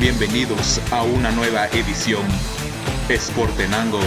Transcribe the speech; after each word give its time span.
Bienvenidos 0.00 0.80
a 0.92 1.04
una 1.04 1.30
nueva 1.30 1.66
edición 1.68 2.24
Sportenango, 3.08 4.00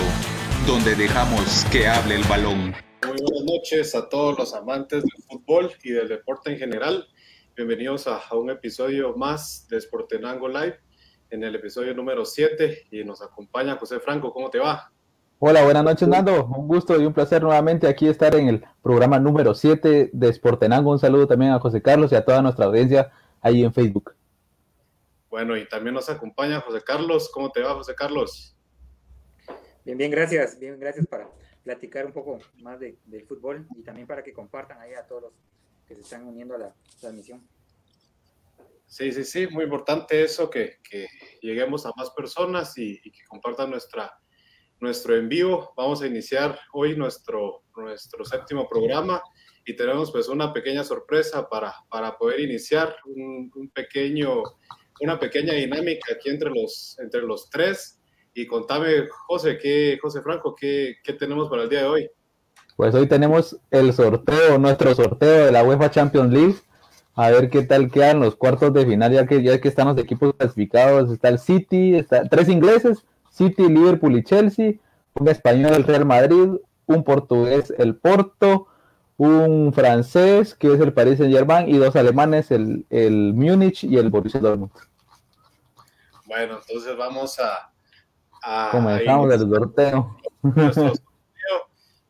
donde 0.68 0.96
dejamos 0.96 1.64
que 1.72 1.88
hable 1.88 2.16
el 2.16 2.24
balón. 2.26 2.74
Muy 3.08 3.16
buenas 3.22 3.44
noches 3.46 3.96
a 3.96 4.10
todos 4.10 4.38
los 4.38 4.54
amantes 4.54 5.04
del 5.04 5.24
fútbol 5.30 5.72
y 5.82 5.92
del 5.92 6.10
deporte 6.10 6.52
en 6.52 6.58
general. 6.58 7.08
Bienvenidos 7.56 8.06
a, 8.08 8.18
a 8.18 8.36
un 8.36 8.50
episodio 8.50 9.16
más 9.16 9.66
de 9.70 9.80
Sportenango 9.80 10.50
Live, 10.50 10.76
en 11.30 11.46
el 11.46 11.56
episodio 11.56 11.94
número 11.94 12.26
7, 12.26 12.88
y 12.92 13.06
nos 13.06 13.22
acompaña 13.22 13.78
José 13.78 14.02
Franco. 14.02 14.34
¿Cómo 14.34 14.50
te 14.50 14.60
va? 14.60 14.92
Hola, 15.40 15.64
buenas 15.64 15.86
noches, 15.86 16.08
Nando. 16.08 16.48
Un 16.48 16.68
gusto 16.68 17.02
y 17.02 17.06
un 17.06 17.14
placer 17.14 17.42
nuevamente 17.42 17.88
aquí 17.88 18.10
estar 18.10 18.36
en 18.36 18.50
el 18.50 18.66
programa 18.84 19.20
número 19.20 19.54
7 19.54 20.10
de 20.12 20.34
Sportenango. 20.34 20.92
Un 20.92 21.00
saludo 21.00 21.28
también 21.28 21.54
a 21.54 21.60
José 21.60 21.82
Carlos 21.82 22.12
y 22.12 22.16
a 22.16 22.26
toda 22.26 22.42
nuestra 22.42 22.66
audiencia 22.66 23.14
ahí 23.42 23.64
en 23.64 23.74
Facebook. 23.74 24.17
Bueno, 25.30 25.58
y 25.58 25.68
también 25.68 25.94
nos 25.94 26.10
acompaña 26.10 26.62
José 26.62 26.84
Carlos. 26.84 27.30
¿Cómo 27.34 27.52
te 27.52 27.62
va, 27.62 27.74
José 27.74 27.94
Carlos? 27.96 28.56
Bien, 29.84 29.98
bien, 29.98 30.12
gracias. 30.12 30.58
Bien, 30.60 30.80
gracias 30.80 31.06
para 31.08 31.30
platicar 31.64 32.06
un 32.06 32.14
poco 32.14 32.40
más 32.60 32.80
de, 32.80 32.98
del 33.06 33.26
fútbol 33.26 33.68
y 33.76 33.84
también 33.84 34.08
para 34.08 34.24
que 34.24 34.32
compartan 34.32 34.80
ahí 34.80 34.94
a 34.94 35.06
todos 35.06 35.24
los 35.24 35.34
que 35.86 35.96
se 35.96 36.02
están 36.02 36.26
uniendo 36.26 36.56
a 36.56 36.58
la 36.58 36.76
transmisión. 37.00 37.46
Sí, 38.86 39.12
sí, 39.12 39.26
sí, 39.26 39.48
muy 39.48 39.66
importante 39.66 40.24
eso, 40.24 40.50
que, 40.50 40.78
que 40.90 41.08
lleguemos 41.42 41.86
a 41.86 41.92
más 41.98 42.10
personas 42.12 42.78
y, 42.78 43.02
y, 43.04 43.12
que 43.12 43.26
compartan 43.28 43.70
nuestra, 43.70 44.18
nuestro 44.80 45.16
en 45.18 45.28
vivo. 45.28 45.74
Vamos 45.76 46.02
a 46.02 46.08
iniciar 46.08 46.58
hoy 46.72 46.96
nuestro, 46.96 47.64
nuestro 47.76 48.24
séptimo 48.24 48.68
programa 48.68 49.22
y 49.66 49.76
tenemos 49.76 50.10
pues 50.10 50.30
una 50.30 50.54
pequeña 50.54 50.86
sorpresa 50.86 51.50
para, 51.50 51.76
para 51.90 52.18
poder 52.18 52.40
iniciar 52.40 52.96
un, 53.06 53.52
un 53.54 53.70
pequeño 53.72 54.42
una 55.02 55.20
pequeña 55.20 55.54
dinámica 55.54 56.14
aquí 56.14 56.30
entre 56.30 56.50
los, 56.50 56.98
entre 57.00 57.22
los 57.22 57.50
tres. 57.50 58.00
Y 58.34 58.46
contame, 58.46 59.08
José, 59.28 59.58
¿qué, 59.58 59.98
José 60.02 60.22
Franco, 60.22 60.56
¿qué, 60.56 60.98
¿qué 61.04 61.14
tenemos 61.14 61.50
para 61.50 61.64
el 61.64 61.70
día 61.70 61.82
de 61.82 61.88
hoy? 61.88 62.10
Pues 62.76 62.94
hoy 62.94 63.08
tenemos 63.08 63.58
el 63.72 63.92
sorteo, 63.94 64.60
nuestro 64.60 64.94
sorteo 64.94 65.48
de 65.48 65.52
la 65.52 65.64
UEFA 65.64 65.90
Champions 65.90 66.32
League. 66.32 66.56
A 67.16 67.32
ver 67.32 67.50
qué 67.50 67.64
tal 67.64 67.90
quedan 67.90 68.20
los 68.20 68.36
cuartos 68.36 68.72
de 68.74 68.86
final, 68.86 69.12
ya 69.12 69.26
que 69.26 69.42
ya 69.42 69.60
que 69.60 69.68
están 69.68 69.88
los 69.88 69.98
equipos 69.98 70.36
clasificados. 70.38 71.12
Está 71.12 71.30
el 71.30 71.40
City, 71.40 71.96
está 71.96 72.30
tres 72.30 72.48
ingleses, 72.48 73.04
City, 73.32 73.68
Liverpool 73.68 74.16
y 74.16 74.24
Chelsea, 74.24 74.74
un 75.16 75.28
español 75.28 75.74
el 75.74 75.84
Real 75.84 76.06
Madrid, 76.06 76.60
un 76.86 77.04
portugués 77.04 77.74
el 77.80 77.96
Porto, 77.96 78.68
un 79.18 79.74
francés 79.74 80.54
que 80.54 80.72
es 80.74 80.80
el 80.80 80.94
Paris 80.94 81.18
Saint 81.18 81.34
Germain 81.34 81.68
y 81.68 81.78
dos 81.78 81.96
alemanes 81.96 82.52
el, 82.52 82.86
el 82.90 83.34
Múnich 83.34 83.84
y 83.84 83.98
el 83.98 84.10
Borussia 84.10 84.40
Dortmund. 84.40 84.72
Bueno, 86.26 86.60
entonces 86.62 86.96
vamos 86.96 87.40
a, 87.40 87.72
a 88.44 88.70
comenzamos 88.72 89.34
el 89.34 89.40
sorteo. 89.40 90.18
sorteo. 90.74 91.02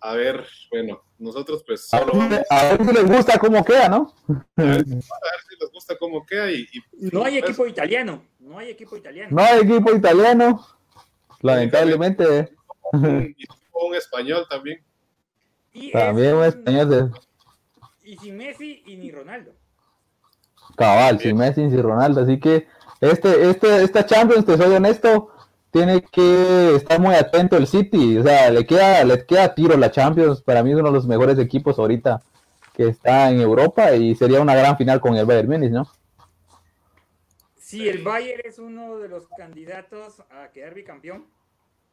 A 0.02 0.14
ver, 0.14 0.46
bueno, 0.70 1.02
nosotros 1.18 1.64
pues 1.66 1.88
solo 1.88 2.22
a, 2.22 2.28
ver, 2.28 2.46
a 2.50 2.64
ver 2.64 2.86
si 2.86 2.94
les 2.94 3.08
gusta 3.08 3.40
cómo 3.40 3.64
queda, 3.64 3.90
¿no? 3.90 4.14
A 4.58 4.62
ver, 4.62 4.68
a 4.68 4.74
ver 4.76 4.86
si 4.86 5.56
les 5.60 5.72
gusta 5.72 5.98
cómo 5.98 6.26
queda 6.26 6.52
y, 6.52 6.68
y 6.72 7.08
no 7.12 7.24
hay 7.24 7.38
equipo 7.38 7.66
italiano, 7.66 8.24
no 8.40 8.60
hay 8.60 8.70
equipo 8.70 8.98
italiano. 8.98 9.30
No 9.32 9.42
hay 9.42 9.62
equipo 9.62 9.96
italiano, 9.96 10.66
lamentablemente. 11.42 12.54
Un, 12.92 13.36
un 13.74 13.96
español 13.96 14.46
también. 14.50 14.84
Y 15.80 15.92
También 15.92 16.44
español. 16.44 17.14
Y 18.04 18.18
sin 18.18 18.38
Messi 18.38 18.84
y 18.86 18.98
ni 18.98 19.12
Ronaldo. 19.12 19.52
Cabal, 20.76 21.20
sin 21.20 21.38
Messi 21.38 21.64
y 21.64 21.70
sin 21.70 21.84
Ronaldo. 21.84 22.22
Así 22.22 22.40
que 22.40 22.68
este, 23.00 23.50
este, 23.50 23.84
esta 23.84 24.06
Champions, 24.06 24.46
te 24.46 24.58
soy 24.58 24.74
honesto, 24.74 25.30
tiene 25.72 26.02
que 26.02 26.76
estar 26.76 27.00
muy 27.00 27.14
atento 27.14 27.58
el 27.58 27.68
City. 27.68 28.18
O 28.18 28.24
sea, 28.24 28.50
le 28.50 28.66
queda, 28.66 29.04
le 29.04 29.24
queda 29.26 29.54
tiro 29.54 29.78
la 29.78 29.92
Champions. 29.92 30.42
Para 30.42 30.64
mí 30.64 30.72
es 30.72 30.78
uno 30.78 30.88
de 30.88 30.94
los 30.94 31.06
mejores 31.06 31.38
equipos 31.38 31.78
ahorita 31.78 32.22
que 32.74 32.88
está 32.88 33.30
en 33.30 33.40
Europa 33.40 33.96
y 33.96 34.16
sería 34.16 34.42
una 34.42 34.56
gran 34.56 34.78
final 34.78 35.00
con 35.00 35.16
el 35.16 35.26
Bayern 35.26 35.50
Múnich, 35.50 35.72
¿no? 35.72 35.88
Sí, 37.56 37.88
el 37.88 38.04
Bayern 38.04 38.42
es 38.46 38.60
uno 38.60 38.98
de 38.98 39.10
los 39.10 39.28
candidatos 39.30 40.24
a 40.32 40.50
quedar 40.52 40.74
bicampeón. 40.74 41.28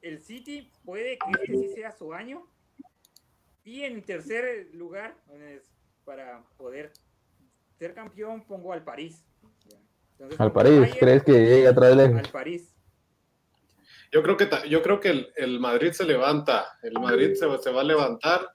El 0.02 0.20
City 0.20 0.70
puede 0.84 1.18
que 1.18 1.30
este 1.30 1.56
sí 1.56 1.74
sea 1.74 1.90
su 1.90 2.12
año, 2.12 2.46
y 3.64 3.82
en 3.82 4.02
tercer 4.02 4.68
lugar, 4.72 5.16
para 6.04 6.42
poder 6.56 6.92
ser 7.78 7.94
campeón, 7.94 8.44
pongo 8.46 8.72
al 8.72 8.84
París. 8.84 9.24
Entonces, 10.12 10.40
al 10.40 10.52
París, 10.52 10.80
Bayern, 10.80 10.98
¿crees 10.98 11.22
que 11.24 11.32
llegue 11.32 11.68
a 11.68 11.74
traerle? 11.74 12.04
Al 12.04 12.28
París. 12.30 12.74
Yo 14.12 14.22
creo 14.22 14.36
que, 14.36 14.48
yo 14.68 14.82
creo 14.82 15.00
que 15.00 15.10
el, 15.10 15.32
el 15.36 15.58
Madrid 15.58 15.90
se 15.90 16.04
levanta, 16.04 16.78
el 16.82 16.92
Madrid 16.94 17.34
se, 17.34 17.46
se, 17.58 17.70
va 17.72 17.80
a 17.80 17.84
levantar 17.84 18.48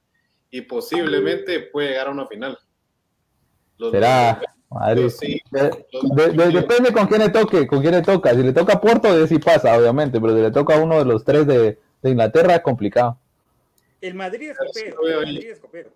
y 0.50 0.62
posiblemente 0.62 1.60
puede 1.60 1.90
llegar 1.90 2.08
a 2.08 2.12
una 2.12 2.28
final. 2.28 2.58
Los 3.78 3.92
Será. 3.92 4.42
Madrid. 4.70 5.10
Sí, 5.10 5.42
de, 5.52 5.86
de, 6.14 6.30
de, 6.32 6.52
depende 6.52 6.94
con 6.94 7.08
quién 7.08 7.22
le 7.22 7.30
toque, 7.30 7.66
con 7.66 7.82
quién 7.82 7.94
le 7.94 8.02
toca. 8.02 8.32
Si 8.32 8.44
le 8.44 8.54
toca 8.54 8.74
a 8.74 8.82
Porto, 8.82 9.18
de 9.18 9.28
sí 9.28 9.40
pasa, 9.40 9.76
obviamente, 9.78 10.22
pero 10.22 10.36
si 10.36 10.42
le 10.42 10.52
toca 10.52 10.76
a 10.76 10.80
uno 10.80 11.00
de 11.00 11.06
los 11.06 11.24
tres 11.24 11.48
de, 11.48 11.80
Inglaterra, 12.04 12.56
es 12.56 12.62
complicado. 12.62 13.20
El 14.02 14.16
Madrid 14.16 14.52
es 14.52 14.58
copero. 14.58 14.98
El 15.08 15.26
Madrid 15.26 15.52
es 15.52 15.60
copero. 15.60 15.90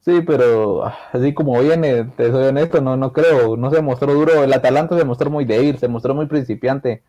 Sí, 0.00 0.22
pero 0.26 0.84
así 1.12 1.34
como 1.34 1.60
viene, 1.60 2.04
te 2.16 2.30
soy 2.30 2.46
honesto, 2.46 2.80
no, 2.80 2.96
no 2.96 3.12
creo, 3.12 3.56
no 3.56 3.70
se 3.70 3.82
mostró 3.82 4.14
duro. 4.14 4.42
El 4.42 4.52
Atalanta 4.52 4.96
se 4.96 5.04
mostró 5.04 5.28
muy 5.30 5.44
débil, 5.44 5.78
se 5.78 5.88
mostró 5.88 6.14
muy 6.14 6.26
principiante 6.26 7.02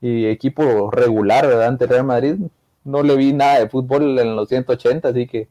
y 0.00 0.26
equipo 0.26 0.90
regular, 0.90 1.46
¿verdad? 1.46 1.68
Ante 1.68 1.86
Real 1.86 2.04
Madrid. 2.04 2.36
No 2.84 3.02
le 3.02 3.16
vi 3.16 3.32
nada 3.32 3.60
de 3.60 3.68
fútbol 3.68 4.18
en 4.18 4.36
los 4.36 4.48
180, 4.48 5.08
así 5.08 5.26
que 5.26 5.48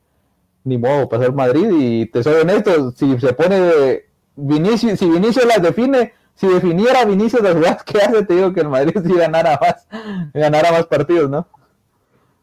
ni 0.63 0.77
modo 0.77 1.09
pasar 1.09 1.33
Madrid. 1.33 1.69
Y 1.71 2.05
te 2.05 2.21
soy 2.21 2.41
honesto, 2.41 2.91
si 2.91 3.19
se 3.19 3.33
pone 3.33 3.59
de 3.59 4.05
Vinicius, 4.35 4.99
si 4.99 5.09
Vinicius 5.09 5.45
las 5.45 5.61
define, 5.61 6.13
si 6.35 6.47
definiera 6.47 7.05
Vinicius 7.05 7.41
las 7.41 7.55
jugadas 7.55 7.83
que 7.83 7.97
hace, 7.97 8.23
te 8.23 8.35
digo 8.35 8.53
que 8.53 8.61
el 8.61 8.69
Madrid 8.69 8.93
sí 9.03 9.13
ganara 9.13 9.59
más, 9.59 9.87
ganara 10.33 10.71
más 10.71 10.85
partidos, 10.85 11.29
¿no? 11.29 11.47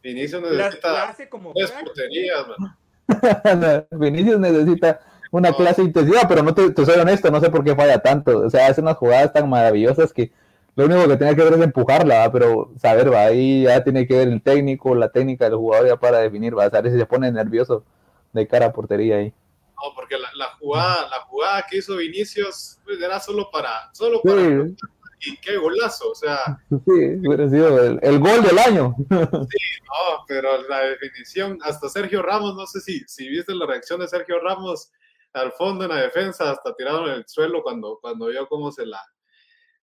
Vinicius 0.02 0.42
necesita 0.42 0.92
La 0.92 1.04
hace 1.04 1.28
como 1.28 1.52
tres 1.52 1.70
porterías, 1.72 2.46
man. 2.48 2.76
Vinicius 3.90 4.38
necesita 4.38 5.00
una 5.30 5.52
clase 5.52 5.82
de 5.82 5.88
intensidad, 5.88 6.28
pero 6.28 6.42
no 6.42 6.54
te, 6.54 6.70
te, 6.70 6.84
soy 6.84 6.98
honesto, 6.98 7.30
no 7.30 7.40
sé 7.40 7.50
por 7.50 7.64
qué 7.64 7.74
falla 7.74 7.98
tanto. 7.98 8.40
O 8.40 8.50
sea, 8.50 8.66
hace 8.66 8.80
unas 8.80 8.96
jugadas 8.96 9.32
tan 9.32 9.48
maravillosas 9.48 10.12
que 10.12 10.32
lo 10.76 10.86
único 10.86 11.08
que 11.08 11.16
tiene 11.16 11.36
que 11.36 11.44
ver 11.44 11.52
es 11.54 11.60
empujarla, 11.60 12.20
¿va? 12.20 12.32
pero 12.32 12.70
saber, 12.78 13.12
va, 13.12 13.24
ahí 13.24 13.64
ya 13.64 13.82
tiene 13.84 14.06
que 14.06 14.16
ver 14.16 14.28
el 14.28 14.42
técnico, 14.42 14.94
la 14.94 15.10
técnica 15.10 15.44
del 15.44 15.56
jugador 15.56 15.88
ya 15.88 15.96
para 15.96 16.18
definir, 16.18 16.56
va 16.56 16.64
a 16.64 16.70
saber 16.70 16.92
si 16.92 16.98
se 16.98 17.06
pone 17.06 17.30
nervioso 17.30 17.84
de 18.32 18.46
cara 18.46 18.66
a 18.66 18.72
portería 18.72 19.16
ahí. 19.16 19.32
No, 19.74 19.94
porque 19.94 20.16
la, 20.18 20.28
la 20.34 20.46
jugada, 20.58 21.08
la 21.08 21.20
jugada 21.26 21.66
que 21.68 21.78
hizo 21.78 21.96
Vinicius 21.96 22.78
pues, 22.84 23.00
era 23.00 23.18
solo 23.20 23.50
para, 23.50 23.90
solo 23.92 24.20
para 24.22 24.40
Sí. 24.40 24.76
Y 25.20 25.36
qué 25.38 25.56
golazo, 25.56 26.10
o 26.10 26.14
sea, 26.14 26.62
Sí, 26.68 26.76
hubiera 26.86 27.48
sido 27.48 27.82
el, 27.84 27.98
el 28.02 28.18
gol 28.18 28.42
del 28.42 28.58
año. 28.58 28.94
sí, 29.10 29.58
no, 29.84 30.24
pero 30.26 30.62
la 30.68 30.80
definición, 30.80 31.58
hasta 31.62 31.88
Sergio 31.88 32.22
Ramos, 32.22 32.54
no 32.56 32.66
sé 32.66 32.80
si, 32.80 33.00
si 33.06 33.28
viste 33.28 33.54
la 33.54 33.66
reacción 33.66 34.00
de 34.00 34.08
Sergio 34.08 34.40
Ramos 34.40 34.90
al 35.32 35.52
fondo 35.52 35.84
en 35.84 35.90
la 35.90 36.02
defensa, 36.02 36.50
hasta 36.50 36.74
tirado 36.74 37.06
en 37.06 37.14
el 37.14 37.24
suelo 37.26 37.62
cuando, 37.62 37.98
cuando 38.00 38.26
vio 38.26 38.48
cómo 38.48 38.72
se 38.72 38.86
la, 38.86 39.00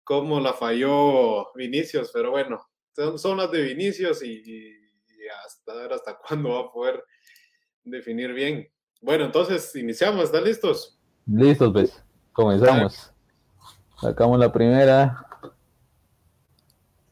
cómo 0.03 0.39
la 0.39 0.53
falló 0.53 1.51
Vinicius, 1.55 2.11
pero 2.13 2.31
bueno, 2.31 2.61
son, 2.95 3.17
son 3.17 3.37
las 3.37 3.51
de 3.51 3.61
Vinicius 3.61 4.23
y, 4.23 4.41
y, 4.45 4.67
y 4.67 5.27
hasta 5.45 5.73
ver 5.75 5.93
hasta 5.93 6.17
cuándo 6.17 6.49
va 6.49 6.61
a 6.61 6.71
poder 6.71 7.03
definir 7.83 8.33
bien. 8.33 8.69
Bueno, 9.01 9.25
entonces 9.25 9.75
iniciamos, 9.75 10.25
¿están 10.25 10.43
listos? 10.43 10.99
Listos, 11.25 11.71
pues. 11.71 12.03
Comenzamos. 12.33 13.11
Sacamos 14.01 14.39
la 14.39 14.51
primera. 14.51 15.25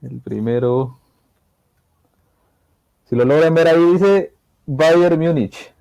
El 0.01 0.19
primero. 0.21 0.99
Si 3.05 3.15
lo 3.15 3.25
logran 3.25 3.53
ver 3.53 3.67
ahí, 3.67 3.83
dice 3.93 4.33
Bayern 4.65 5.19
Múnich. 5.19 5.71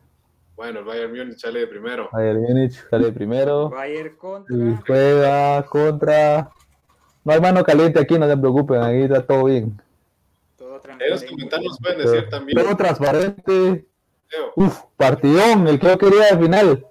Bueno, 0.57 0.81
el 0.81 0.85
Bayern 0.85 1.13
Múnich 1.13 1.39
sale 1.39 1.61
de 1.61 1.67
primero. 1.67 2.09
Bayern 2.13 2.43
Múnich 2.43 2.73
sale 2.91 3.07
de 3.07 3.13
primero. 3.13 3.71
Bayern 3.71 4.17
contra. 4.17 4.57
Y 4.57 4.77
juega 4.87 5.63
contra. 5.67 6.51
No 7.25 7.33
hay 7.33 7.41
mano 7.41 7.63
caliente 7.65 8.01
aquí, 8.01 8.19
no 8.19 8.27
se 8.27 8.37
preocupen, 8.37 8.83
ahí 8.83 9.03
está 9.03 9.25
todo 9.27 9.45
bien. 9.45 9.81
Todo 10.57 10.81
En 10.87 11.11
los 11.11 11.25
comentarios 11.25 11.71
nos 11.71 11.79
pueden 11.79 11.99
decir 11.99 12.31
también. 12.31 12.59
Todo 12.59 12.77
transparente. 12.77 13.87
Uf, 14.57 14.83
partidón, 14.97 15.69
el 15.69 15.79
que 15.79 15.87
yo 15.87 15.99
quería 15.99 16.35
de 16.35 16.39
final. 16.39 16.87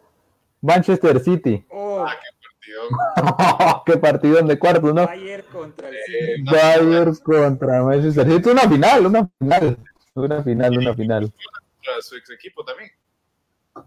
Manchester 0.61 1.19
City. 1.19 1.65
Oh, 1.69 1.87
Ah, 2.07 2.13
qué 2.21 2.36
partido. 3.15 3.83
Qué 3.85 3.97
partidón 3.97 4.47
de 4.47 4.59
cuartos, 4.59 4.94
¿no? 4.94 5.06
Bayern 5.06 5.44
contra 5.51 5.89
el 5.89 5.95
Eh, 5.95 6.00
City. 6.38 6.44
Bayern 6.51 7.15
contra 7.15 7.83
Manchester 7.83 8.27
City. 8.31 8.50
Una 8.50 8.62
final, 8.69 9.06
una 9.06 9.29
final. 9.39 9.77
Una 10.13 10.44
final, 10.44 10.77
una 10.77 10.94
final. 10.95 11.21
Contra 11.31 12.01
su 12.01 12.15
ex 12.15 12.29
equipo 12.31 12.63
también. 12.63 12.91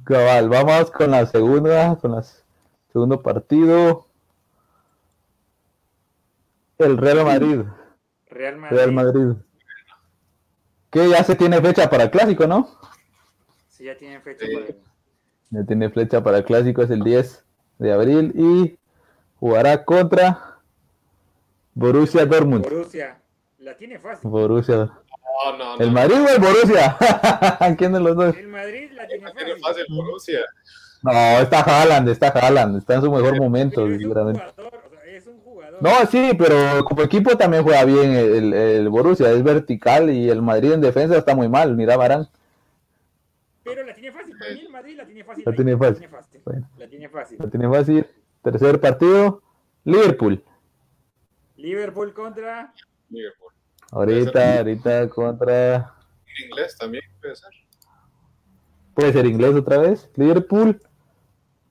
Cabal, 0.05 0.49
vamos 0.49 0.91
con 0.91 1.11
la 1.11 1.27
segunda, 1.27 1.97
con 1.97 2.15
el 2.15 2.23
segundo 2.93 3.21
partido. 3.23 4.07
el 6.79 6.97
Real 6.97 7.25
Madrid. 7.25 7.61
Real 8.31 8.57
Madrid. 8.57 8.77
Real 8.77 8.93
Madrid. 8.93 9.37
Que 10.91 11.09
ya 11.11 11.23
se 11.25 11.35
tiene 11.37 11.61
fecha 11.61 11.91
para 11.91 12.05
el 12.05 12.11
clásico, 12.11 12.47
¿no? 12.47 12.69
Sí, 13.69 13.85
ya 13.85 13.97
tienen 13.99 14.23
fecha 14.23 14.47
Sí. 14.47 14.55
para 14.55 14.67
el- 14.67 14.77
Ya 15.51 15.65
tiene 15.65 15.91
fecha 15.91 16.23
para 16.23 16.39
el 16.39 16.45
clásico, 16.45 16.81
es 16.83 16.91
el 16.91 17.03
10 17.03 17.45
de 17.79 17.93
abril 17.93 18.33
y 18.35 18.79
jugará 19.41 19.85
contra 19.85 20.59
Borussia 21.75 22.25
Dortmund. 22.27 22.63
Borussia. 22.65 23.19
La 23.59 23.77
tiene 23.77 23.99
fácil. 23.99 24.31
Borussia. 24.31 24.77
No, 24.77 25.57
no, 25.59 25.77
no. 25.77 25.83
¿El 25.85 25.91
Madrid 25.93 26.17
o 26.23 26.29
el 26.29 26.41
Borussia? 26.41 26.97
¿Quién 27.79 27.93
de 27.93 28.01
los 28.01 28.17
dos? 28.17 28.37
El 28.37 28.49
Madrid 28.49 28.91
la 28.93 29.07
tiene 29.07 29.31
Tiene 29.33 29.53
fácil. 29.57 29.63
fácil 29.63 29.85
Borussia. 29.97 30.41
No, 31.03 31.13
está 31.41 31.61
Haaland, 31.61 32.09
está 32.11 32.29
Haaland, 32.29 32.77
está 32.79 32.95
en 32.97 33.01
su 33.03 33.11
mejor 33.11 33.39
momento, 33.39 33.77
Pero 33.83 33.87
es 33.87 33.93
un 33.95 33.99
sinceramente. 34.01 34.41
jugador, 34.55 34.75
o 34.87 34.91
sea, 34.91 35.05
es 35.17 35.27
un 35.27 35.41
jugador. 35.41 35.83
No, 35.83 35.91
sí, 36.11 36.33
pero 36.39 36.85
como 36.85 37.03
equipo 37.03 37.37
también 37.39 37.63
juega 37.63 37.85
bien 37.87 38.13
el, 38.13 38.53
el 38.53 38.89
Borussia, 38.91 39.31
es 39.31 39.43
vertical 39.43 40.11
y 40.11 40.29
el 40.29 40.43
Madrid 40.43 40.73
en 40.73 40.83
defensa 40.83 41.17
está 41.17 41.35
muy 41.35 41.49
mal, 41.49 41.75
mira 41.75 41.97
Barán. 41.97 42.29
Pero 43.65 43.83
la 43.87 43.95
tiene 43.95 44.13
fácil. 44.13 44.37
Para 44.39 44.53
mí 44.53 44.61
el 44.61 44.69
Madrid 44.71 44.97
la 44.97 45.05
tiene 45.07 45.25
fácil. 45.25 45.45
La 45.47 45.53
tiene 45.55 45.77
fácil. 45.79 46.09
fácil. 46.09 46.41
Bueno. 46.45 46.69
La 46.77 46.87
tiene 46.89 47.09
fácil. 47.09 47.39
Lo 47.41 47.49
tiene 47.49 47.69
fácil. 47.71 48.07
Tercer 48.43 48.81
partido, 48.81 49.43
Liverpool. 49.85 50.43
Liverpool 51.57 52.13
contra. 52.15 52.73
Liverpool. 53.11 53.53
Ahorita, 53.93 54.59
ahorita 54.59 55.09
contra... 55.09 55.95
En 56.39 56.47
inglés 56.49 56.77
también 56.79 57.05
puede 57.21 57.37
ser. 57.37 57.51
Puede 58.95 59.13
ser 59.13 59.27
inglés 59.27 59.55
otra 59.55 59.79
vez. 59.79 60.11
Liverpool 60.17 60.81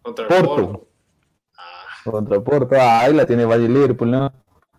Contra 0.01 0.25
el 0.25 0.29
Porto. 0.29 0.55
Porto. 0.55 0.87
Ah, 1.57 1.85
contra 2.03 2.39
Porto. 2.41 2.75
Ay, 2.79 3.13
la 3.13 3.25
tiene 3.25 3.47
fácil 3.47 3.73
Liverpool, 3.73 4.11
¿no? 4.11 4.33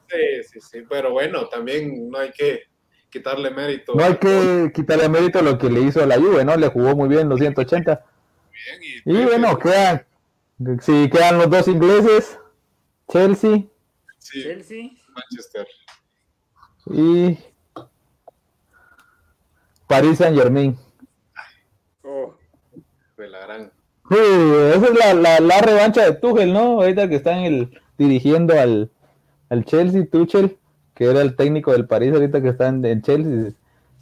sí, 0.09 0.43
sí, 0.45 0.61
sí. 0.61 0.85
Pero 0.89 1.13
bueno, 1.13 1.49
también 1.49 2.11
no 2.11 2.19
hay 2.19 2.31
que 2.33 2.65
quitarle 3.11 3.51
mérito. 3.51 3.95
No 3.95 4.05
hay 4.05 4.17
que 4.17 4.71
quitarle 4.75 5.09
mérito 5.09 5.39
a 5.39 5.43
lo 5.43 5.59
que 5.59 5.71
le 5.71 5.81
hizo 5.81 6.03
a 6.03 6.07
la 6.07 6.17
Juve, 6.17 6.45
¿no? 6.45 6.57
Le 6.57 6.69
jugó 6.69 6.95
muy 6.95 7.09
bien 7.09 7.29
los 7.29 7.41
180. 7.41 8.05
Bien, 9.05 9.23
Y 9.23 9.25
bueno, 9.25 9.59
quedan, 9.59 10.05
sí, 10.81 11.09
quedan 11.11 11.39
los 11.39 11.51
dos 11.51 11.69
ingleses, 11.69 12.39
Chelsea 13.09 13.65
Sí, 14.19 14.43
Chelsea. 14.43 14.91
Manchester. 15.15 15.67
y 16.87 17.39
Paris 19.87 20.19
Saint 20.19 20.37
Germain. 20.37 20.77
Oh, 22.05 22.35
De 23.17 23.29
la 23.29 23.41
gran. 23.41 23.73
esa 24.11 24.87
es 24.87 24.95
la, 24.99 25.15
la, 25.15 25.41
la 25.41 25.61
revancha 25.61 26.05
de 26.05 26.13
Tuchel, 26.15 26.53
¿no? 26.53 26.81
Ahorita 26.81 27.09
que 27.09 27.17
están 27.17 27.39
el, 27.41 27.81
dirigiendo 27.99 28.59
al, 28.59 28.91
al 29.49 29.65
Chelsea, 29.65 30.07
Tuchel, 30.11 30.59
que 30.95 31.05
era 31.07 31.23
el 31.23 31.35
técnico 31.37 31.73
del 31.73 31.87
París, 31.87 32.13
ahorita 32.13 32.41
que 32.41 32.49
está 32.51 32.69
en, 32.69 32.85
en 32.85 33.03
Chelsea, 33.03 33.53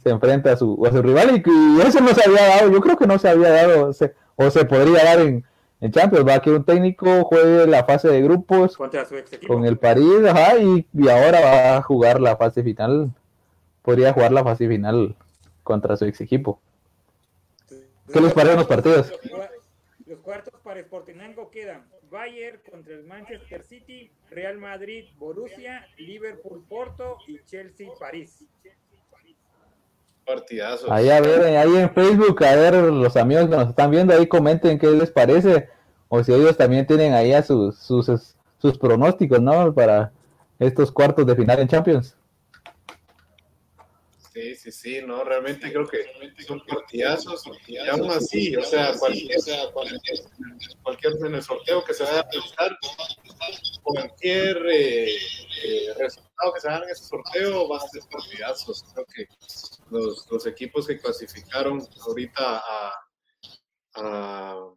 se 0.03 0.09
enfrenta 0.09 0.53
a 0.53 0.57
su, 0.57 0.85
a 0.85 0.91
su 0.91 1.01
rival 1.01 1.35
y, 1.43 1.49
y 1.49 1.81
eso 1.81 1.99
no 2.01 2.09
se 2.13 2.23
había 2.29 2.43
dado, 2.43 2.71
yo 2.71 2.79
creo 2.81 2.97
que 2.97 3.07
no 3.07 3.17
se 3.17 3.29
había 3.29 3.49
dado, 3.49 3.91
se- 3.93 4.13
o 4.35 4.49
se 4.51 4.63
podría 4.65 5.03
dar 5.03 5.19
en, 5.21 5.43
en 5.81 5.91
Champions, 5.91 6.27
va 6.27 6.41
que 6.41 6.51
un 6.51 6.63
técnico 6.63 7.23
juegue 7.23 7.65
la 7.67 7.85
fase 7.85 8.09
de 8.09 8.21
grupos 8.21 8.75
contra 8.75 9.05
su 9.05 9.15
ex 9.15 9.33
equipo. 9.33 9.53
con 9.53 9.65
el 9.65 9.77
París, 9.77 10.25
ajá, 10.27 10.57
y, 10.57 10.85
y 10.93 11.09
ahora 11.09 11.39
va 11.39 11.77
a 11.77 11.81
jugar 11.81 12.19
la 12.19 12.35
fase 12.35 12.63
final, 12.63 13.11
podría 13.81 14.13
jugar 14.13 14.31
la 14.31 14.43
fase 14.43 14.67
final 14.67 15.15
contra 15.63 15.95
su 15.95 16.05
ex 16.05 16.19
equipo. 16.21 16.59
¿Qué 18.11 18.19
les 18.19 18.33
parecen 18.33 18.57
los 18.57 18.67
partidos? 18.67 19.13
Los 20.05 20.19
cuartos 20.19 20.59
para 20.63 20.81
Sportinango 20.81 21.51
quedan 21.51 21.85
Bayern 22.09 22.59
contra 22.69 22.95
el 22.95 23.03
Manchester 23.03 23.63
City, 23.63 24.11
Real 24.31 24.57
Madrid, 24.57 25.05
Borussia, 25.17 25.87
Liverpool, 25.97 26.63
Porto 26.67 27.17
y 27.27 27.39
Chelsea, 27.45 27.87
París. 27.99 28.45
Partidazos. 30.29 30.91
Ahí 30.91 31.09
a 31.09 31.19
ver, 31.21 31.41
ahí 31.57 31.75
en 31.75 31.89
Facebook, 31.89 32.43
a 32.45 32.55
ver 32.55 32.75
los 32.75 33.17
amigos 33.17 33.49
que 33.49 33.55
nos 33.55 33.69
están 33.69 33.89
viendo, 33.89 34.13
ahí 34.13 34.27
comenten 34.27 34.77
qué 34.77 34.91
les 34.91 35.09
parece, 35.09 35.69
o 36.07 36.23
si 36.23 36.31
ellos 36.31 36.55
también 36.55 36.85
tienen 36.85 37.13
ahí 37.13 37.33
a 37.33 37.41
sus, 37.41 37.79
sus, 37.79 38.35
sus 38.59 38.77
pronósticos, 38.77 39.41
¿no? 39.41 39.73
Para 39.73 40.11
estos 40.59 40.91
cuartos 40.91 41.25
de 41.25 41.35
final 41.35 41.59
en 41.59 41.67
Champions. 41.67 42.15
Sí, 44.39 44.55
sí, 44.55 44.71
sí, 44.71 45.01
no, 45.05 45.23
realmente 45.25 45.69
creo 45.69 45.85
que 45.85 46.05
son 46.47 46.61
partidazos 46.65 47.43
y 47.67 47.77
aún 47.77 48.09
así, 48.09 48.55
o 48.55 48.63
sea, 48.63 48.93
cualquier, 48.97 49.37
cualquier, 49.73 50.19
cualquier 50.81 51.13
en 51.25 51.35
el 51.35 51.43
sorteo 51.43 51.83
que 51.83 51.93
se 51.93 52.03
vaya 52.03 52.21
a 52.21 52.29
realizar, 52.31 52.77
cualquier 53.83 54.65
eh, 54.67 55.15
eh, 55.15 55.93
resultado 55.97 56.53
que 56.53 56.61
se 56.61 56.69
haga 56.69 56.85
en 56.85 56.89
ese 56.91 57.03
sorteo 57.03 57.67
va 57.67 57.77
a 57.79 57.87
ser 57.89 58.01
partidazos. 58.09 58.85
Creo 58.93 59.05
que 59.13 59.27
los, 59.89 60.25
los 60.31 60.47
equipos 60.47 60.87
que 60.87 60.97
clasificaron 60.97 61.85
ahorita 62.07 62.59
a, 62.59 62.93
a, 63.95 64.69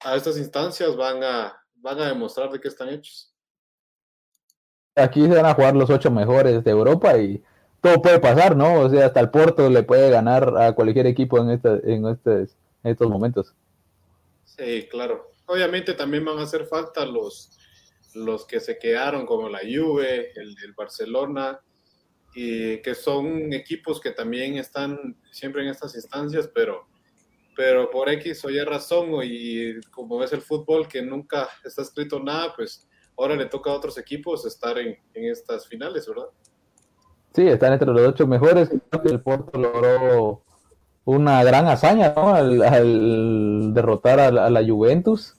a 0.00 0.16
estas 0.16 0.36
instancias 0.36 0.94
van 0.96 1.24
a, 1.24 1.64
van 1.76 1.98
a 1.98 2.08
demostrar 2.08 2.50
de 2.50 2.60
qué 2.60 2.68
están 2.68 2.90
hechos. 2.90 3.34
Aquí 4.96 5.22
se 5.22 5.34
van 5.34 5.46
a 5.46 5.54
jugar 5.54 5.74
los 5.74 5.88
ocho 5.88 6.10
mejores 6.10 6.62
de 6.62 6.70
Europa 6.70 7.16
y 7.16 7.42
todo 7.82 8.00
puede 8.00 8.20
pasar, 8.20 8.56
¿no? 8.56 8.80
O 8.80 8.88
sea, 8.88 9.06
hasta 9.06 9.20
el 9.20 9.30
Porto 9.30 9.68
le 9.68 9.82
puede 9.82 10.08
ganar 10.08 10.56
a 10.56 10.72
cualquier 10.72 11.06
equipo 11.08 11.38
en, 11.38 11.50
en, 11.50 12.06
en 12.06 12.48
estos 12.84 13.10
momentos. 13.10 13.52
Sí, 14.44 14.86
claro. 14.88 15.32
Obviamente 15.46 15.92
también 15.94 16.24
van 16.24 16.38
a 16.38 16.42
hacer 16.42 16.64
falta 16.66 17.04
los, 17.04 17.58
los 18.14 18.46
que 18.46 18.60
se 18.60 18.78
quedaron, 18.78 19.26
como 19.26 19.48
la 19.48 19.58
Juve, 19.58 20.30
el, 20.36 20.54
el 20.64 20.72
Barcelona, 20.74 21.60
y 22.34 22.78
que 22.78 22.94
son 22.94 23.52
equipos 23.52 24.00
que 24.00 24.12
también 24.12 24.56
están 24.56 25.16
siempre 25.32 25.62
en 25.62 25.68
estas 25.68 25.94
instancias, 25.96 26.48
pero, 26.54 26.86
pero 27.56 27.90
por 27.90 28.08
X 28.08 28.44
o 28.44 28.50
Y 28.50 28.60
razón, 28.60 29.10
y 29.24 29.80
como 29.90 30.22
es 30.22 30.32
el 30.32 30.40
fútbol 30.40 30.86
que 30.86 31.02
nunca 31.02 31.48
está 31.64 31.82
escrito 31.82 32.20
nada, 32.20 32.54
pues 32.54 32.88
ahora 33.18 33.34
le 33.34 33.46
toca 33.46 33.70
a 33.70 33.74
otros 33.74 33.98
equipos 33.98 34.46
estar 34.46 34.78
en, 34.78 34.96
en 35.14 35.24
estas 35.24 35.66
finales, 35.66 36.06
¿verdad? 36.06 36.28
Sí, 37.34 37.48
están 37.48 37.72
entre 37.72 37.88
los 37.88 38.06
ocho 38.06 38.26
mejores. 38.26 38.70
El 39.04 39.20
Porto 39.20 39.58
logró 39.58 40.42
una 41.04 41.42
gran 41.44 41.66
hazaña, 41.66 42.12
¿no? 42.14 42.34
Al, 42.34 42.62
al 42.62 43.74
derrotar 43.74 44.20
a 44.20 44.50
la, 44.50 44.64
Juventus. 44.64 45.34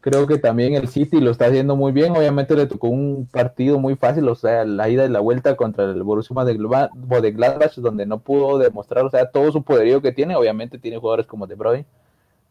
Creo 0.00 0.28
que 0.28 0.38
también 0.38 0.74
el 0.74 0.86
City 0.86 1.20
lo 1.20 1.32
está 1.32 1.46
haciendo 1.46 1.74
muy 1.74 1.90
bien. 1.90 2.16
Obviamente 2.16 2.54
le 2.54 2.66
tocó 2.66 2.88
un 2.88 3.28
partido 3.30 3.80
muy 3.80 3.96
fácil, 3.96 4.28
o 4.28 4.36
sea, 4.36 4.64
la 4.64 4.88
ida 4.88 5.04
y 5.04 5.08
la 5.08 5.18
vuelta 5.18 5.56
contra 5.56 5.84
el 5.84 6.02
Borussia 6.04 6.34
Mönchengladbach, 6.34 7.74
donde 7.76 8.06
no 8.06 8.20
pudo 8.20 8.58
demostrar, 8.58 9.04
o 9.04 9.10
sea, 9.10 9.30
todo 9.30 9.50
su 9.50 9.64
poderío 9.64 10.00
que 10.00 10.12
tiene. 10.12 10.36
Obviamente 10.36 10.78
tiene 10.78 10.98
jugadores 10.98 11.26
como 11.26 11.48
De 11.48 11.56
Bruyne, 11.56 11.84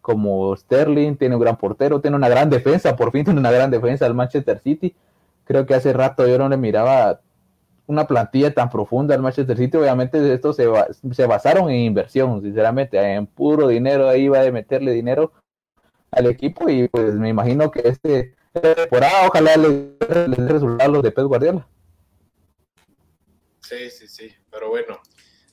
como 0.01 0.55
Sterling, 0.57 1.15
tiene 1.15 1.35
un 1.35 1.41
gran 1.41 1.55
portero, 1.57 2.01
tiene 2.01 2.17
una 2.17 2.27
gran 2.29 2.49
defensa, 2.49 2.97
por 2.97 3.11
fin 3.13 3.23
tiene 3.23 3.39
una 3.39 3.51
gran 3.51 3.71
defensa 3.71 4.05
el 4.05 4.13
Manchester 4.13 4.59
City. 4.59 4.93
Creo 5.45 5.65
que 5.65 5.73
hace 5.73 5.93
rato 5.93 6.27
yo 6.27 6.37
no 6.37 6.49
le 6.49 6.57
miraba 6.57 7.21
una 7.87 8.05
plantilla 8.05 8.53
tan 8.53 8.69
profunda 8.69 9.15
al 9.15 9.21
Manchester 9.21 9.57
City, 9.57 9.77
obviamente 9.77 10.33
esto 10.33 10.53
se, 10.53 10.67
se 11.11 11.25
basaron 11.25 11.69
en 11.69 11.77
inversión, 11.77 12.41
sinceramente, 12.41 12.99
en 12.99 13.25
puro 13.25 13.69
dinero, 13.69 14.09
ahí 14.09 14.27
va 14.27 14.41
a 14.41 14.51
meterle 14.51 14.91
dinero 14.91 15.31
al 16.11 16.27
equipo 16.27 16.69
y 16.69 16.87
pues 16.89 17.15
me 17.15 17.29
imagino 17.29 17.71
que 17.71 17.87
este 17.87 18.35
temporada 18.51 19.27
ojalá 19.27 19.55
les 19.55 19.97
dé 19.99 20.47
resultados 20.47 20.93
los 20.93 21.03
de 21.03 21.11
Pep 21.11 21.25
Guardiola. 21.25 21.67
Sí, 23.61 23.89
sí, 23.89 24.07
sí, 24.07 24.33
pero 24.49 24.69
bueno, 24.69 24.99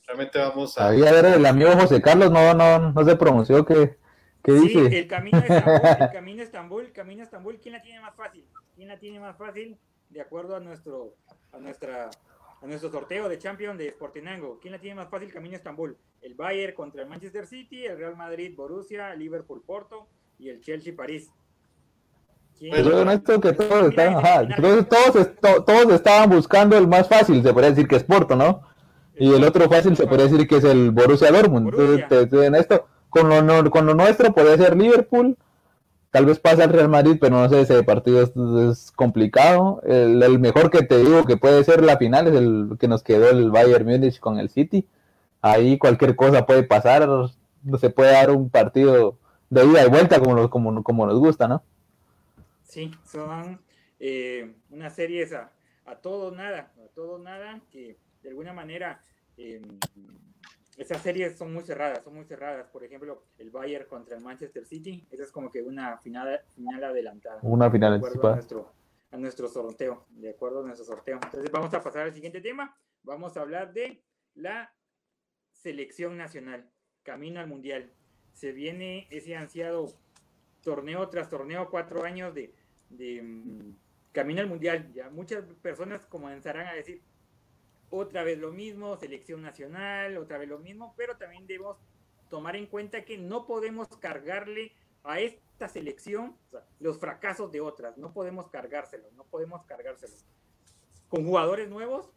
realmente 0.07 0.39
vamos 0.39 0.77
a... 0.77 0.89
Ahí 0.89 1.05
a 1.05 1.11
ver, 1.11 1.25
el 1.25 1.45
amigo 1.45 1.71
José 1.71 2.01
Carlos 2.01 2.31
no, 2.31 2.53
no, 2.53 2.91
no 2.91 3.05
se 3.05 3.15
pronunció, 3.15 3.65
¿qué, 3.65 3.97
qué 4.43 4.53
Sí, 4.53 4.67
dice? 4.67 4.99
el 4.99 5.07
camino 5.07 5.37
a 5.37 5.41
Estambul, 5.45 5.89
el 5.99 6.11
camino 6.11 6.41
a 6.41 6.45
Estambul, 6.45 6.91
camino 6.91 7.21
a 7.21 7.23
Estambul, 7.23 7.59
¿quién 7.59 7.73
la 7.73 7.81
tiene 7.81 8.01
más 8.01 8.15
fácil? 8.15 8.45
¿Quién 8.75 8.87
la 8.87 8.99
tiene 8.99 9.19
más 9.19 9.37
fácil 9.37 9.77
de 10.09 10.21
acuerdo 10.21 10.55
a 10.55 10.59
nuestro 10.59 11.15
a 11.51 11.57
nuestra 11.57 12.09
nuestro 12.67 12.89
sorteo 12.91 13.27
de 13.29 13.37
Champions 13.37 13.77
de 13.77 13.89
Sportinango? 13.91 14.59
¿Quién 14.61 14.73
la 14.73 14.79
tiene 14.79 14.95
más 14.95 15.09
fácil 15.09 15.31
camino 15.31 15.53
a 15.53 15.57
Estambul? 15.57 15.97
El 16.21 16.33
Bayern 16.35 16.73
contra 16.73 17.01
el 17.03 17.09
Manchester 17.09 17.45
City, 17.47 17.85
el 17.85 17.97
Real 17.97 18.15
Madrid, 18.15 18.53
Borussia, 18.55 19.13
Liverpool, 19.15 19.61
Porto 19.65 20.07
y 20.39 20.49
el 20.49 20.61
Chelsea, 20.61 20.93
París. 20.95 21.29
¿Quién- 22.57 22.73
Yo 22.75 23.41
que 23.41 23.53
todos 23.53 23.93
ajá, 23.97 24.41
entonces 24.43 24.87
todos, 24.89 25.15
est- 25.17 25.39
to- 25.41 25.63
todos 25.63 25.91
estaban 25.93 26.29
buscando 26.29 26.77
el 26.77 26.87
más 26.87 27.07
fácil, 27.07 27.43
se 27.43 27.51
podría 27.53 27.71
decir 27.71 27.87
que 27.87 27.97
es 27.97 28.03
Porto, 28.03 28.35
¿no? 28.35 28.61
Y 29.17 29.33
el 29.33 29.43
otro 29.43 29.69
fácil 29.69 29.95
se 29.95 30.07
podría 30.07 30.27
decir 30.27 30.47
que 30.47 30.57
es 30.57 30.63
el 30.63 30.91
Borussia 30.91 31.31
Dortmund. 31.31 31.67
Entonces, 31.69 31.87
Borussia. 31.87 32.07
te- 32.07 32.27
te- 32.27 32.45
en 32.45 32.55
esto, 32.55 32.87
con 33.09 33.29
lo, 33.29 33.41
no- 33.41 33.69
con 33.69 33.85
lo 33.85 33.93
nuestro 33.93 34.33
podría 34.33 34.57
ser 34.57 34.75
Liverpool, 34.77 35.37
tal 36.15 36.25
vez 36.25 36.39
pasa 36.39 36.63
el 36.63 36.69
Real 36.69 36.87
Madrid, 36.87 37.17
pero 37.19 37.35
no 37.35 37.49
sé, 37.49 37.59
ese 37.59 37.83
partido 37.83 38.23
es, 38.71 38.89
complicado. 38.91 39.81
El, 39.85 40.39
mejor 40.39 40.71
que 40.71 40.81
te 40.81 40.97
digo 40.99 41.25
que 41.25 41.35
puede 41.35 41.61
ser 41.65 41.83
la 41.83 41.97
final 41.97 42.27
es 42.27 42.35
el 42.35 42.77
que 42.79 42.87
nos 42.87 43.03
quedó 43.03 43.29
el 43.29 43.51
Bayern 43.51 43.85
Múnich 43.85 44.21
con 44.21 44.39
el 44.39 44.47
City. 44.47 44.87
Ahí 45.41 45.77
cualquier 45.77 46.15
cosa 46.15 46.45
puede 46.45 46.63
pasar, 46.63 47.05
se 47.81 47.89
puede 47.89 48.13
dar 48.13 48.31
un 48.31 48.49
partido 48.49 49.17
de 49.49 49.65
ida 49.65 49.85
y 49.85 49.89
vuelta 49.89 50.21
como, 50.21 50.49
como, 50.49 50.83
como 50.83 51.05
nos 51.05 51.19
gusta, 51.19 51.49
¿no? 51.49 51.63
Sí, 52.63 52.91
son 53.03 53.59
eh, 53.99 54.53
unas 54.69 54.95
series 54.95 55.33
a, 55.33 55.51
a 55.85 55.95
todo 55.95 56.31
nada, 56.31 56.71
a 56.81 56.87
todo 56.95 57.19
nada, 57.19 57.59
que 57.69 57.97
de 58.23 58.29
alguna 58.29 58.53
manera 58.53 59.01
eh, 59.37 59.61
esas 60.77 61.01
series 61.01 61.37
son 61.37 61.53
muy 61.53 61.63
cerradas, 61.63 62.03
son 62.03 62.15
muy 62.15 62.25
cerradas. 62.25 62.67
Por 62.67 62.83
ejemplo, 62.83 63.23
el 63.37 63.49
Bayern 63.49 63.87
contra 63.87 64.15
el 64.15 64.21
Manchester 64.21 64.65
City, 64.65 65.07
esa 65.09 65.23
es 65.23 65.31
como 65.31 65.49
que 65.51 65.61
una 65.61 65.97
final, 65.97 66.41
final 66.53 66.83
adelantada. 66.83 67.39
Una 67.43 67.71
final 67.71 67.93
anticipada. 67.93 68.33
A 68.33 68.35
nuestro, 68.35 68.73
a 69.11 69.17
nuestro 69.17 69.47
sorteo, 69.47 70.05
de 70.09 70.31
acuerdo 70.31 70.61
a 70.61 70.63
nuestro 70.63 70.85
sorteo. 70.85 71.19
Entonces 71.23 71.49
vamos 71.51 71.73
a 71.73 71.81
pasar 71.81 72.03
al 72.03 72.13
siguiente 72.13 72.41
tema. 72.41 72.75
Vamos 73.03 73.37
a 73.37 73.41
hablar 73.41 73.71
de 73.73 74.03
la 74.33 74.73
selección 75.51 76.17
nacional, 76.17 76.69
camino 77.03 77.39
al 77.39 77.47
mundial. 77.47 77.91
Se 78.33 78.51
viene 78.51 79.07
ese 79.11 79.35
ansiado 79.35 79.93
torneo 80.61 81.07
tras 81.09 81.29
torneo, 81.29 81.69
cuatro 81.69 82.03
años 82.03 82.33
de, 82.33 82.53
de 82.89 83.21
mm, 83.21 83.75
camino 84.11 84.41
al 84.41 84.47
mundial. 84.47 84.91
Ya 84.93 85.09
muchas 85.09 85.45
personas 85.61 86.05
comenzarán 86.05 86.67
a 86.67 86.73
decir, 86.73 87.01
otra 87.97 88.23
vez 88.23 88.39
lo 88.39 88.51
mismo, 88.51 88.97
selección 88.97 89.41
nacional, 89.41 90.17
otra 90.17 90.37
vez 90.37 90.49
lo 90.49 90.59
mismo, 90.59 90.93
pero 90.97 91.17
también 91.17 91.47
debemos 91.47 91.77
tomar 92.29 92.55
en 92.55 92.67
cuenta 92.67 93.05
que 93.05 93.17
no 93.17 93.45
podemos 93.45 93.87
cargarle 93.97 94.73
a 95.03 95.19
esta 95.19 95.69
selección 95.69 96.35
los 96.79 96.99
fracasos 96.99 97.51
de 97.51 97.61
otras, 97.61 97.97
no 97.97 98.13
podemos 98.13 98.49
cargárselos, 98.49 99.13
no 99.13 99.25
podemos 99.25 99.63
cargárselos. 99.65 100.25
Con 101.07 101.25
jugadores 101.25 101.69
nuevos, 101.69 102.11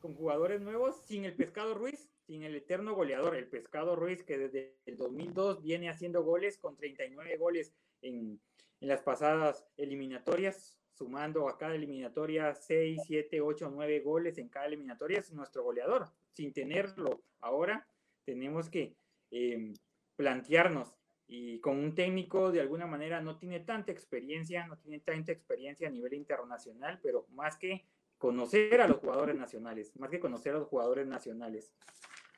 con 0.00 0.14
jugadores 0.14 0.60
nuevos, 0.60 1.02
sin 1.06 1.24
el 1.24 1.34
Pescado 1.34 1.74
Ruiz, 1.74 2.10
sin 2.26 2.42
el 2.42 2.54
eterno 2.54 2.94
goleador, 2.94 3.34
el 3.34 3.48
Pescado 3.48 3.96
Ruiz 3.96 4.22
que 4.22 4.38
desde 4.38 4.76
el 4.86 4.96
2002 4.96 5.62
viene 5.62 5.88
haciendo 5.88 6.22
goles 6.22 6.58
con 6.58 6.76
39 6.76 7.36
goles 7.38 7.72
en, 8.02 8.38
en 8.80 8.88
las 8.88 9.02
pasadas 9.02 9.64
eliminatorias, 9.76 10.78
sumando 10.98 11.48
a 11.48 11.56
cada 11.56 11.76
eliminatoria 11.76 12.54
6, 12.54 13.02
7, 13.06 13.40
8, 13.40 13.70
9 13.72 14.00
goles 14.00 14.36
en 14.38 14.48
cada 14.48 14.66
eliminatoria, 14.66 15.20
es 15.20 15.32
nuestro 15.32 15.62
goleador. 15.62 16.08
Sin 16.32 16.52
tenerlo 16.52 17.22
ahora, 17.40 17.86
tenemos 18.24 18.68
que 18.68 18.96
em, 19.30 19.72
plantearnos 20.16 20.98
y 21.28 21.60
con 21.60 21.78
un 21.78 21.94
técnico 21.94 22.50
de 22.50 22.60
alguna 22.60 22.86
manera 22.86 23.20
no 23.20 23.38
tiene 23.38 23.60
tanta 23.60 23.92
experiencia, 23.92 24.66
no 24.66 24.76
tiene 24.78 24.98
tanta 25.00 25.30
experiencia 25.30 25.86
a 25.86 25.90
nivel 25.90 26.14
internacional, 26.14 26.98
pero 27.02 27.26
más 27.30 27.56
que 27.56 27.86
conocer 28.16 28.80
a 28.80 28.88
los 28.88 28.98
jugadores 28.98 29.36
nacionales, 29.36 29.94
más 29.96 30.10
que 30.10 30.18
conocer 30.18 30.54
a 30.54 30.58
los 30.58 30.68
jugadores 30.68 31.06
nacionales. 31.06 31.72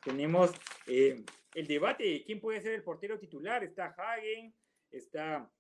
Tenemos 0.04 0.50
em, 0.86 1.24
el 1.54 1.66
debate 1.66 2.04
de 2.04 2.24
quién 2.24 2.40
puede 2.40 2.60
ser 2.60 2.74
el 2.74 2.82
portero 2.82 3.18
titular. 3.18 3.64
Está 3.64 3.94
Hagen, 3.96 4.54
está 4.90 5.50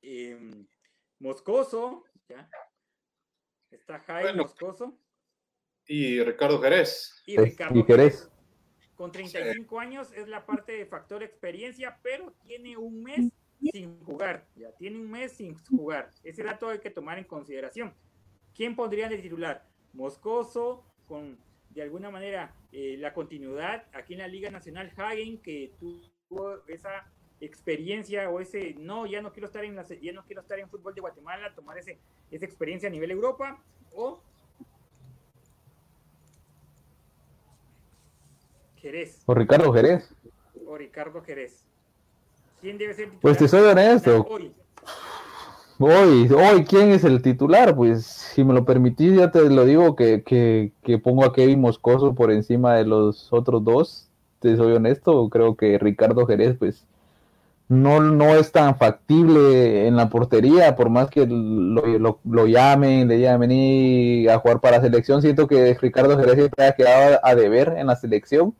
em, 0.00 0.66
Moscoso, 1.18 2.04
¿ya? 2.28 2.48
Está 3.70 3.98
Jaime 4.00 4.34
Moscoso. 4.34 4.98
Y 5.86 6.22
Ricardo 6.22 6.60
Jerez. 6.60 7.22
Y 7.26 7.36
Ricardo 7.36 7.84
Jerez. 7.84 8.30
Con 8.94 9.10
35 9.10 9.80
años 9.80 10.12
es 10.12 10.28
la 10.28 10.46
parte 10.46 10.72
de 10.72 10.86
factor 10.86 11.22
experiencia, 11.22 11.98
pero 12.02 12.32
tiene 12.42 12.76
un 12.76 13.02
mes 13.02 13.32
sin 13.72 14.00
jugar. 14.04 14.46
Ya 14.54 14.72
tiene 14.72 15.00
un 15.00 15.10
mes 15.10 15.32
sin 15.32 15.56
jugar. 15.66 16.10
Ese 16.22 16.42
dato 16.42 16.68
hay 16.68 16.78
que 16.78 16.90
tomar 16.90 17.18
en 17.18 17.24
consideración. 17.24 17.92
¿Quién 18.54 18.76
pondría 18.76 19.08
de 19.08 19.18
titular? 19.18 19.66
Moscoso, 19.92 20.84
con 21.06 21.38
de 21.70 21.82
alguna 21.82 22.08
manera 22.08 22.54
eh, 22.70 22.96
la 22.98 23.12
continuidad 23.12 23.84
aquí 23.92 24.12
en 24.12 24.20
la 24.20 24.28
Liga 24.28 24.50
Nacional, 24.50 24.92
Hagen, 24.96 25.42
que 25.42 25.72
tuvo 25.78 26.64
esa 26.68 27.12
experiencia 27.40 28.30
o 28.30 28.40
ese 28.40 28.74
no, 28.78 29.06
ya 29.06 29.20
no 29.20 29.32
quiero 29.32 29.46
estar 29.46 29.64
en 29.64 29.76
la, 29.76 29.86
ya 29.86 30.12
no 30.12 30.24
quiero 30.24 30.42
estar 30.42 30.58
en 30.58 30.68
fútbol 30.68 30.94
de 30.94 31.00
Guatemala, 31.00 31.54
tomar 31.54 31.78
ese, 31.78 31.98
esa 32.30 32.44
experiencia 32.44 32.88
a 32.88 32.92
nivel 32.92 33.10
Europa 33.10 33.58
o 33.94 34.20
Jerez. 38.76 39.22
O 39.26 39.34
Ricardo 39.34 39.72
Jerez. 39.72 40.14
O 40.66 40.76
Ricardo 40.76 41.22
Jerez. 41.22 41.64
¿Quién 42.60 42.76
debe 42.76 42.92
ser 42.92 43.06
titular? 43.06 43.22
Pues 43.22 43.38
te 43.38 43.48
soy 43.48 43.62
honesto. 43.62 44.26
Hoy. 44.28 44.54
Hoy, 45.78 46.30
hoy, 46.30 46.64
¿quién 46.64 46.90
es 46.90 47.02
el 47.02 47.20
titular? 47.20 47.74
Pues 47.74 48.04
si 48.06 48.44
me 48.44 48.54
lo 48.54 48.64
permitís, 48.64 49.16
ya 49.16 49.30
te 49.30 49.50
lo 49.50 49.64
digo 49.64 49.96
que, 49.96 50.22
que, 50.22 50.70
que 50.82 50.98
pongo 50.98 51.24
a 51.24 51.32
Kevin 51.32 51.60
Moscoso 51.60 52.14
por 52.14 52.30
encima 52.30 52.76
de 52.76 52.84
los 52.84 53.32
otros 53.32 53.64
dos. 53.64 54.08
Te 54.38 54.56
soy 54.56 54.72
honesto, 54.74 55.28
creo 55.30 55.56
que 55.56 55.78
Ricardo 55.78 56.26
Jerez, 56.26 56.56
pues 56.58 56.86
no, 57.74 58.00
no 58.00 58.34
es 58.36 58.52
tan 58.52 58.76
factible 58.76 59.86
en 59.86 59.96
la 59.96 60.08
portería, 60.08 60.76
por 60.76 60.90
más 60.90 61.10
que 61.10 61.26
lo, 61.26 62.20
lo, 62.24 62.46
llamen, 62.46 63.08
le 63.08 63.20
llamen 63.20 63.50
y 63.52 64.28
a 64.28 64.38
jugar 64.38 64.60
para 64.60 64.78
la 64.78 64.82
selección. 64.82 65.20
Siento 65.22 65.46
que 65.46 65.74
Ricardo 65.80 66.18
Jerez 66.18 66.50
ha 66.58 66.72
quedado 66.72 67.20
a 67.22 67.34
deber 67.34 67.74
en 67.76 67.86
la 67.86 67.96
selección. 67.96 68.54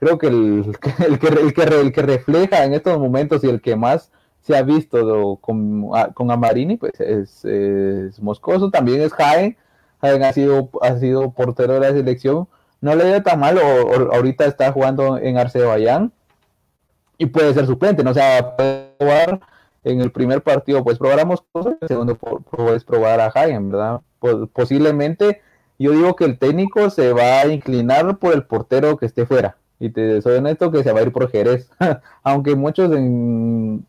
Creo 0.00 0.18
que 0.18 0.28
el, 0.28 0.64
el, 1.06 1.18
que, 1.18 1.28
el, 1.28 1.52
que, 1.52 1.62
el 1.62 1.92
que 1.92 2.02
refleja 2.02 2.64
en 2.64 2.74
estos 2.74 2.98
momentos 2.98 3.44
y 3.44 3.48
el 3.48 3.60
que 3.60 3.76
más 3.76 4.10
se 4.40 4.56
ha 4.56 4.62
visto 4.62 5.36
con, 5.36 5.88
con 6.14 6.30
Amarini, 6.30 6.76
pues 6.76 7.00
es, 7.00 8.20
Moscoso, 8.20 8.70
también 8.70 9.02
es 9.02 9.12
Jaén. 9.12 9.56
Jaén 10.00 10.22
ha 10.22 10.32
sido, 10.32 10.70
ha 10.80 10.96
sido 10.96 11.32
portero 11.32 11.74
de 11.74 11.80
la 11.80 11.92
selección. 11.92 12.48
No 12.80 12.94
le 12.94 13.04
dio 13.04 13.22
tan 13.22 13.40
mal, 13.40 13.58
o, 13.58 14.14
ahorita 14.14 14.46
está 14.46 14.72
jugando 14.72 15.18
en 15.18 15.36
Arcebayán 15.36 16.12
y 17.18 17.26
puede 17.26 17.52
ser 17.52 17.66
suplente, 17.66 18.02
¿no? 18.04 18.12
O 18.12 18.14
sea, 18.14 18.56
puede 18.56 18.94
probar 18.98 19.40
en 19.84 20.00
el 20.00 20.10
primer 20.12 20.42
partido, 20.42 20.82
pues 20.84 20.98
probar 20.98 21.20
a 21.20 21.24
Moscoso, 21.24 21.70
en 21.70 21.78
el 21.80 21.88
segundo 21.88 22.14
puedes 22.16 22.84
probar 22.84 23.20
a 23.20 23.26
Hagen, 23.26 23.70
¿verdad? 23.70 24.00
posiblemente 24.52 25.40
yo 25.78 25.92
digo 25.92 26.16
que 26.16 26.24
el 26.24 26.38
técnico 26.38 26.90
se 26.90 27.12
va 27.12 27.40
a 27.40 27.46
inclinar 27.46 28.18
por 28.18 28.34
el 28.34 28.44
portero 28.44 28.96
que 28.96 29.06
esté 29.06 29.26
fuera. 29.26 29.56
Y 29.80 29.90
te 29.90 30.20
soy 30.22 30.38
honesto 30.38 30.72
que 30.72 30.82
se 30.82 30.92
va 30.92 31.00
a 31.00 31.02
ir 31.04 31.12
por 31.12 31.30
Jerez. 31.30 31.70
aunque 32.24 32.56
muchos 32.56 32.90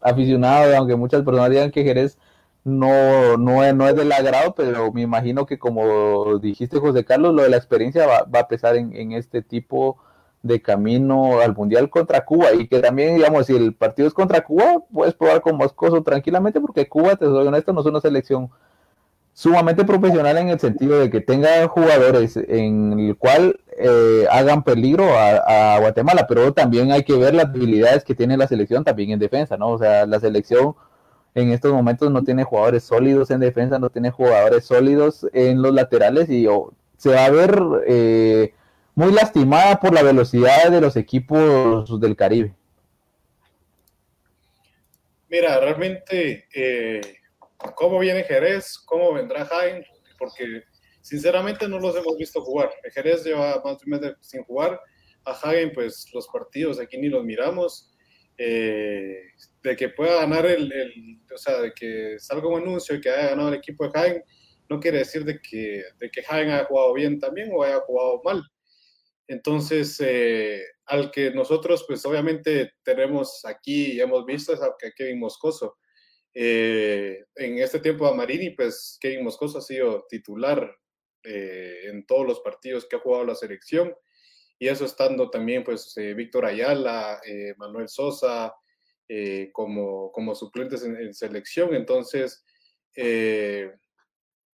aficionados, 0.02 0.76
aunque 0.76 0.96
muchas 0.96 1.24
personas 1.24 1.50
digan 1.50 1.72
que 1.72 1.84
Jerez 1.84 2.20
no, 2.64 3.38
no, 3.38 3.64
es, 3.64 3.74
no 3.74 3.88
es 3.88 3.96
del 3.96 4.12
agrado, 4.12 4.54
pero 4.56 4.92
me 4.94 5.02
imagino 5.02 5.48
que 5.48 5.58
como 5.58 6.38
dijiste 6.38 6.78
José 6.80 7.04
Carlos, 7.06 7.34
lo 7.34 7.42
de 7.42 7.50
la 7.50 7.58
experiencia 7.58 8.06
va, 8.06 8.24
va 8.24 8.42
a 8.42 8.48
pesar 8.48 8.76
en, 8.76 8.96
en 8.96 9.14
este 9.14 9.42
tipo 9.42 9.98
de 10.42 10.62
camino 10.62 11.42
al 11.42 11.56
Mundial 11.56 11.90
contra 11.90 12.24
Cuba 12.24 12.54
y 12.54 12.68
que 12.68 12.80
también, 12.80 13.18
digamos, 13.18 13.48
si 13.48 13.56
el 13.56 13.74
partido 13.74 14.08
es 14.08 14.14
contra 14.14 14.42
Cuba, 14.42 14.84
puedes 14.92 15.14
probar 15.14 15.42
con 15.42 15.58
Moscoso 15.58 16.02
tranquilamente 16.02 16.62
porque 16.62 16.88
Cuba, 16.88 17.16
te 17.16 17.26
soy 17.26 17.48
honesto, 17.48 17.74
no 17.74 17.82
es 17.82 17.86
una 17.86 18.02
selección 18.02 18.50
sumamente 19.34 19.86
profesional 19.86 20.38
en 20.38 20.50
el 20.50 20.60
sentido 20.60 21.00
de 21.00 21.10
que 21.10 21.22
tenga 21.22 21.68
jugadores 21.68 22.36
en 22.36 23.00
el 23.00 23.18
cual 23.18 23.60
eh, 23.78 24.26
hagan 24.32 24.64
peligro 24.64 25.06
a, 25.18 25.80
Guatemala, 25.80 26.26
pero 26.28 26.54
también 26.54 26.92
hay 26.92 27.04
que 27.04 27.16
ver 27.16 27.34
las 27.34 27.52
debilidades 27.52 28.04
que 28.04 28.16
tiene 28.16 28.38
la 28.38 28.48
selección 28.48 28.84
también 28.84 29.12
en 29.12 29.20
defensa, 29.20 29.58
¿no? 29.58 29.70
O 29.70 29.78
sea, 29.78 30.06
la 30.06 30.20
selección 30.20 30.76
en 31.36 31.52
estos 31.52 31.72
momentos 31.72 32.12
no 32.12 32.24
tiene 32.24 32.44
jugadores 32.44 32.84
sólidos 32.84 33.32
en 33.32 33.40
defensa, 33.40 33.80
no 33.80 33.90
tiene 33.90 34.12
jugadores 34.12 34.66
sólidos 34.66 35.26
en 35.32 35.62
los 35.62 35.74
laterales 35.74 36.30
y 36.30 36.48
se 36.98 37.10
va 37.10 37.26
a 37.26 37.30
ver... 37.30 37.62
Eh, 37.88 38.54
muy 39.00 39.14
lastimada 39.14 39.80
por 39.80 39.94
la 39.94 40.04
velocidad 40.04 40.70
de 40.70 40.82
los 40.82 40.98
equipos 40.98 42.02
del 42.02 42.18
Caribe. 42.18 42.54
Mira, 45.30 45.58
realmente, 45.58 46.50
eh, 46.54 47.00
¿cómo 47.76 47.98
viene 48.00 48.26
Jerez? 48.26 48.78
¿Cómo 48.86 49.14
vendrá 49.14 49.46
Jaime? 49.46 49.88
Porque 50.18 50.64
sinceramente 51.00 51.66
no 51.70 51.80
los 51.80 51.96
hemos 51.96 52.18
visto 52.18 52.42
jugar. 52.42 52.72
Jerez 52.94 53.24
lleva 53.24 53.62
más 53.64 53.78
de 53.78 53.86
un 53.86 54.02
mes 54.02 54.16
sin 54.20 54.44
jugar. 54.44 54.78
A 55.24 55.32
Hagen, 55.32 55.72
pues 55.74 56.10
los 56.14 56.28
partidos 56.28 56.78
aquí 56.78 56.98
ni 56.98 57.08
los 57.08 57.24
miramos. 57.24 57.94
Eh, 58.38 59.32
de 59.64 59.76
que 59.78 59.88
pueda 59.88 60.20
ganar 60.20 60.46
el, 60.46 60.74
o 61.34 61.38
sea, 61.38 61.62
de 61.62 61.72
que 61.72 62.18
salga 62.20 62.50
un 62.50 62.64
anuncio 62.64 62.98
y 62.98 63.02
que 63.02 63.10
haya 63.10 63.30
ganado 63.30 63.48
el 63.48 63.56
equipo 63.56 63.88
de 63.88 63.98
Hagen, 63.98 64.24
no 64.70 64.78
quiere 64.78 64.98
decir 64.98 65.24
de 65.24 65.40
que, 65.40 65.86
de 66.02 66.12
que 66.12 66.20
Hagen 66.20 66.50
haya 66.50 66.66
jugado 66.66 66.94
bien 66.94 67.18
también 67.18 67.50
o 67.54 67.64
haya 67.64 67.80
jugado 67.80 68.20
mal. 68.26 68.44
Entonces, 69.30 69.96
eh, 70.04 70.64
al 70.88 71.12
que 71.12 71.30
nosotros, 71.30 71.86
pues 71.88 72.04
obviamente 72.04 72.74
tenemos 72.82 73.46
aquí 73.46 74.02
hemos 74.02 74.26
visto 74.26 74.54
a 74.54 74.76
Kevin 74.96 75.20
Moscoso. 75.20 75.78
Eh, 76.34 77.26
en 77.36 77.60
este 77.60 77.80
tiempo 77.80 78.08
a 78.08 78.16
Marini, 78.16 78.50
pues 78.50 78.98
Kevin 79.00 79.24
Moscoso 79.24 79.60
ha 79.60 79.62
sido 79.62 80.08
titular 80.10 80.76
eh, 81.24 81.82
en 81.84 82.08
todos 82.08 82.26
los 82.26 82.40
partidos 82.40 82.88
que 82.88 82.96
ha 82.96 83.00
jugado 83.00 83.24
la 83.24 83.36
selección. 83.36 83.94
Y 84.58 84.68
eso 84.68 84.84
estando 84.84 85.30
también, 85.30 85.64
pues, 85.64 85.94
Víctor 86.16 86.46
Ayala, 86.46 87.22
Manuel 87.58 87.88
Sosa, 87.88 88.54
como, 89.54 90.12
como 90.12 90.34
suplentes 90.34 90.84
en, 90.84 90.98
en 90.98 91.14
selección. 91.14 91.76
Entonces, 91.76 92.44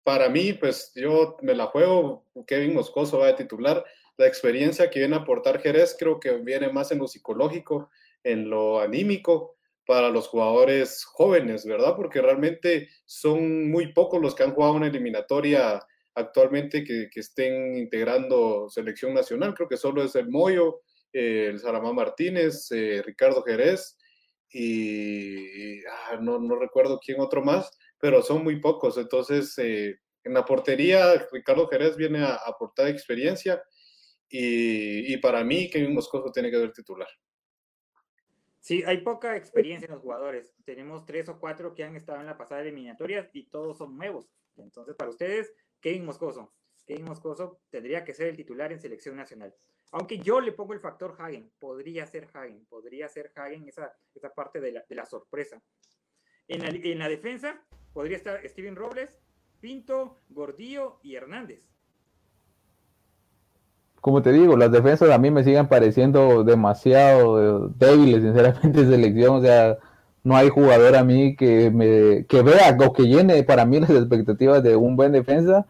para 0.04 0.30
mí, 0.30 0.54
pues 0.54 0.92
yo 0.94 1.38
me 1.42 1.56
la 1.56 1.68
juego, 1.68 2.26
Kevin 2.46 2.76
Moscoso 2.76 3.20
va 3.20 3.30
a 3.30 3.36
titular 3.36 3.84
la 4.18 4.28
experiencia 4.28 4.90
que 4.90 5.00
viene 5.00 5.16
a 5.16 5.20
aportar 5.20 5.60
Jerez 5.60 5.96
creo 5.98 6.20
que 6.20 6.32
viene 6.38 6.70
más 6.70 6.92
en 6.92 7.00
lo 7.00 7.08
psicológico, 7.08 7.90
en 8.24 8.50
lo 8.50 8.80
anímico 8.80 9.56
para 9.86 10.10
los 10.10 10.28
jugadores 10.28 11.06
jóvenes, 11.06 11.66
¿verdad? 11.66 11.96
Porque 11.96 12.22
realmente 12.22 12.90
son 13.06 13.70
muy 13.70 13.94
pocos 13.94 14.22
los 14.22 14.34
que 14.34 14.44
han 14.44 14.54
jugado 14.54 14.74
una 14.74 14.88
eliminatoria 14.88 15.86
actualmente 16.16 16.84
que, 16.84 17.10
estén 17.14 17.78
integrando 17.78 18.68
selección 18.70 19.14
nacional. 19.14 19.54
Creo 19.54 19.68
que 19.68 19.78
solo 19.78 20.04
es 20.04 20.16
el 20.16 20.30
Moyo, 20.30 20.82
el 21.14 21.60
Saramán 21.60 21.96
Martínez, 21.96 22.72
eh, 22.72 23.02
Ricardo 23.06 23.44
Jerez 23.44 23.98
y, 24.50 25.86
ah, 25.86 26.18
no, 26.20 26.40
no, 26.40 26.56
recuerdo 26.56 27.00
quién 27.00 27.20
otro 27.20 27.44
más, 27.44 27.78
pero 28.00 28.22
son 28.22 28.44
muy 28.44 28.60
pocos. 28.60 28.98
Entonces, 28.98 29.58
eh, 29.58 30.00
en 30.24 30.34
la 30.34 30.46
portería, 30.46 31.28
Ricardo 31.32 31.68
Jerez 31.68 31.96
viene 31.96 32.24
a, 32.24 32.36
aportar 32.36 32.88
experiencia 32.88 33.62
y, 34.38 35.18
para 35.18 35.44
mí 35.44 35.70
Kevin 35.70 35.94
Moscoso 35.94 36.32
tiene 36.32 36.52
que 36.52 36.58
ser 36.58 36.74
titular. 36.74 37.08
Sí, 38.60 38.84
hay 38.86 38.98
poca 39.02 39.38
experiencia 39.38 39.86
en 39.86 39.94
los 39.94 40.02
jugadores. 40.02 40.56
Tenemos 40.66 41.06
tres 41.06 41.30
o 41.30 41.40
cuatro 41.40 41.74
que 41.74 41.84
han 41.84 41.96
estado 41.96 42.20
en 42.20 42.26
la 42.26 42.38
pasada 42.38 42.62
eliminatoria 42.62 43.30
y 43.32 43.48
todos 43.50 43.78
son 43.78 43.96
nuevos. 43.96 44.28
Entonces, 44.58 44.96
para 44.96 45.12
ustedes, 45.12 45.54
Kevin 45.80 46.06
Moscoso. 46.06 46.54
Kevin 46.86 47.06
Moscoso 47.06 47.62
tendría 47.70 48.04
que 48.04 48.14
ser 48.14 48.28
el 48.28 48.36
titular 48.36 48.72
en 48.72 48.80
selección 48.80 49.16
nacional. 49.16 49.56
Aunque 49.92 50.18
yo 50.18 50.42
le 50.42 50.52
pongo 50.52 50.74
el 50.74 50.80
factor 50.80 51.16
Hagen, 51.20 51.52
podría 51.60 52.06
ser 52.06 52.28
Hagen, 52.34 52.66
podría 52.66 53.08
ser 53.08 53.32
Hagen 53.36 53.68
esa, 53.68 53.96
esa 54.14 54.34
parte 54.34 54.60
de 54.60 54.72
la, 54.72 54.86
de 54.90 54.96
la 54.96 55.06
sorpresa. 55.06 55.62
En 56.48 56.64
la, 56.64 56.70
en 56.70 57.00
la 57.00 57.08
defensa 57.08 57.64
podría 57.94 58.18
estar 58.18 58.48
Steven 58.48 58.76
Robles, 58.76 59.18
Pinto, 59.62 60.22
Gordillo 60.30 61.00
y 61.04 61.16
Hernández 61.16 61.75
como 64.06 64.22
te 64.22 64.32
digo, 64.32 64.56
las 64.56 64.72
defensas 64.72 65.10
a 65.10 65.18
mí 65.18 65.32
me 65.32 65.44
siguen 65.44 65.68
pareciendo 65.68 66.44
demasiado 66.44 67.70
débiles, 67.70 68.22
sinceramente, 68.22 68.82
en 68.82 68.92
selección. 68.92 69.38
O 69.38 69.42
sea, 69.42 69.80
no 70.24 70.36
hay 70.38 70.50
jugador 70.50 70.96
a 70.96 71.04
mí 71.04 71.36
que 71.36 71.72
me 71.72 72.24
que 72.28 72.44
vea 72.44 72.78
o 72.86 72.94
que 72.94 73.08
llene 73.08 73.42
para 73.42 73.66
mí 73.66 73.80
las 73.80 73.90
expectativas 73.90 74.62
de 74.62 74.76
un 74.76 74.96
buen 74.96 75.12
defensa. 75.12 75.66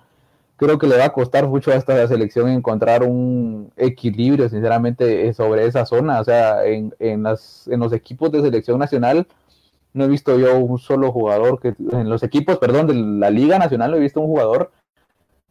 Creo 0.58 0.78
que 0.78 0.88
le 0.88 0.98
va 0.98 1.06
a 1.06 1.14
costar 1.14 1.48
mucho 1.48 1.72
a 1.72 1.76
esta 1.76 2.06
selección 2.10 2.50
encontrar 2.50 3.04
un 3.04 3.72
equilibrio, 3.78 4.50
sinceramente, 4.50 5.34
sobre 5.34 5.66
esa 5.66 5.86
zona. 5.86 6.20
O 6.20 6.26
sea, 6.26 6.66
en, 6.66 6.94
en, 7.00 7.24
las, 7.24 7.70
en 7.70 7.80
los 7.80 7.94
equipos 7.94 8.34
de 8.34 8.42
selección 8.42 8.80
nacional, 8.80 9.28
no 9.94 10.04
he 10.04 10.08
visto 10.10 10.38
yo 10.38 10.60
un 10.60 10.78
solo 10.78 11.14
jugador 11.14 11.62
que, 11.62 11.70
en 11.94 12.10
los 12.10 12.22
equipos, 12.22 12.58
perdón, 12.58 12.88
de 12.88 12.96
la 12.96 13.30
Liga 13.30 13.60
Nacional, 13.60 13.92
no 13.92 13.98
he 13.98 14.02
visto 14.02 14.20
un 14.20 14.28
jugador 14.28 14.72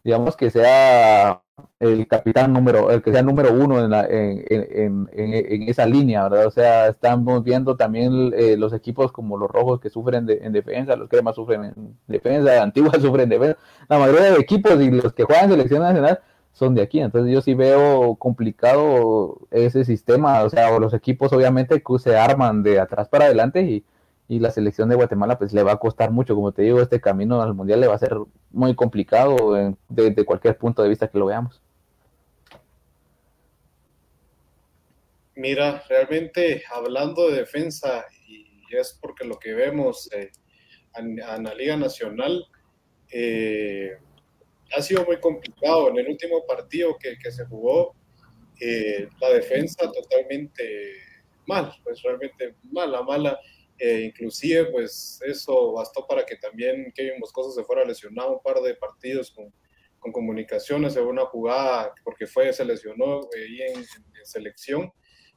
digamos 0.05 0.37
que 0.37 0.51
sea 0.51 1.41
el 1.79 2.07
capitán 2.09 2.53
número, 2.53 2.91
el 2.91 3.03
que 3.03 3.13
sea 3.13 3.23
número 3.23 3.53
uno 3.53 3.83
en, 3.83 3.91
la, 3.91 4.05
en, 4.07 4.45
en, 4.49 5.09
en, 5.13 5.69
esa 5.69 5.87
línea, 5.87 6.29
¿verdad? 6.29 6.47
O 6.47 6.51
sea, 6.51 6.89
estamos 6.89 7.45
viendo 7.45 7.77
también 7.77 8.33
eh, 8.37 8.57
los 8.57 8.73
equipos 8.73 9.13
como 9.13 9.37
los 9.37 9.51
rojos 9.51 9.81
que 9.81 9.91
sufren 9.91 10.27
de, 10.27 10.39
en 10.43 10.53
defensa, 10.53 10.97
los 10.97 11.09
cremas 11.09 11.37
sufren 11.37 11.65
en 11.65 11.99
defensa, 12.07 12.63
antiguas 12.63 13.01
sufren 13.01 13.25
en 13.25 13.41
defensa, 13.41 13.59
la 13.89 13.99
mayoría 13.99 14.33
de 14.33 14.41
equipos 14.41 14.81
y 14.81 14.91
los 14.91 15.13
que 15.13 15.25
juegan 15.25 15.51
selección 15.51 15.83
nacional 15.83 16.21
son 16.53 16.75
de 16.75 16.83
aquí, 16.83 17.01
entonces 17.01 17.33
yo 17.33 17.41
sí 17.41 17.55
veo 17.55 18.15
complicado 18.17 19.41
ese 19.51 19.85
sistema, 19.85 20.43
o 20.43 20.51
sea, 20.51 20.79
los 20.79 20.95
equipos 20.95 21.33
obviamente 21.33 21.83
que 21.83 21.99
se 21.99 22.17
arman 22.17 22.63
de 22.63 22.81
atrás 22.81 23.09
para 23.09 23.27
adelante 23.27 23.63
y 23.63 23.85
y 24.29 24.39
la 24.39 24.51
selección 24.51 24.89
de 24.89 24.95
Guatemala 24.95 25.39
pues 25.39 25.53
le 25.53 25.63
va 25.63 25.73
a 25.73 25.79
costar 25.79 26.11
mucho, 26.11 26.35
como 26.35 26.53
te 26.53 26.63
digo, 26.63 26.81
este 26.81 27.01
camino 27.01 27.43
al 27.43 27.55
mundial 27.55 27.81
le 27.81 27.87
va 27.87 27.95
a 27.95 27.99
ser 27.99 28.17
muy 28.51 28.75
complicado 28.75 29.77
desde 29.89 30.25
cualquier 30.25 30.57
punto 30.57 30.83
de 30.83 30.89
vista 30.89 31.09
que 31.09 31.19
lo 31.19 31.27
veamos. 31.27 31.61
Mira, 35.37 35.83
realmente 35.89 36.63
hablando 36.73 37.29
de 37.29 37.39
defensa, 37.39 38.05
y 38.27 38.47
es 38.71 38.99
porque 39.01 39.25
lo 39.25 39.39
que 39.39 39.53
vemos 39.53 40.11
eh, 40.13 40.31
en, 40.97 41.17
la 41.17 41.55
Liga 41.55 41.77
Nacional 41.77 42.47
eh, 43.11 43.99
ha 44.77 44.83
sido 44.83 45.05
muy 45.05 45.19
complicado. 45.19 45.91
En 45.91 45.99
el 45.99 46.09
último 46.09 46.45
partido 46.47 46.97
que, 46.99 47.31
se 47.31 47.45
jugó, 47.47 47.95
eh, 48.61 49.09
la 49.21 49.31
defensa 49.31 49.91
totalmente 49.91 50.95
mal, 51.47 51.75
pues 51.83 52.01
realmente 52.03 52.55
mala, 52.71 53.03
mala 53.03 53.39
eh, 53.79 54.03
inclusive, 54.03 54.67
pues 54.67 55.21
eso 55.27 55.73
bastó 55.73 56.07
para 56.07 56.25
que 56.25 56.37
también 56.37 56.93
Kevin 56.95 57.19
Moscoso 57.19 57.51
se 57.51 57.65
fuera 57.65 57.85
lesionado 57.85 58.35
un 58.35 58.43
par 58.43 58.61
de 58.61 58.75
partidos 58.75 59.31
con, 59.31 59.53
comunicaciones 60.13 60.97
en 60.97 61.07
una 61.07 61.25
jugada, 61.25 61.95
porque 62.05 62.27
fue, 62.27 62.53
se 62.53 62.63
lesionó 62.63 63.23
ahí 63.35 63.63
en, 63.63 63.85
selección, 64.23 64.93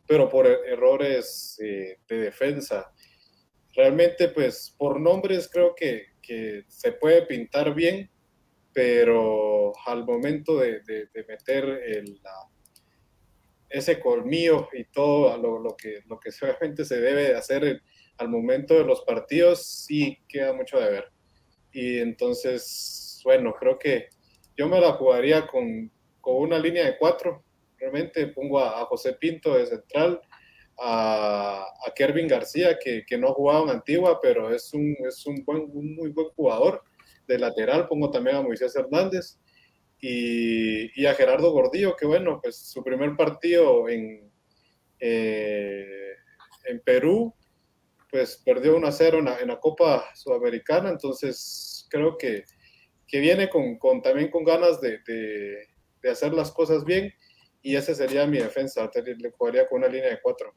pero 0.05 0.27
por 0.29 0.45
errores 0.45 1.57
eh, 1.63 1.99
de 2.07 2.17
defensa. 2.17 2.91
Realmente, 3.73 4.27
pues 4.27 4.75
por 4.77 4.99
nombres 4.99 5.49
creo 5.49 5.73
que, 5.73 6.07
que, 6.21 6.65
se 6.67 6.91
puede 6.91 7.21
pintar 7.25 7.73
bien, 7.73 8.09
pero 8.73 9.71
al 9.85 10.05
momento 10.05 10.57
de, 10.57 10.81
de, 10.81 11.25
meter 11.27 11.63
el, 11.63 12.19
ese 13.69 13.99
colmillo 13.99 14.67
y 14.73 14.83
todo 14.85 15.37
lo, 15.37 15.59
lo, 15.59 15.75
que, 15.77 16.01
lo 16.07 16.19
que 16.19 16.31
solamente 16.31 16.83
se 16.85 16.99
debe 16.99 17.35
hacer 17.35 17.81
al 18.17 18.29
momento 18.29 18.73
de 18.73 18.83
los 18.83 19.01
partidos 19.01 19.65
sí 19.65 20.17
queda 20.27 20.53
mucho 20.53 20.79
de 20.79 20.89
ver. 20.89 21.11
Y 21.71 21.99
entonces, 21.99 23.21
bueno, 23.23 23.53
creo 23.53 23.77
que 23.77 24.09
yo 24.55 24.67
me 24.67 24.81
la 24.81 24.93
jugaría 24.93 25.45
con, 25.47 25.91
con 26.19 26.35
una 26.37 26.57
línea 26.57 26.85
de 26.85 26.97
cuatro. 26.97 27.43
Realmente 27.77 28.27
pongo 28.27 28.59
a, 28.59 28.85
José 28.85 29.13
Pinto 29.13 29.53
de 29.53 29.67
central, 29.67 30.19
a, 30.79 31.65
a 31.85 31.93
Kervin 31.93 32.27
García, 32.27 32.77
que, 32.79 33.05
que, 33.05 33.17
no 33.17 33.33
jugaba 33.33 33.63
en 33.63 33.69
Antigua, 33.69 34.19
pero 34.21 34.53
es 34.53 34.73
un, 34.73 34.95
es 35.07 35.25
un, 35.27 35.43
buen, 35.45 35.69
muy 35.73 36.09
buen 36.09 36.29
jugador. 36.29 36.83
De 37.27 37.37
lateral 37.37 37.87
pongo 37.87 38.09
también 38.09 38.37
a 38.37 38.41
Moisés 38.41 38.75
Hernández 38.75 39.37
y, 39.99 40.99
y 40.99 41.05
a 41.05 41.13
Gerardo 41.13 41.51
Gordillo, 41.51 41.95
que 41.95 42.07
bueno, 42.07 42.39
pues 42.41 42.57
su 42.57 42.83
primer 42.83 43.15
partido 43.15 43.87
en, 43.89 44.31
eh, 44.99 46.13
en 46.65 46.79
Perú 46.81 47.33
pues 48.09 48.41
perdió 48.45 48.75
1 48.77 48.87
a 48.87 48.91
0 48.91 49.19
en 49.39 49.47
la, 49.47 49.59
Copa 49.59 50.05
Sudamericana, 50.15 50.89
entonces 50.89 51.87
creo 51.89 52.17
que, 52.17 52.45
que 53.07 53.19
viene 53.19 53.49
con, 53.49 53.77
con, 53.77 54.01
también 54.01 54.29
con 54.29 54.43
ganas 54.43 54.79
de, 54.81 54.99
de, 55.05 56.09
hacer 56.09 56.33
las 56.33 56.51
cosas 56.51 56.85
bien 56.85 57.13
y 57.61 57.75
esa 57.75 57.93
sería 57.93 58.25
mi 58.25 58.37
defensa, 58.37 58.89
le 58.95 59.31
jugaría 59.31 59.67
con 59.67 59.79
una 59.79 59.89
línea 59.89 60.09
de 60.09 60.21
cuatro. 60.21 60.53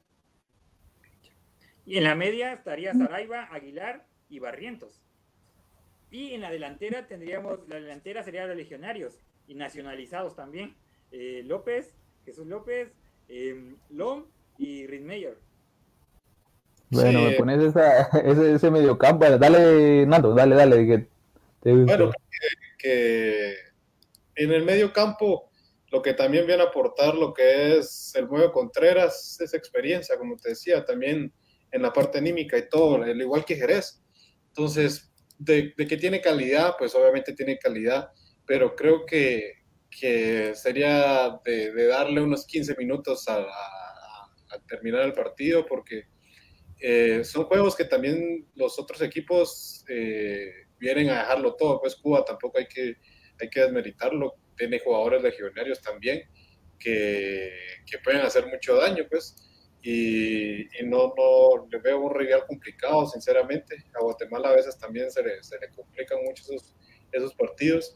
Y 1.84 1.96
en 1.96 2.04
la 2.04 2.14
media 2.14 2.52
estaría 2.52 2.94
Saraiva, 2.94 3.48
Aguilar 3.50 4.06
y 4.28 4.38
Barrientos. 4.38 5.02
Y 6.10 6.34
en 6.34 6.40
la 6.40 6.50
delantera 6.50 7.08
tendríamos, 7.08 7.66
la 7.68 7.76
delantera 7.76 8.22
sería 8.22 8.46
los 8.46 8.56
legionarios 8.56 9.18
y 9.48 9.54
nacionalizados 9.54 10.36
también. 10.36 10.76
Eh, 11.10 11.42
López, 11.44 11.96
Jesús 12.24 12.46
López, 12.46 12.92
eh, 13.28 13.74
Lom 13.88 14.26
y 14.58 14.86
Ridmeyer. 14.86 15.38
Bueno, 16.90 17.22
me 17.22 17.32
pones 17.32 17.62
esa, 17.62 18.02
ese, 18.24 18.54
ese 18.54 18.70
mediocampo. 18.70 19.24
Dale, 19.38 20.06
Nando, 20.06 20.34
dale, 20.34 20.56
dale. 20.56 20.86
Que 20.86 21.06
bueno, 21.62 22.10
que, 22.78 23.54
en 24.34 24.52
el 24.52 24.64
medio 24.64 24.92
campo 24.92 25.50
lo 25.90 26.00
que 26.02 26.14
también 26.14 26.46
viene 26.46 26.62
a 26.62 26.66
aportar 26.66 27.14
lo 27.14 27.34
que 27.34 27.78
es 27.78 28.12
el 28.14 28.28
nuevo 28.28 28.52
Contreras 28.52 29.40
es 29.40 29.54
experiencia, 29.54 30.16
como 30.16 30.36
te 30.36 30.50
decía, 30.50 30.84
también 30.84 31.32
en 31.72 31.82
la 31.82 31.92
parte 31.92 32.18
anímica 32.18 32.56
y 32.56 32.68
todo, 32.68 33.02
al 33.02 33.20
igual 33.20 33.44
que 33.44 33.56
Jerez. 33.56 34.00
Entonces, 34.48 35.12
de, 35.38 35.74
que 35.74 35.96
tiene 35.96 36.20
calidad, 36.20 36.76
pues 36.78 36.94
obviamente 36.94 37.34
tiene 37.34 37.58
calidad, 37.58 38.10
pero 38.46 38.74
creo 38.76 39.04
que, 39.04 39.54
que 39.90 40.54
sería 40.54 41.40
de, 41.44 41.86
darle 41.86 42.20
unos 42.20 42.46
15 42.46 42.76
minutos 42.76 43.28
a, 43.28 43.40
a 43.40 44.58
terminar 44.68 45.02
el 45.02 45.12
partido, 45.12 45.66
porque 45.66 46.04
eh, 46.80 47.22
son 47.24 47.44
juegos 47.44 47.76
que 47.76 47.84
también 47.84 48.46
los 48.54 48.78
otros 48.78 49.02
equipos 49.02 49.84
eh, 49.88 50.66
vienen 50.78 51.10
a 51.10 51.20
dejarlo 51.20 51.54
todo. 51.54 51.80
Pues 51.80 51.94
Cuba 51.96 52.24
tampoco 52.24 52.58
hay 52.58 52.66
que, 52.66 52.96
hay 53.38 53.50
que 53.50 53.60
desmeritarlo. 53.60 54.34
Tiene 54.56 54.78
jugadores 54.78 55.22
legionarios 55.22 55.80
también 55.80 56.22
que, 56.78 57.52
que 57.86 57.98
pueden 57.98 58.22
hacer 58.22 58.46
mucho 58.46 58.76
daño, 58.76 59.06
pues. 59.10 59.36
Y, 59.82 60.62
y, 60.62 60.84
no, 60.84 61.14
no 61.16 61.66
le 61.70 61.78
veo 61.78 62.00
un 62.00 62.14
rival 62.14 62.46
complicado, 62.46 63.06
sinceramente. 63.06 63.84
A 63.94 64.02
Guatemala 64.02 64.50
a 64.50 64.56
veces 64.56 64.78
también 64.78 65.10
se 65.10 65.22
le, 65.22 65.42
se 65.42 65.58
le 65.58 65.70
complican 65.70 66.18
mucho 66.24 66.42
esos, 66.42 66.74
esos 67.12 67.34
partidos. 67.34 67.94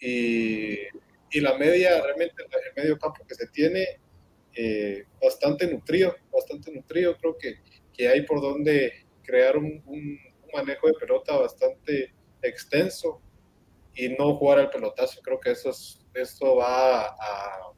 Y, 0.00 0.78
y, 1.30 1.40
la 1.40 1.56
media, 1.58 2.02
realmente 2.02 2.34
el 2.42 2.82
medio 2.82 2.98
campo 2.98 3.24
que 3.26 3.34
se 3.34 3.46
tiene, 3.48 4.00
eh, 4.54 5.04
bastante 5.22 5.66
nutrido, 5.66 6.14
bastante 6.30 6.72
nutrido. 6.72 7.16
Creo 7.16 7.36
que 7.38 7.60
que 8.02 8.08
hay 8.08 8.22
por 8.22 8.40
donde 8.40 9.06
crear 9.22 9.56
un, 9.56 10.18
manejo 10.52 10.88
de 10.88 10.94
pelota 10.94 11.36
bastante 11.36 12.12
extenso 12.42 13.22
y 13.94 14.08
no 14.08 14.34
jugar 14.34 14.58
al 14.58 14.70
pelotazo. 14.70 15.20
Creo 15.22 15.38
que 15.38 15.52
eso, 15.52 15.70
es, 15.70 16.04
esto 16.12 16.56
va 16.56 17.06
a, 17.06 17.72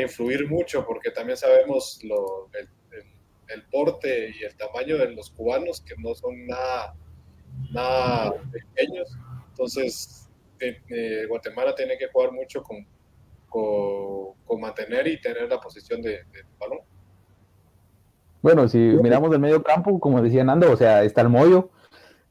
influir 0.00 0.48
mucho 0.48 0.86
porque 0.86 1.10
también 1.10 1.36
sabemos 1.36 2.02
lo, 2.02 2.50
el, 3.48 3.62
porte 3.70 4.32
y 4.34 4.42
el 4.44 4.56
tamaño 4.56 4.96
de 4.96 5.10
los 5.10 5.30
cubanos 5.30 5.82
que 5.82 5.94
no 5.98 6.14
son 6.14 6.46
nada, 6.46 6.96
nada 7.70 8.32
pequeños. 8.50 9.14
Entonces, 9.50 10.30
eh, 10.58 11.26
Guatemala 11.28 11.74
tiene 11.74 11.98
que 11.98 12.08
jugar 12.08 12.32
mucho 12.32 12.62
con, 12.62 12.86
con, 13.50 14.58
mantener 14.58 15.06
y 15.06 15.20
tener 15.20 15.50
la 15.50 15.60
posición 15.60 16.00
de, 16.00 16.24
balón. 16.58 16.80
Bueno, 18.42 18.68
si 18.68 18.78
miramos 18.78 19.32
el 19.32 19.38
medio 19.38 19.62
campo, 19.62 20.00
como 20.00 20.20
decía 20.20 20.44
Nando, 20.44 20.70
o 20.70 20.76
sea, 20.76 21.04
está 21.04 21.20
el 21.22 21.28
Moyo. 21.28 21.70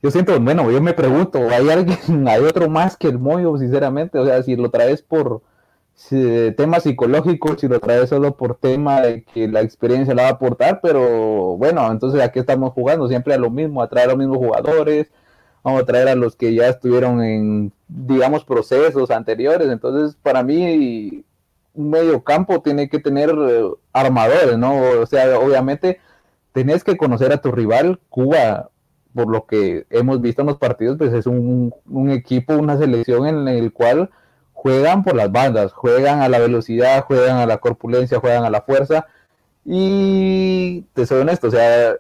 Yo 0.03 0.11
siento, 0.11 0.39
bueno, 0.39 0.69
yo 0.71 0.81
me 0.81 0.93
pregunto, 0.93 1.39
¿hay 1.49 1.69
alguien, 1.69 2.27
hay 2.27 2.43
otro 2.43 2.69
más 2.69 2.97
que 2.97 3.07
el 3.07 3.19
Moyo, 3.19 3.57
sinceramente? 3.57 4.19
O 4.19 4.25
sea, 4.25 4.43
si 4.43 4.55
lo 4.55 4.69
traes 4.69 5.01
por 5.01 5.41
tema 6.09 6.79
psicológico, 6.79 7.57
si 7.57 7.67
lo 7.67 7.79
traes 7.79 8.09
solo 8.09 8.35
por 8.35 8.55
tema 8.55 9.01
de 9.01 9.23
que 9.23 9.47
la 9.47 9.61
experiencia 9.61 10.15
la 10.15 10.23
va 10.23 10.29
a 10.29 10.31
aportar, 10.31 10.79
pero 10.81 11.57
bueno, 11.57 11.89
entonces 11.91 12.21
aquí 12.21 12.39
estamos 12.39 12.73
jugando 12.73 13.07
siempre 13.07 13.33
a 13.33 13.37
lo 13.37 13.49
mismo, 13.49 13.81
a 13.81 13.89
traer 13.89 14.07
a 14.07 14.11
los 14.11 14.17
mismos 14.17 14.37
jugadores, 14.37 15.11
vamos 15.63 15.83
a 15.83 15.85
traer 15.85 16.07
a 16.09 16.15
los 16.15 16.35
que 16.35 16.53
ya 16.55 16.67
estuvieron 16.69 17.21
en, 17.23 17.71
digamos, 17.87 18.43
procesos 18.43 19.11
anteriores. 19.11 19.69
Entonces, 19.69 20.17
para 20.21 20.43
mí, 20.43 21.23
un 21.73 21.89
medio 21.89 22.23
campo 22.23 22.61
tiene 22.61 22.89
que 22.89 22.99
tener 22.99 23.29
eh, 23.29 23.63
armadores, 23.93 24.57
¿no? 24.57 24.81
O 25.01 25.05
sea, 25.05 25.39
obviamente, 25.39 25.99
tenés 26.53 26.83
que 26.83 26.97
conocer 26.97 27.31
a 27.31 27.41
tu 27.41 27.51
rival. 27.51 27.99
Cuba, 28.09 28.69
por 29.13 29.29
lo 29.29 29.45
que 29.45 29.85
hemos 29.89 30.21
visto 30.21 30.41
en 30.41 30.47
los 30.47 30.57
partidos, 30.57 30.97
pues 30.97 31.13
es 31.13 31.25
un, 31.25 31.73
un 31.89 32.09
equipo, 32.11 32.55
una 32.55 32.77
selección 32.77 33.27
en 33.27 33.47
el 33.47 33.73
cual 33.73 34.09
juegan 34.53 35.03
por 35.03 35.15
las 35.15 35.31
bandas, 35.31 35.73
juegan 35.73 36.21
a 36.21 36.29
la 36.29 36.39
velocidad, 36.39 37.05
juegan 37.05 37.37
a 37.37 37.45
la 37.45 37.57
corpulencia, 37.57 38.19
juegan 38.19 38.45
a 38.45 38.49
la 38.49 38.61
fuerza. 38.61 39.07
Y 39.65 40.83
te 40.93 41.05
soy 41.05 41.21
honesto, 41.21 41.47
o 41.47 41.51
sea, 41.51 41.95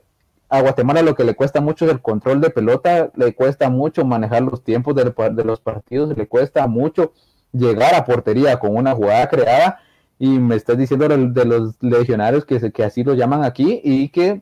a 0.51 0.61
Guatemala 0.61 1.01
lo 1.01 1.15
que 1.15 1.23
le 1.23 1.33
cuesta 1.33 1.61
mucho 1.61 1.85
es 1.85 1.91
el 1.91 2.01
control 2.01 2.41
de 2.41 2.49
pelota, 2.49 3.09
le 3.15 3.33
cuesta 3.33 3.69
mucho 3.69 4.03
manejar 4.03 4.41
los 4.41 4.63
tiempos 4.63 4.93
de, 4.95 5.43
los 5.45 5.59
partidos, 5.61 6.15
le 6.15 6.27
cuesta 6.27 6.67
mucho 6.67 7.13
llegar 7.53 7.95
a 7.95 8.05
portería 8.05 8.59
con 8.59 8.75
una 8.75 8.93
jugada 8.93 9.27
creada 9.29 9.79
y 10.19 10.39
me 10.39 10.55
estás 10.55 10.77
diciendo 10.77 11.07
de 11.07 11.45
los 11.45 11.75
legionarios 11.81 12.45
que, 12.45 12.71
que 12.71 12.83
así 12.83 13.03
lo 13.03 13.13
llaman 13.13 13.43
aquí 13.43 13.81
y 13.83 14.09
que 14.09 14.41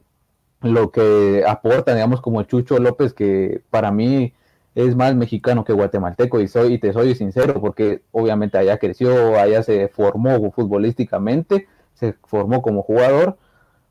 lo 0.61 0.91
que 0.91 1.43
aporta, 1.47 1.93
digamos, 1.93 2.21
como 2.21 2.43
Chucho 2.43 2.79
López, 2.79 3.13
que 3.13 3.61
para 3.69 3.91
mí 3.91 4.33
es 4.75 4.95
más 4.95 5.15
mexicano 5.15 5.63
que 5.63 5.73
guatemalteco 5.73 6.39
y 6.39 6.47
soy 6.47 6.73
y 6.73 6.77
te 6.79 6.93
soy 6.93 7.15
sincero 7.15 7.59
porque 7.59 8.01
obviamente 8.11 8.57
allá 8.57 8.77
creció, 8.77 9.39
allá 9.39 9.63
se 9.63 9.87
formó 9.87 10.51
futbolísticamente, 10.51 11.67
se 11.93 12.13
formó 12.25 12.61
como 12.61 12.81
jugador, 12.81 13.37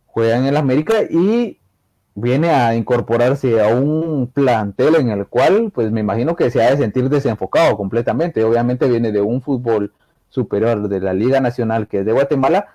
juega 0.07 0.37
en 0.37 0.47
el 0.47 0.57
América 0.57 1.03
y 1.09 1.59
viene 2.21 2.51
a 2.51 2.75
incorporarse 2.75 3.63
a 3.63 3.69
un 3.75 4.31
plantel 4.33 4.97
en 4.97 5.11
el 5.11 5.27
cual, 5.27 5.71
pues 5.73 5.91
me 5.91 6.01
imagino 6.01 6.37
que 6.37 6.51
se 6.51 6.63
ha 6.63 6.71
de 6.71 6.77
sentir 6.77 7.09
desenfocado 7.09 7.77
completamente. 7.77 8.45
Obviamente 8.45 8.89
viene 8.89 9.13
de 9.13 9.21
un 9.21 9.41
fútbol 9.41 9.93
superior 10.29 10.89
de 10.89 11.01
la 11.01 11.15
Liga 11.15 11.41
Nacional 11.41 11.89
que 11.89 12.01
es 12.01 12.07
de 12.07 12.13
Guatemala, 12.13 12.67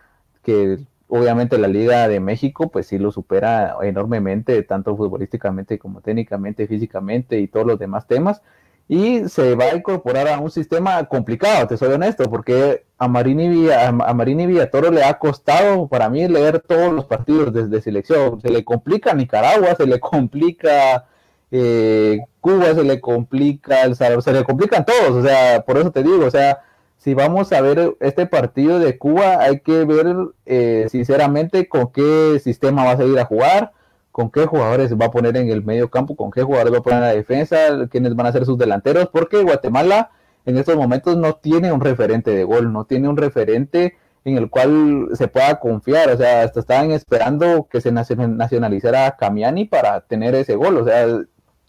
que 0.44 0.80
obviamente 1.08 1.58
la 1.58 1.68
Liga 1.68 2.08
de 2.08 2.20
México, 2.20 2.70
pues 2.70 2.88
sí 2.88 2.98
lo 2.98 3.12
supera 3.12 3.76
enormemente, 3.84 4.64
tanto 4.64 4.96
futbolísticamente 4.96 5.78
como 5.78 6.02
técnicamente, 6.02 6.68
físicamente 6.68 7.40
y 7.40 7.48
todos 7.48 7.68
los 7.68 7.80
demás 7.80 8.08
temas 8.08 8.42
y 8.88 9.30
se 9.30 9.56
va 9.56 9.65
a 9.65 9.76
incorporar 9.76 10.28
a 10.28 10.39
un 10.39 10.52
sistema 10.52 11.04
complicado, 11.06 11.67
te 11.67 11.78
soy 11.78 11.93
honesto, 11.93 12.30
porque 12.30 12.86
a 12.98 13.08
Marini, 13.08 13.69
a, 13.72 13.91
Marini 13.91 14.46
Villatoro 14.46 14.91
le 14.91 15.04
ha 15.04 15.17
costado 15.17 15.88
para 15.88 16.10
mí 16.10 16.28
leer 16.28 16.60
todos 16.60 16.91
los 16.93 17.06
partidos 17.06 17.54
desde 17.54 17.82
selección. 17.82 18.41
Se 18.41 18.50
le 18.50 18.63
complica 18.63 19.13
Nicaragua, 19.13 19.76
se 19.76 19.88
le 19.88 20.00
complica 20.00 21.06
eh, 21.52 22.19
Cuba, 22.41 22.74
se 22.74 22.84
le 22.84 23.00
complica 23.00 23.84
El 23.84 23.96
Salvador, 23.96 24.24
se 24.24 24.34
le 24.34 24.43
complican 24.43 24.86
todos, 24.86 25.12
o 25.12 25.24
sea, 25.24 25.63
por 25.65 25.78
eso 25.78 25.91
te 25.91 26.04
digo, 26.04 26.26
o 26.26 26.32
sea, 26.32 26.62
si 26.98 27.13
vamos 27.13 27.52
a 27.52 27.62
ver 27.62 27.96
este 28.00 28.26
partido 28.26 28.80
de 28.80 28.98
Cuba, 28.98 29.39
hay 29.41 29.60
que 29.60 29.86
ver 29.86 30.15
eh, 30.46 30.88
sinceramente 30.89 31.67
con 31.67 31.91
qué 31.91 32.39
sistema 32.43 32.86
va 32.86 32.91
a 32.91 32.98
seguir 32.98 33.19
a 33.19 33.26
jugar 33.26 33.72
con 34.13 34.30
qué 34.30 34.45
jugadores 34.45 34.93
va 34.93 35.08
a 35.08 35.12
poner 35.12 35.36
en 35.38 35.49
el 35.49 35.63
medio 35.65 35.89
campo, 35.89 36.15
con 36.15 36.30
qué 36.30 36.43
jugadores 36.43 36.71
va 36.71 36.78
a 36.78 36.84
poner 36.84 36.99
en 36.99 37.06
la 37.06 37.13
defensa, 37.15 37.58
quiénes 37.89 38.15
van 38.15 38.28
a 38.28 38.32
ser 38.32 38.45
sus 38.45 38.60
delanteros, 38.60 39.10
porque 39.12 39.41
Guatemala 39.41 40.12
en 40.45 40.58
estos 40.60 40.76
momentos 40.76 41.17
no 41.17 41.34
tiene 41.34 41.71
un 41.71 41.82
referente 41.82 42.30
de 42.30 42.43
gol, 42.43 42.71
no 42.71 42.86
tiene 42.86 43.10
un 43.10 43.17
referente 43.17 43.97
en 44.23 44.38
el 44.38 44.52
cual 44.52 45.10
se 45.13 45.28
pueda 45.28 45.60
confiar, 45.60 46.12
o 46.12 46.17
sea, 46.17 46.43
hasta 46.43 46.60
estaban 46.60 46.91
esperando 46.91 47.67
que 47.69 47.82
se 47.82 47.91
nacionalizara 47.91 49.17
Camiani 49.17 49.65
para 49.65 50.02
tener 50.02 50.36
ese 50.36 50.56
gol, 50.56 50.78
o 50.78 50.86
sea, 50.86 51.08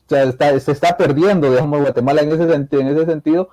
se 0.07 0.71
está 0.71 0.99
perdiendo, 0.99 1.51
digamos, 1.51 1.81
Guatemala 1.81 2.21
en 2.21 2.31
ese, 2.31 2.43
en 2.53 2.87
ese 2.89 3.07
sentido, 3.07 3.49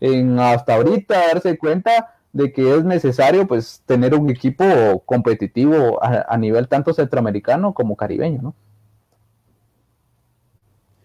en 0.00 0.38
hasta 0.38 0.74
ahorita 0.74 1.28
darse 1.28 1.56
cuenta 1.56 2.14
de 2.34 2.52
que 2.52 2.74
es 2.74 2.84
necesario 2.84 3.46
pues 3.46 3.80
tener 3.86 4.12
un 4.12 4.28
equipo 4.28 5.02
competitivo 5.06 6.02
a, 6.02 6.36
nivel 6.36 6.66
tanto 6.66 6.92
centroamericano 6.92 7.72
como 7.72 7.96
caribeño, 7.96 8.42
¿no? 8.42 8.54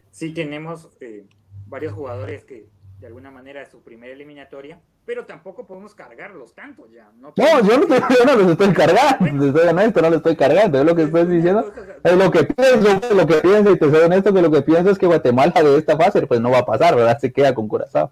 Sí, 0.10 0.34
tenemos 0.34 0.90
eh, 1.00 1.26
varios 1.68 1.94
jugadores 1.94 2.44
que 2.44 2.66
de 3.00 3.08
alguna 3.08 3.30
manera 3.30 3.62
es 3.62 3.70
su 3.70 3.82
primera 3.82 4.12
eliminatoria, 4.12 4.80
pero 5.06 5.26
tampoco 5.26 5.68
podemos 5.68 5.94
cargarlos 5.94 6.56
tanto 6.56 6.88
ya. 6.88 7.12
No, 7.20 7.32
yo, 7.38 7.78
no 8.26 8.36
los 8.36 8.52
estoy 8.52 8.74
cargando, 8.74 9.46
estoy 9.46 9.68
honesto, 9.68 10.02
no 10.02 10.10
los 10.10 10.18
estoy 10.18 10.36
cargando, 10.36 10.80
es 10.80 10.86
lo 10.86 10.96
que 10.96 11.04
estoy 11.04 11.26
diciendo, 11.28 11.74
es 12.04 12.18
lo 12.18 12.32
que 12.32 12.44
pienso, 12.44 13.14
lo 13.14 13.28
que 13.28 13.36
pienso, 13.36 13.72
y 13.72 13.78
te 13.78 13.92
soy 13.92 14.02
honesto 14.02 14.34
que 14.34 14.42
lo 14.42 14.52
que 14.52 14.62
pienso 14.64 14.90
es 14.90 14.98
que 14.98 15.06
Guatemala 15.06 15.62
de 15.62 15.78
esta 15.78 15.96
fase 15.96 16.26
pues 16.26 16.42
no 16.42 16.50
va 16.50 16.60
a 16.60 16.66
pasar, 16.66 16.96
¿verdad? 16.96 17.20
Se 17.20 17.32
queda 17.32 17.54
con 17.54 17.68
Curazao. 17.68 18.12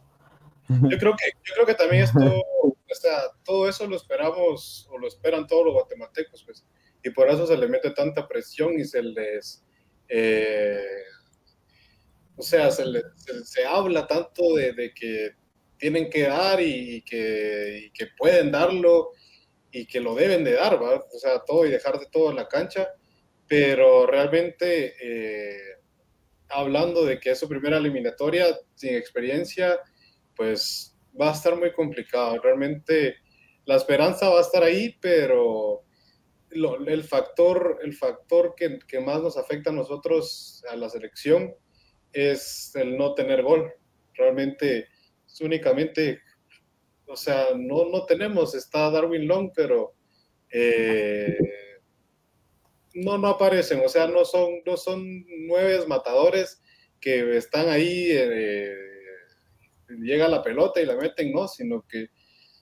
Yo 0.70 0.98
creo 1.00 1.14
que, 1.16 1.32
yo 1.44 1.54
creo 1.56 1.66
que 1.66 1.74
también 1.74 2.04
esto, 2.04 2.20
o 2.90 2.96
sea, 2.96 3.22
todo 3.44 3.68
eso 3.68 3.88
lo 3.88 3.96
esperamos 3.96 4.88
o 4.92 4.98
lo 4.98 5.08
esperan 5.08 5.48
todos 5.48 5.66
los 5.66 5.74
guatemaltecos, 5.74 6.44
pues, 6.44 6.66
y 7.04 7.10
por 7.10 7.30
eso 7.30 7.46
se 7.46 7.58
le 7.58 7.68
mete 7.68 7.92
tanta 7.92 8.28
presión 8.28 8.80
y 8.80 8.86
se 8.86 9.02
les, 9.04 9.64
eh, 10.10 11.04
o 12.36 12.42
sea, 12.42 12.72
se, 12.72 12.84
se, 13.44 13.66
habla 13.66 14.08
tanto 14.08 14.56
de, 14.56 14.94
que 14.94 15.32
tienen 15.78 16.10
que 16.10 16.24
dar 16.24 16.62
y, 16.62 17.02
que, 17.04 17.92
que, 17.94 18.08
pueden 18.18 18.52
darlo 18.52 19.12
y 19.72 19.86
que 19.86 20.00
lo 20.00 20.16
deben 20.16 20.44
de 20.44 20.54
dar, 20.54 20.80
¿verdad? 20.80 21.04
O 21.14 21.20
sea, 21.20 21.44
todo 21.46 21.66
y 21.66 21.72
dejar 21.72 22.00
de 22.00 22.08
todo 22.08 22.30
en 22.30 22.38
la 22.38 22.48
cancha, 22.48 22.90
pero 23.48 24.06
realmente 24.06 24.96
eh, 25.02 25.78
hablando 26.50 27.06
de 27.06 27.20
que 27.20 27.32
es 27.32 27.40
su 27.40 27.48
primera 27.48 27.78
eliminatoria 27.78 28.46
sin 28.76 28.96
experiencia, 28.96 29.80
pues 30.36 30.97
va 31.20 31.30
a 31.30 31.34
estar 31.34 31.56
muy 31.56 31.72
complicado. 31.74 32.40
Realmente 32.42 33.16
la 33.66 33.76
esperanza 33.76 34.30
va 34.30 34.40
a 34.40 34.42
estar 34.42 34.64
ahí, 34.64 34.98
pero 35.02 35.84
el 36.52 37.04
factor, 37.04 37.80
el 37.84 37.94
factor 37.94 38.56
que, 38.56 39.00
más 39.00 39.22
nos 39.22 39.38
afecta 39.38 39.70
a 39.70 39.74
nosotros, 39.74 40.64
a 40.70 40.76
la 40.76 40.90
selección, 40.90 41.54
es 42.14 42.72
el 42.76 42.98
no 42.98 43.14
tener 43.14 43.44
gol. 43.44 43.72
Realmente 44.14 44.88
es 45.26 45.42
únicamente, 45.42 46.22
o 47.08 47.16
sea, 47.16 47.48
no, 47.56 47.90
no 47.90 48.06
tenemos, 48.06 48.56
está 48.56 48.90
Darwin 48.90 49.28
Long, 49.28 49.52
pero 49.54 49.94
eh, 50.50 51.38
no, 52.94 53.18
no 53.18 53.28
aparecen, 53.28 53.82
o 53.84 53.90
sea, 53.90 54.08
no 54.08 54.24
son, 54.24 54.62
no 54.66 54.78
son 54.78 55.26
nueve 55.46 55.86
matadores 55.88 56.62
que 57.00 57.38
están 57.38 57.70
ahí. 57.70 58.08
Eh, 58.12 58.87
llega 59.90 60.28
la 60.28 60.44
pelota 60.44 60.82
y 60.82 60.86
la 60.86 60.96
meten, 60.96 61.32
no, 61.32 61.48
sino 61.48 61.86
que 61.88 62.10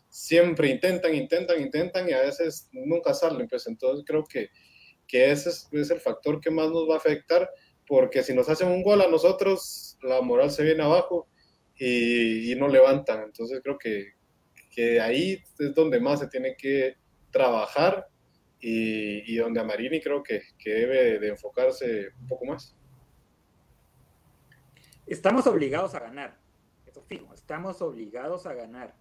siempre 0.09 0.69
intentan, 0.69 1.13
intentan, 1.13 1.61
intentan 1.61 2.07
y 2.07 2.13
a 2.13 2.21
veces 2.21 2.69
nunca 2.71 3.13
salen. 3.13 3.47
Pues 3.47 3.67
entonces 3.67 4.05
creo 4.07 4.23
que, 4.23 4.49
que 5.07 5.31
ese 5.31 5.49
es, 5.49 5.91
el 5.91 5.99
factor 5.99 6.39
que 6.39 6.51
más 6.51 6.69
nos 6.69 6.89
va 6.89 6.95
a 6.95 6.97
afectar, 6.97 7.49
porque 7.85 8.23
si 8.23 8.33
nos 8.33 8.49
hacen 8.49 8.69
un 8.69 8.81
gol 8.81 9.01
a 9.01 9.09
nosotros, 9.09 9.97
la 10.01 10.21
moral 10.21 10.51
se 10.51 10.63
viene 10.63 10.83
abajo 10.83 11.27
y, 11.77 12.53
no 12.55 12.67
levantan. 12.67 13.23
Entonces 13.23 13.59
creo 13.61 13.77
que, 13.77 14.13
que, 14.73 15.01
ahí 15.01 15.43
es 15.59 15.75
donde 15.75 15.99
más 15.99 16.21
se 16.21 16.27
tiene 16.27 16.55
que 16.57 16.95
trabajar 17.31 18.07
y, 18.61 19.33
y 19.33 19.35
donde 19.35 19.59
a 19.59 19.63
Marini 19.65 19.99
creo 19.99 20.23
que, 20.23 20.41
que 20.57 20.69
debe 20.69 21.19
de 21.19 21.27
enfocarse 21.27 22.07
un 22.21 22.27
poco 22.27 22.45
más. 22.45 22.73
Estamos 25.05 25.45
obligados 25.45 25.93
a 25.93 25.99
ganar 25.99 26.44
fijo, 27.03 27.33
estamos 27.33 27.81
obligados 27.81 28.45
a 28.45 28.53
ganar. 28.53 28.95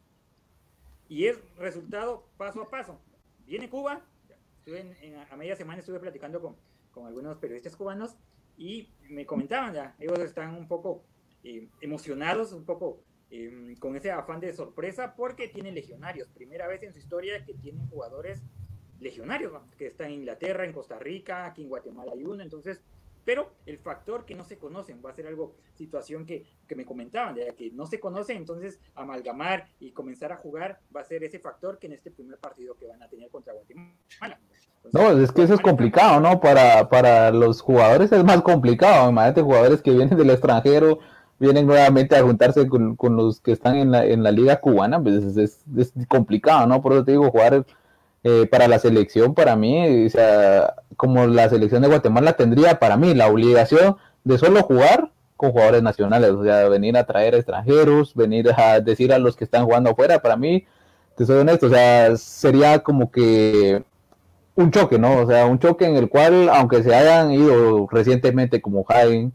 Y 1.08 1.26
es 1.26 1.38
resultado 1.56 2.26
paso 2.36 2.62
a 2.62 2.70
paso. 2.70 3.00
Viene 3.46 3.68
Cuba, 3.68 4.02
a 5.30 5.36
media 5.36 5.56
semana 5.56 5.80
estuve 5.80 6.00
platicando 6.00 6.40
con, 6.40 6.56
con, 6.90 7.06
algunos 7.06 7.36
periodistas 7.38 7.76
cubanos 7.76 8.16
y 8.56 8.88
me 9.08 9.26
comentaban 9.26 9.74
ya, 9.74 9.94
ellos 9.98 10.18
están 10.20 10.54
un 10.54 10.66
poco 10.66 11.04
eh, 11.42 11.68
emocionados, 11.82 12.52
un 12.52 12.64
poco 12.64 13.02
em, 13.30 13.76
con 13.76 13.96
ese 13.96 14.10
afán 14.10 14.40
de 14.40 14.52
sorpresa 14.54 15.14
porque 15.14 15.48
tienen 15.48 15.74
legionarios. 15.74 16.28
Primera 16.28 16.66
vez 16.66 16.82
en 16.82 16.92
su 16.92 16.98
historia 16.98 17.44
que 17.44 17.52
tienen 17.54 17.86
jugadores 17.88 18.42
legionarios, 19.00 19.52
que 19.76 19.88
están 19.88 20.06
en 20.06 20.20
Inglaterra, 20.20 20.64
en 20.64 20.72
Costa 20.72 20.98
Rica, 20.98 21.44
aquí 21.44 21.62
en 21.62 21.68
Guatemala 21.68 22.12
hay 22.12 22.24
uno. 22.24 22.42
Entonces, 22.42 22.80
pero 23.24 23.52
el 23.66 23.78
factor 23.78 24.24
que 24.24 24.34
no 24.34 24.44
se 24.44 24.58
conocen 24.58 25.00
va 25.04 25.10
a 25.10 25.14
ser 25.14 25.26
algo, 25.26 25.54
situación 25.74 26.26
que, 26.26 26.44
que 26.68 26.76
me 26.76 26.84
comentaban, 26.84 27.34
de 27.34 27.54
que 27.56 27.70
no 27.70 27.86
se 27.86 28.00
conoce, 28.00 28.34
entonces 28.34 28.78
amalgamar 28.94 29.66
y 29.80 29.92
comenzar 29.92 30.32
a 30.32 30.36
jugar 30.36 30.80
va 30.94 31.00
a 31.00 31.04
ser 31.04 31.24
ese 31.24 31.38
factor 31.38 31.78
que 31.78 31.86
en 31.86 31.94
este 31.94 32.10
primer 32.10 32.38
partido 32.38 32.76
que 32.76 32.86
van 32.86 33.02
a 33.02 33.08
tener 33.08 33.28
contra 33.30 33.52
Guatemala. 33.52 34.38
no, 34.92 35.10
es 35.20 35.32
que 35.32 35.42
eso 35.42 35.54
es 35.54 35.60
complicado, 35.60 36.20
¿no? 36.20 36.40
Para, 36.40 36.88
para 36.88 37.30
los 37.30 37.60
jugadores 37.60 38.12
es 38.12 38.24
más 38.24 38.42
complicado. 38.42 39.10
Imagínate 39.10 39.42
jugadores 39.42 39.82
que 39.82 39.92
vienen 39.92 40.16
del 40.16 40.30
extranjero, 40.30 40.98
vienen 41.38 41.66
nuevamente 41.66 42.16
a 42.16 42.22
juntarse 42.22 42.68
con, 42.68 42.96
con 42.96 43.16
los 43.16 43.40
que 43.40 43.52
están 43.52 43.76
en 43.76 43.90
la, 43.90 44.04
en 44.04 44.22
la 44.22 44.30
liga 44.30 44.60
cubana, 44.60 45.02
pues 45.02 45.36
es, 45.36 45.62
es, 45.76 45.92
complicado, 46.08 46.66
¿no? 46.66 46.80
Por 46.80 46.92
eso 46.92 47.04
te 47.04 47.12
digo, 47.12 47.30
jugar 47.30 47.64
eh, 48.24 48.46
para 48.46 48.68
la 48.68 48.78
selección, 48.78 49.34
para 49.34 49.54
mí, 49.54 50.06
o 50.06 50.10
sea, 50.10 50.74
como 50.96 51.26
la 51.26 51.48
selección 51.48 51.82
de 51.82 51.88
Guatemala 51.88 52.32
tendría 52.32 52.78
para 52.78 52.96
mí 52.96 53.14
la 53.14 53.28
obligación 53.28 53.96
de 54.24 54.38
solo 54.38 54.62
jugar 54.62 55.10
con 55.36 55.52
jugadores 55.52 55.82
nacionales, 55.82 56.30
o 56.30 56.42
sea, 56.42 56.68
venir 56.68 56.96
a 56.96 57.04
traer 57.04 57.34
extranjeros, 57.34 58.14
venir 58.14 58.50
a 58.56 58.80
decir 58.80 59.12
a 59.12 59.18
los 59.18 59.36
que 59.36 59.44
están 59.44 59.64
jugando 59.64 59.90
afuera, 59.90 60.20
para 60.20 60.36
mí, 60.36 60.66
te 61.16 61.26
soy 61.26 61.38
honesto, 61.38 61.66
o 61.66 61.70
sea, 61.70 62.16
sería 62.16 62.78
como 62.80 63.10
que 63.10 63.84
un 64.56 64.70
choque, 64.70 64.98
¿no? 64.98 65.18
O 65.18 65.26
sea, 65.26 65.46
un 65.46 65.58
choque 65.58 65.86
en 65.86 65.96
el 65.96 66.08
cual, 66.08 66.48
aunque 66.48 66.82
se 66.82 66.94
hayan 66.94 67.30
ido 67.32 67.88
recientemente 67.90 68.60
como 68.60 68.84
Jaime, 68.84 69.32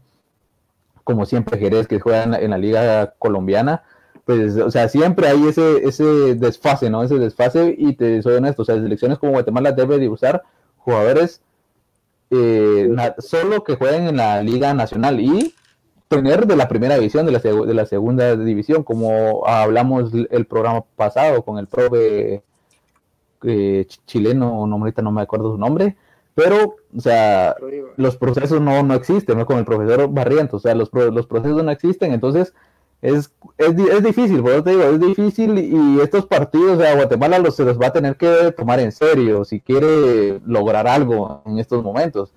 como 1.04 1.26
siempre 1.26 1.58
Jerez, 1.58 1.86
que 1.86 2.00
juega 2.00 2.24
en 2.24 2.50
la, 2.50 2.58
liga 2.58 3.14
colombiana, 3.18 3.82
pues, 4.30 4.56
o 4.58 4.70
sea, 4.70 4.88
siempre 4.88 5.26
hay 5.26 5.44
ese, 5.48 5.78
ese 5.88 6.36
desfase, 6.36 6.88
¿no? 6.88 7.02
Ese 7.02 7.18
desfase, 7.18 7.74
y 7.76 7.94
te 7.96 8.22
soy 8.22 8.34
honesto, 8.34 8.62
o 8.62 8.64
sea, 8.64 8.76
selecciones 8.76 9.18
como 9.18 9.32
Guatemala 9.32 9.72
debe 9.72 9.98
de 9.98 10.08
usar 10.08 10.44
jugadores 10.76 11.42
eh, 12.30 12.88
solo 13.18 13.64
que 13.64 13.74
jueguen 13.74 14.06
en 14.06 14.18
la 14.18 14.40
Liga 14.40 14.72
Nacional 14.72 15.18
y 15.18 15.52
tener 16.06 16.46
de 16.46 16.54
la 16.54 16.68
primera 16.68 16.94
división, 16.94 17.26
de 17.26 17.32
la, 17.32 17.40
de 17.40 17.74
la 17.74 17.86
segunda 17.86 18.36
división, 18.36 18.84
como 18.84 19.44
hablamos 19.48 20.12
el 20.14 20.46
programa 20.46 20.84
pasado 20.94 21.44
con 21.44 21.58
el 21.58 21.66
profe 21.66 22.44
eh, 23.42 23.86
chileno, 24.06 24.64
no, 24.64 24.76
ahorita 24.76 25.02
no 25.02 25.10
me 25.10 25.22
acuerdo 25.22 25.50
su 25.50 25.58
nombre, 25.58 25.96
pero, 26.36 26.76
o 26.96 27.00
sea, 27.00 27.56
los 27.96 28.16
procesos 28.16 28.60
no, 28.60 28.84
no 28.84 28.94
existen, 28.94 29.38
¿no? 29.38 29.44
Con 29.44 29.58
el 29.58 29.64
profesor 29.64 30.08
Barrientos, 30.08 30.58
o 30.58 30.62
sea, 30.62 30.76
los, 30.76 30.88
los 30.92 31.26
procesos 31.26 31.64
no 31.64 31.72
existen, 31.72 32.12
entonces 32.12 32.54
es, 33.02 33.32
es, 33.56 33.68
es 33.78 34.02
difícil, 34.02 34.42
por 34.42 34.52
eso 34.52 34.62
te 34.62 34.70
digo, 34.70 34.82
es 34.82 35.00
difícil 35.00 35.58
y 35.58 36.00
estos 36.00 36.26
partidos 36.26 36.82
a 36.82 36.94
Guatemala 36.94 37.38
los, 37.38 37.56
se 37.56 37.64
los 37.64 37.80
va 37.80 37.86
a 37.86 37.92
tener 37.92 38.16
que 38.16 38.52
tomar 38.56 38.78
en 38.80 38.92
serio 38.92 39.44
si 39.44 39.60
quiere 39.60 40.40
lograr 40.46 40.86
algo 40.86 41.42
en 41.46 41.58
estos 41.58 41.82
momentos. 41.82 42.34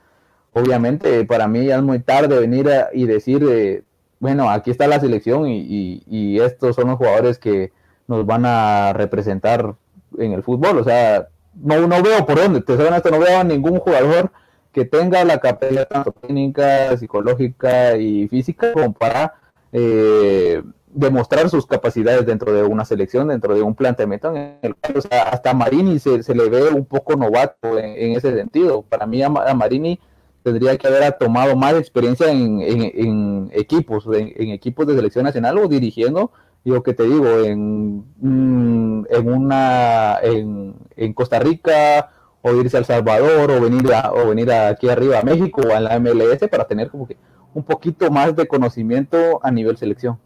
Obviamente, 0.54 1.26
para 1.26 1.47
mí 1.47 1.65
ya 1.65 1.78
es 1.78 1.84
muy 1.84 1.99
tarde 1.99 2.39
venir 2.39 2.69
y 2.93 3.06
decir, 3.06 3.45
eh, 3.49 3.84
bueno, 4.19 4.49
aquí 4.49 4.71
está 4.71 4.88
la 4.88 4.99
selección 4.99 5.47
y, 5.47 6.04
y, 6.08 6.39
estos 6.39 6.76
son 6.76 6.88
los 6.88 6.97
jugadores 6.97 7.39
que 7.39 7.73
nos 8.08 8.26
van 8.26 8.45
a 8.45 8.93
representar 8.93 9.76
en 10.17 10.32
el 10.32 10.43
fútbol. 10.43 10.78
O 10.78 10.84
sea, 10.84 11.28
no, 11.56 11.88
no 11.88 12.02
veo 12.02 12.26
por 12.26 12.39
dónde, 12.39 12.62
te 12.62 12.78
soy 12.78 12.86
honesto, 12.86 13.12
no 13.12 13.19
veo 13.19 13.39
a 13.39 13.43
ningún 13.43 13.80
jugador 13.80 14.32
que 14.71 14.86
tenga 14.86 15.23
la 15.26 15.39
capacidad 15.39 15.88
tanto 15.88 16.12
técnica, 16.12 16.95
psicológica 16.97 17.97
y 17.97 18.28
física 18.28 18.73
como 18.73 18.93
para 18.93 19.34
eh, 19.74 20.62
demostrar 20.94 21.50
sus 21.50 21.66
capacidades 21.66 22.26
dentro 22.26 22.54
de 22.54 22.64
una 22.64 22.86
selección, 22.86 23.28
dentro 23.30 23.56
de 23.56 23.64
un 23.64 23.74
planteamiento 23.74 24.30
en 24.36 24.58
el 24.62 24.76
o 24.96 25.02
sea, 25.02 25.24
hasta 25.24 25.54
Marini 25.54 25.98
se, 25.98 26.20
le 26.34 26.50
ve 26.50 26.70
un 26.70 26.86
poco 26.86 27.16
novato 27.16 27.80
en, 27.80 28.16
ese 28.16 28.36
sentido. 28.36 28.84
Para 28.84 29.08
mí 29.08 29.24
a, 29.24 29.30
Marini 29.30 30.00
tendría 30.44 30.78
que 30.78 30.88
haber 30.88 31.14
tomado 31.14 31.56
más 31.56 31.74
experiencia 31.74 32.32
en, 32.32 33.50
equipos, 33.54 34.06
en, 34.14 34.52
equipos 34.52 34.86
de 34.86 34.96
selección 34.96 35.26
nacional 35.26 35.58
o 35.58 35.68
dirigiendo, 35.68 36.32
yo 36.64 36.84
que 36.84 36.94
te 36.94 37.04
digo, 37.04 37.40
en, 37.40 38.06
mm, 38.20 39.08
en 39.10 39.28
una 39.28 40.20
en, 40.22 41.14
Costa 41.14 41.40
Rica 41.40 42.12
o 42.44 42.54
irse 42.54 42.78
a 42.78 42.80
El 42.82 42.86
Salvador 42.86 43.50
o 43.50 43.62
venir 43.62 43.90
o 44.14 44.30
venir 44.30 44.52
aquí 44.52 44.90
arriba 44.90 45.20
a 45.20 45.24
México 45.24 45.62
o 45.68 45.76
a 45.76 45.80
la 45.80 46.00
MLS 46.00 46.48
para 46.50 46.66
tener 46.66 46.92
como 46.92 47.08
que 47.08 47.18
un 47.54 47.63
poquito 47.63 48.10
más 48.12 48.36
de 48.36 48.48
conocimiento 48.48 49.39
a 49.44 49.52
nivel 49.52 49.78
selección. 49.78 50.20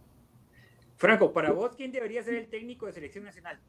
Franco, 0.96 1.32
para 1.32 1.52
vos, 1.52 1.72
¿quién 1.76 1.92
debería 1.92 2.24
ser 2.24 2.36
el 2.36 2.48
técnico 2.48 2.86
de 2.88 2.94
selección 2.94 3.24
nacional? 3.24 3.60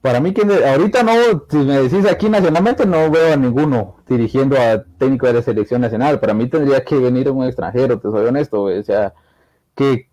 Para 0.00 0.20
mí, 0.20 0.34
¿quién 0.34 0.50
ahorita 0.50 1.02
no, 1.02 1.12
si 1.48 1.56
me 1.56 1.80
decís 1.80 2.06
aquí 2.06 2.28
nacionalmente, 2.28 2.84
no 2.84 3.10
veo 3.10 3.32
a 3.32 3.36
ninguno 3.36 3.96
dirigiendo 4.06 4.56
a 4.60 4.84
técnico 4.98 5.26
de 5.26 5.32
la 5.32 5.42
selección 5.42 5.80
nacional. 5.80 6.20
Para 6.20 6.34
mí 6.34 6.46
tendría 6.46 6.84
que 6.84 6.96
venir 6.96 7.30
un 7.30 7.44
extranjero, 7.44 7.98
te 7.98 8.10
soy 8.10 8.26
honesto, 8.26 8.64
o 8.64 8.82
sea, 8.82 9.14
que 9.74 10.08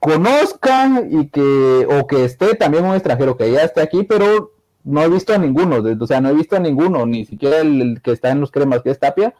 conozcan 0.00 1.08
y 1.10 1.28
que, 1.28 1.86
o 1.88 2.06
que 2.06 2.24
esté 2.24 2.54
también 2.54 2.84
un 2.84 2.94
extranjero 2.94 3.36
que 3.36 3.52
ya 3.52 3.62
esté 3.62 3.80
aquí, 3.80 4.02
pero 4.02 4.52
no 4.82 5.02
he 5.02 5.08
visto 5.08 5.32
a 5.32 5.38
ninguno, 5.38 5.76
o 5.76 6.06
sea, 6.06 6.20
no 6.20 6.30
he 6.30 6.34
visto 6.34 6.56
a 6.56 6.60
ninguno, 6.60 7.06
ni 7.06 7.24
siquiera 7.24 7.58
el 7.58 8.00
que 8.02 8.12
está 8.12 8.30
en 8.30 8.40
los 8.40 8.50
cremas, 8.50 8.82
que 8.82 8.90
es 8.90 8.98
Tapia, 8.98 9.34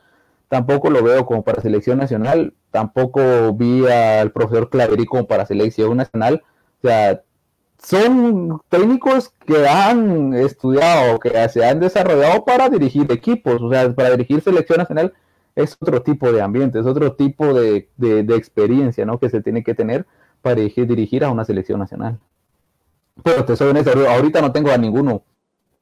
tampoco 0.48 0.90
lo 0.90 1.02
veo 1.02 1.26
como 1.26 1.42
para 1.44 1.62
selección 1.62 1.98
nacional, 1.98 2.54
tampoco 2.70 3.52
vi 3.54 3.86
al 3.86 4.32
profesor 4.32 4.70
Claverí 4.70 5.06
como 5.06 5.26
para 5.26 5.46
selección 5.46 5.96
nacional, 5.96 6.42
o 6.82 6.88
sea, 6.88 7.22
son 7.82 8.60
técnicos 8.68 9.32
que 9.46 9.68
han 9.68 10.34
estudiado, 10.34 11.18
que 11.20 11.48
se 11.48 11.64
han 11.64 11.80
desarrollado 11.80 12.44
para 12.44 12.68
dirigir 12.68 13.10
equipos, 13.12 13.62
o 13.62 13.70
sea, 13.70 13.92
para 13.94 14.10
dirigir 14.10 14.40
selección 14.40 14.78
nacional 14.78 15.14
es 15.54 15.76
otro 15.80 16.02
tipo 16.02 16.30
de 16.32 16.40
ambiente, 16.40 16.78
es 16.78 16.86
otro 16.86 17.14
tipo 17.14 17.52
de, 17.52 17.88
experiencia, 18.36 19.04
¿no? 19.04 19.18
Que 19.18 19.28
se 19.28 19.42
tiene 19.42 19.64
que 19.64 19.74
tener 19.74 20.06
para 20.40 20.56
dirigir, 20.56 20.86
dirigir 20.86 21.24
a 21.24 21.30
una 21.30 21.44
selección 21.44 21.80
nacional. 21.80 22.18
Pero 23.24 23.44
te 23.44 23.56
soy 23.56 23.70
honesto, 23.70 23.90
ahorita 24.08 24.40
no 24.40 24.52
tengo 24.52 24.70
a 24.70 24.78
ninguno, 24.78 25.24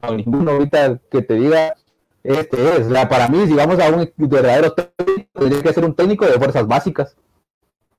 a 0.01 0.13
ninguno 0.13 0.53
ahorita 0.53 0.99
que 1.11 1.21
te 1.21 1.35
diga, 1.35 1.75
este 2.27 2.77
es, 2.77 2.89
la, 2.89 3.09
para 3.09 3.29
mí, 3.29 3.47
si 3.47 3.55
vamos 3.55 3.79
a 3.79 3.89
un 3.91 4.13
verdadero 4.17 4.73
técnico, 4.73 5.29
tendría 5.33 5.63
que 5.63 5.73
ser 5.73 5.85
un 5.85 5.95
técnico 5.95 6.27
de 6.27 6.39
fuerzas 6.39 6.67
básicas. 6.67 7.17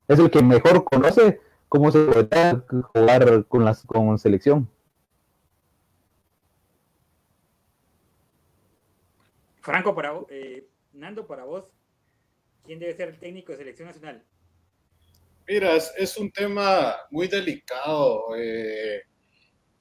Es 0.08 0.20
el 0.20 0.30
que 0.30 0.42
mejor 0.42 0.84
conoce 0.84 1.40
cómo 1.70 1.92
se 1.92 2.00
puede 2.00 2.62
jugar 2.94 3.46
con 3.46 3.66
la 3.66 3.78
con 3.86 4.18
selección. 4.18 4.70
Franco, 9.62 9.94
para 9.94 10.13
eh, 10.30 10.68
Nando, 10.94 11.28
para 11.28 11.44
vos, 11.44 11.70
¿quién 12.66 12.80
debe 12.80 12.96
ser 12.96 13.10
el 13.10 13.20
técnico 13.20 13.52
de 13.52 13.60
selección 13.60 13.88
nacional? 13.88 14.26
Mira, 15.48 15.76
es, 15.76 16.18
un 16.18 16.32
tema 16.32 16.96
muy 17.12 17.28
delicado. 17.28 18.36
Eh, 18.36 19.02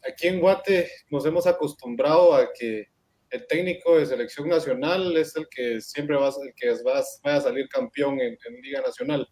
aquí 0.09 0.29
en 0.29 0.41
Guate 0.41 0.89
nos 1.11 1.27
hemos 1.27 1.47
acostumbrado 1.47 2.35
a 2.35 2.53
que 2.53 2.89
el 3.31 3.47
técnico 3.47 3.99
de 3.99 4.07
selección 4.07 4.49
nacional 4.49 5.17
es 5.17 5.35
el 5.37 5.47
que 5.49 5.81
siempre 5.81 6.17
va, 6.17 6.29
el 6.29 6.53
que 6.55 6.71
va, 6.83 7.03
a 7.35 7.41
salir 7.41 7.69
campeón 7.69 8.21
en, 8.21 8.37
Liga 8.63 8.81
Nacional. 8.81 9.27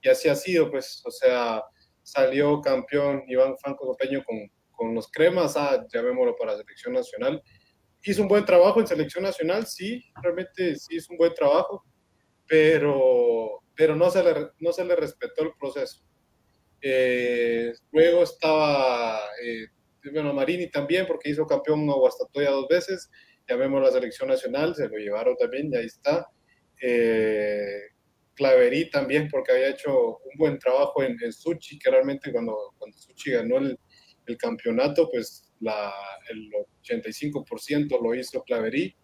Y 0.00 0.08
así 0.08 0.28
ha 0.28 0.34
sido, 0.34 0.70
pues, 0.70 1.02
o 1.04 1.10
sea, 1.10 1.62
salió 2.02 2.60
campeón 2.60 3.22
Iván 3.28 3.56
Franco 3.58 3.86
Copeño 3.86 4.22
con, 4.24 4.38
con 4.70 4.94
los 4.94 5.08
cremas, 5.08 5.56
ah, 5.56 5.84
llamémoslo 5.92 6.36
para 6.36 6.56
selección 6.56 6.94
nacional. 6.94 7.42
Hizo 8.04 8.22
un 8.22 8.28
buen 8.28 8.44
trabajo 8.44 8.80
en 8.80 8.86
selección 8.86 9.24
nacional, 9.24 9.66
sí, 9.66 10.04
realmente 10.22 10.76
sí 10.76 10.96
hizo 10.96 11.12
un 11.12 11.18
buen 11.18 11.34
trabajo, 11.34 11.84
pero, 12.48 13.62
pero 13.76 13.94
no, 13.94 14.10
se 14.10 14.22
le, 14.24 14.48
no 14.58 14.72
se 14.72 14.84
le 14.84 14.96
respetó 14.96 15.42
el 15.42 15.52
proceso. 15.58 16.02
Eh, 16.80 17.72
luego 17.92 18.24
estaba, 18.24 19.20
eh, 19.44 19.66
bueno, 20.12 20.32
Marini 20.32 20.68
también, 20.68 21.06
porque 21.06 21.30
hizo 21.30 21.46
campeón 21.46 21.88
a 21.88 21.94
Guastatoya 21.94 22.50
dos 22.50 22.66
veces, 22.68 23.08
ya 23.48 23.56
vemos 23.56 23.82
la 23.82 23.90
selección 23.90 24.28
nacional, 24.28 24.74
se 24.74 24.88
lo 24.88 24.96
llevaron 24.96 25.36
también, 25.36 25.70
y 25.72 25.76
ahí 25.76 25.86
está. 25.86 26.28
Eh, 26.80 27.80
Claverí 28.34 28.90
también, 28.90 29.28
porque 29.30 29.52
había 29.52 29.68
hecho 29.68 30.18
un 30.18 30.38
buen 30.38 30.58
trabajo 30.58 31.02
en, 31.02 31.16
en 31.22 31.32
Suchi, 31.32 31.78
que 31.78 31.90
realmente 31.90 32.32
cuando, 32.32 32.74
cuando 32.78 32.96
Suchi 32.96 33.32
ganó 33.32 33.58
el, 33.58 33.78
el 34.26 34.36
campeonato, 34.36 35.08
pues 35.10 35.52
la, 35.60 35.92
el 36.30 36.50
85% 36.82 38.00
lo 38.02 38.14
hizo 38.14 38.42
Claverí. 38.42 38.96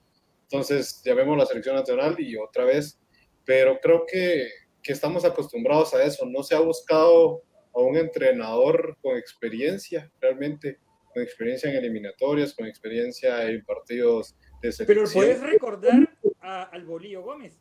Entonces, 0.42 1.02
ya 1.04 1.14
vemos 1.14 1.36
la 1.36 1.46
selección 1.46 1.76
nacional 1.76 2.16
y 2.18 2.36
otra 2.36 2.64
vez, 2.64 2.98
pero 3.44 3.78
creo 3.80 4.04
que, 4.06 4.48
que 4.82 4.92
estamos 4.92 5.24
acostumbrados 5.24 5.92
a 5.94 6.02
eso. 6.02 6.24
No 6.26 6.42
se 6.42 6.54
ha 6.54 6.60
buscado 6.60 7.42
a 7.74 7.80
un 7.80 7.96
entrenador 7.96 8.96
con 9.02 9.16
experiencia 9.16 10.10
realmente 10.20 10.78
con 11.18 11.24
experiencia 11.24 11.70
en 11.70 11.76
eliminatorias, 11.76 12.54
con 12.54 12.66
experiencia 12.66 13.48
en 13.48 13.64
partidos 13.64 14.36
de 14.62 14.72
selección. 14.72 14.86
Pero 14.86 15.12
puedes 15.12 15.40
recordar 15.40 16.08
al 16.40 16.84
Bolío 16.84 17.22
Gómez. 17.22 17.58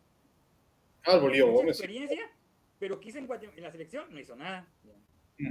Ah, 1.03 1.13
al 1.13 1.21
Bolío 1.21 1.51
Gómez. 1.51 1.77
experiencia, 1.77 2.29
pero 2.79 2.99
quise 2.99 3.19
en, 3.19 3.27
en, 3.55 3.63
la 3.63 3.71
selección, 3.71 4.05
no 4.11 4.19
hizo 4.19 4.35
nada. 4.35 4.67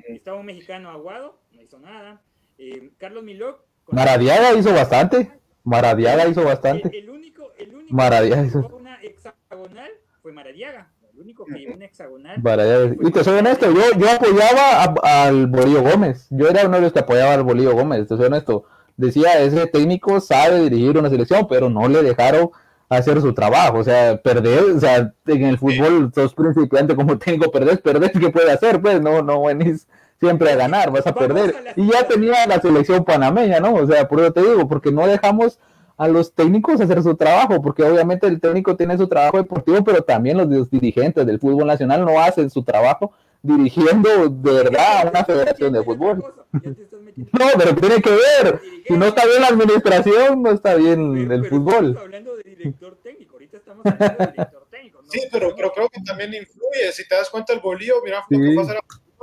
Estaba 0.09 0.39
un 0.39 0.47
mexicano 0.47 0.91
aguado, 0.91 1.41
no 1.53 1.63
hizo 1.63 1.79
nada. 1.79 2.23
Eh, 2.59 2.91
Carlos 2.99 3.25
Milok. 3.25 3.65
Maradiaga 3.89 4.55
hizo 4.55 4.73
bastante. 4.73 5.33
Maradiaga 5.65 6.29
hizo 6.29 6.45
bastante. 6.45 6.97
El, 6.97 7.11
único, 7.11 7.53
el 7.59 7.75
único 7.75 7.95
Maradiaga 7.95 8.45
hizo. 8.45 8.67
una 8.69 9.03
hexagonal 9.03 9.91
fue 10.23 10.33
Maradiaga, 10.33 10.93
el 11.17 11.23
único 11.23 11.47
que 11.47 11.85
hexagonal. 11.85 12.97
Y 13.01 13.11
te 13.11 13.25
soy 13.25 13.39
honesto, 13.39 13.73
yo, 13.73 13.99
yo 13.99 14.11
apoyaba 14.11 14.95
al 15.03 15.47
Bolío 15.47 15.83
Gómez, 15.83 16.27
yo 16.31 16.49
era 16.49 16.67
uno 16.67 16.77
de 16.77 16.83
los 16.83 16.93
que 16.93 16.99
apoyaba 16.99 17.33
al 17.33 17.43
Bolío 17.43 17.73
Gómez, 17.73 18.07
te 18.07 18.17
soy 18.17 18.27
honesto. 18.27 18.65
Decía, 18.99 19.41
ese 19.41 19.67
técnico 19.67 20.21
sabe 20.21 20.61
dirigir 20.61 20.99
una 20.99 21.09
selección, 21.09 21.47
pero 21.49 21.71
no 21.71 21.89
le 21.89 22.03
dejaron 22.03 22.51
hacer 22.89 23.21
su 23.21 23.33
trabajo, 23.33 23.79
o 23.79 23.85
sea, 23.85 24.21
perder, 24.21 24.63
o 24.77 24.81
sea, 24.81 25.13
en 25.27 25.45
el 25.45 25.59
fútbol 25.59 26.13
sos 26.15 26.35
principiante 26.35 26.95
como 26.95 27.19
técnico, 27.19 27.51
perdés, 27.51 27.79
perdés, 27.81 28.13
¿qué 28.13 28.29
puede 28.29 28.53
hacer? 28.53 28.81
Pues 28.81 29.01
no, 29.01 29.23
no 29.23 29.43
venís 29.43 29.89
siempre 30.21 30.53
a 30.53 30.57
ganar, 30.57 30.91
vas 30.91 31.07
a 31.07 31.15
perder. 31.15 31.55
Y 31.77 31.91
ya 31.91 32.07
tenía 32.07 32.47
la 32.47 32.61
selección 32.61 33.05
panameña, 33.05 33.59
¿no? 33.59 33.75
O 33.75 33.87
sea, 33.87 34.07
por 34.07 34.21
eso 34.21 34.33
te 34.33 34.43
digo, 34.43 34.69
porque 34.69 34.93
no 34.93 35.07
dejamos 35.07 35.59
a 35.97 36.09
los 36.09 36.33
técnicos 36.33 36.81
hacer 36.81 37.03
su 37.03 37.17
trabajo, 37.17 37.63
porque 37.63 37.83
obviamente 37.83 38.27
el 38.27 38.41
técnico 38.41 38.77
tiene 38.77 38.99
su 38.99 39.09
trabajo 39.09 39.39
deportivo, 39.39 39.83
pero 39.83 40.03
también 40.03 40.37
los 40.37 40.71
dirigentes 40.71 41.27
del 41.27 41.41
fútbol 41.41 41.67
nacional 41.67 42.05
no 42.05 42.21
hacen 42.21 42.51
su 42.51 42.63
trabajo 42.63 43.13
dirigiendo 43.43 44.29
de 44.29 44.53
verdad 44.53 45.07
a 45.07 45.11
una 45.11 45.25
federación 45.25 45.73
de 45.73 45.83
fútbol. 45.83 46.25
No, 47.33 47.47
pero 47.57 47.75
tiene 47.77 48.03
que 48.03 48.11
ver. 48.11 48.61
Si 48.87 48.93
no 48.93 49.07
está 49.07 49.25
bien 49.25 49.41
la 49.41 49.49
administración, 49.49 50.43
no 50.43 50.51
está 50.51 50.75
bien 50.75 51.31
el 51.33 51.47
fútbol. 51.47 51.89
Estamos 51.89 52.03
hablando 52.03 52.37
de 52.37 52.43
director 52.43 52.99
técnico, 53.03 53.33
ahorita 53.35 53.57
estamos 53.57 53.87
hablando 53.87 54.19
de 54.19 54.33
director 54.33 54.67
técnico. 54.71 55.03
sí, 55.09 55.21
pero, 55.33 55.55
pero, 55.57 55.73
creo 55.73 55.89
que 55.89 56.01
también 56.03 56.35
influye. 56.35 56.93
Si 56.93 57.09
te 57.09 57.15
das 57.15 57.31
cuenta, 57.31 57.53
el 57.53 57.61
bolío, 57.61 57.97
mira, 58.05 58.23
lo 58.29 58.39
que 58.39 58.55
pasa 58.55 58.75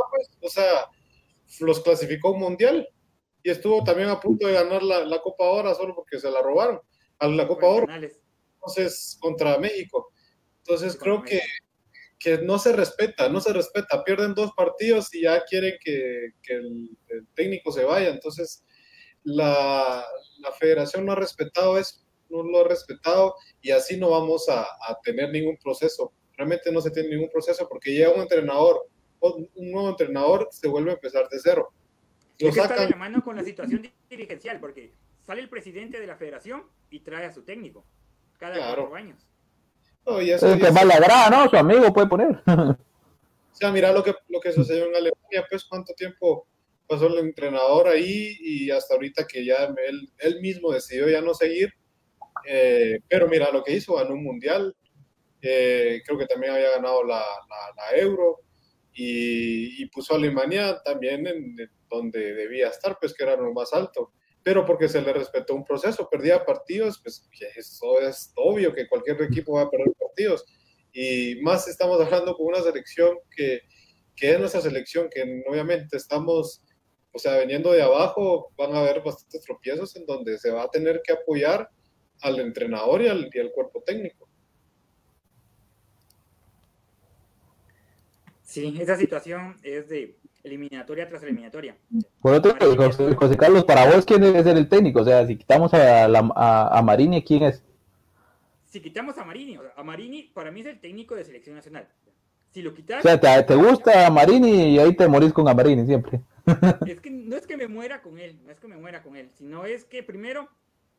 pues, 0.09 0.31
o 0.41 0.49
sea, 0.49 0.87
los 1.59 1.81
clasificó 1.81 2.31
un 2.31 2.39
mundial 2.39 2.87
y 3.43 3.49
estuvo 3.49 3.83
también 3.83 4.09
a 4.09 4.19
punto 4.19 4.47
de 4.47 4.53
ganar 4.53 4.81
la, 4.81 5.05
la 5.05 5.21
Copa 5.21 5.43
Oro 5.43 5.75
solo 5.75 5.93
porque 5.93 6.19
se 6.19 6.31
la 6.31 6.41
robaron 6.41 6.79
a 7.19 7.27
la 7.27 7.47
Copa 7.47 7.67
Oro. 7.67 7.87
Entonces, 7.93 9.17
contra 9.19 9.57
México. 9.57 10.11
Entonces, 10.59 10.97
creo 10.97 11.21
que, 11.21 11.41
que 12.17 12.37
no 12.37 12.57
se 12.57 12.71
respeta, 12.71 13.27
no 13.27 13.41
se 13.41 13.51
respeta. 13.51 14.03
Pierden 14.03 14.33
dos 14.33 14.51
partidos 14.55 15.13
y 15.13 15.23
ya 15.23 15.43
quieren 15.43 15.73
que, 15.83 16.29
que 16.41 16.53
el, 16.53 16.97
técnico 17.35 17.71
se 17.71 17.83
vaya. 17.83 18.09
Entonces, 18.09 18.63
la, 19.23 20.05
la, 20.39 20.51
federación 20.53 21.05
no 21.05 21.11
ha 21.11 21.15
respetado 21.15 21.77
eso, 21.77 22.01
no 22.29 22.43
lo 22.43 22.61
ha 22.61 22.63
respetado 22.63 23.35
y 23.61 23.71
así 23.71 23.97
no 23.97 24.09
vamos 24.09 24.47
a, 24.49 24.61
a, 24.61 24.99
tener 25.03 25.29
ningún 25.31 25.57
proceso. 25.57 26.13
Realmente 26.37 26.71
no 26.71 26.81
se 26.81 26.91
tiene 26.91 27.09
ningún 27.09 27.29
proceso 27.29 27.67
porque 27.67 27.91
llega 27.91 28.13
un 28.13 28.21
entrenador, 28.21 28.87
un 29.19 29.49
nuevo 29.71 29.89
entrenador, 29.89 30.47
se 30.51 30.67
vuelve 30.67 30.91
a 30.91 30.95
empezar 30.95 31.27
de 31.29 31.39
cero. 31.39 31.73
Lo 32.39 32.49
es 32.49 32.55
que 32.55 32.61
está 32.61 32.81
de 32.81 32.89
la 32.89 32.95
mano 32.95 33.23
con 33.23 33.35
la 33.35 33.43
situación 33.43 33.87
dirigencial, 34.09 34.59
porque 34.59 34.91
sale 35.25 35.41
el 35.41 35.49
presidente 35.49 35.99
de 35.99 36.07
la 36.07 36.15
federación 36.15 36.63
y 36.89 36.99
trae 36.99 37.25
a 37.25 37.31
su 37.31 37.43
técnico 37.43 37.85
cada 38.37 38.57
cuatro 38.57 38.95
años. 38.95 39.27
No, 40.05 40.21
y 40.21 40.31
eso, 40.31 40.53
es 40.53 40.61
que 40.61 40.71
más 40.71 40.85
la 40.85 41.29
¿no? 41.29 41.49
Su 41.49 41.55
amigo 41.55 41.93
puede 41.93 42.07
poner. 42.07 42.41
o 42.47 42.75
sea, 43.53 43.71
mira 43.71 43.91
lo 43.91 44.03
que, 44.03 44.13
lo 44.29 44.39
que 44.39 44.51
sucedió 44.51 44.85
en 44.85 44.95
Alemania, 44.95 45.45
pues 45.49 45.63
cuánto 45.63 45.93
tiempo 45.93 46.45
pasó 46.87 47.07
el 47.07 47.19
entrenador 47.19 47.87
ahí 47.87 48.35
y 48.39 48.69
hasta 48.69 48.95
ahorita 48.95 49.25
que 49.25 49.45
ya 49.45 49.73
él, 49.87 50.09
él 50.17 50.41
mismo 50.41 50.71
decidió 50.71 51.07
ya 51.09 51.21
no 51.21 51.33
seguir. 51.33 51.73
Eh, 52.45 52.99
pero 53.07 53.27
mira 53.27 53.51
lo 53.51 53.63
que 53.63 53.73
hizo, 53.73 53.95
ganó 53.95 54.15
un 54.15 54.23
mundial, 54.23 54.75
eh, 55.41 56.01
creo 56.05 56.17
que 56.17 56.25
también 56.25 56.53
había 56.53 56.71
ganado 56.71 57.03
la, 57.03 57.19
la, 57.19 57.73
la 57.75 57.99
Euro 57.99 58.39
y, 58.93 59.81
y, 59.81 59.85
puso 59.87 60.13
a 60.13 60.17
Alemania 60.17 60.81
también 60.83 61.25
en, 61.27 61.55
donde 61.93 62.33
debía 62.33 62.67
estar, 62.67 62.97
pues 62.99 63.13
que 63.13 63.23
era 63.23 63.35
lo 63.35 63.53
más 63.53 63.73
alto 63.73 64.11
pero 64.43 64.65
porque 64.65 64.89
se 64.89 65.01
le 65.01 65.13
respetó 65.13 65.55
un 65.55 65.63
proceso, 65.63 66.09
perdía 66.09 66.45
partidos, 66.45 66.99
pues 67.01 67.27
eso 67.55 67.99
es 68.01 68.31
obvio 68.35 68.73
que 68.73 68.87
cualquier 68.87 69.21
equipo 69.21 69.53
va 69.53 69.63
a 69.63 69.69
perder 69.69 69.93
partidos. 69.97 70.45
Y 70.91 71.39
más 71.41 71.67
estamos 71.67 71.99
hablando 72.01 72.35
con 72.35 72.47
una 72.47 72.61
selección 72.61 73.17
que, 73.35 73.61
que 74.15 74.31
es 74.33 74.39
nuestra 74.39 74.61
selección, 74.61 75.09
que 75.09 75.43
obviamente 75.47 75.95
estamos, 75.95 76.61
o 77.13 77.19
sea, 77.19 77.37
veniendo 77.37 77.71
de 77.71 77.81
abajo, 77.81 78.51
van 78.57 78.75
a 78.75 78.79
haber 78.79 79.01
bastantes 79.01 79.41
tropiezos 79.41 79.95
en 79.95 80.05
donde 80.05 80.37
se 80.37 80.51
va 80.51 80.63
a 80.63 80.69
tener 80.69 81.01
que 81.03 81.13
apoyar 81.13 81.69
al 82.21 82.39
entrenador 82.39 83.01
y 83.01 83.07
al, 83.07 83.29
y 83.33 83.39
al 83.39 83.51
cuerpo 83.51 83.81
técnico. 83.81 84.29
Sí, 88.41 88.77
esa 88.79 88.97
situación 88.97 89.57
es 89.63 89.87
de 89.89 90.17
eliminatoria 90.43 91.07
tras 91.07 91.23
eliminatoria. 91.23 91.75
Por 92.21 92.33
otro 92.33 92.55
José, 92.75 93.15
José, 93.15 93.37
Carlos, 93.37 93.63
para 93.63 93.85
vos, 93.85 94.05
¿quién 94.05 94.23
es 94.23 94.45
el 94.45 94.67
técnico? 94.67 95.01
O 95.01 95.05
sea, 95.05 95.25
si 95.25 95.37
quitamos 95.37 95.73
a, 95.73 96.05
a, 96.05 96.77
a 96.77 96.81
Marini, 96.81 97.23
¿quién 97.23 97.43
es? 97.43 97.63
Si 98.65 98.81
quitamos 98.81 99.17
a 99.17 99.23
Marini, 99.23 99.57
a 99.75 99.83
Marini 99.83 100.23
para 100.33 100.51
mí 100.51 100.61
es 100.61 100.67
el 100.67 100.79
técnico 100.79 101.15
de 101.15 101.23
selección 101.23 101.55
nacional. 101.55 101.87
Si 102.51 102.61
lo 102.61 102.73
quitas... 102.73 102.99
O 102.99 103.07
sea, 103.07 103.19
te, 103.19 103.43
te 103.43 103.55
gusta 103.55 104.05
a 104.05 104.09
Marini 104.09 104.73
y 104.75 104.79
ahí 104.79 104.95
te 104.95 105.07
morís 105.07 105.33
con 105.33 105.47
a 105.47 105.53
Marini 105.53 105.85
siempre. 105.85 106.21
Es 106.85 106.99
que 106.99 107.09
no 107.09 107.35
es 107.35 107.47
que 107.47 107.55
me 107.55 107.67
muera 107.67 108.01
con 108.01 108.19
él, 108.19 108.37
no 108.45 108.51
es 108.51 108.59
que 108.59 108.67
me 108.67 108.77
muera 108.77 109.01
con 109.01 109.15
él, 109.15 109.29
sino 109.33 109.65
es 109.65 109.85
que 109.85 110.03
primero 110.03 110.49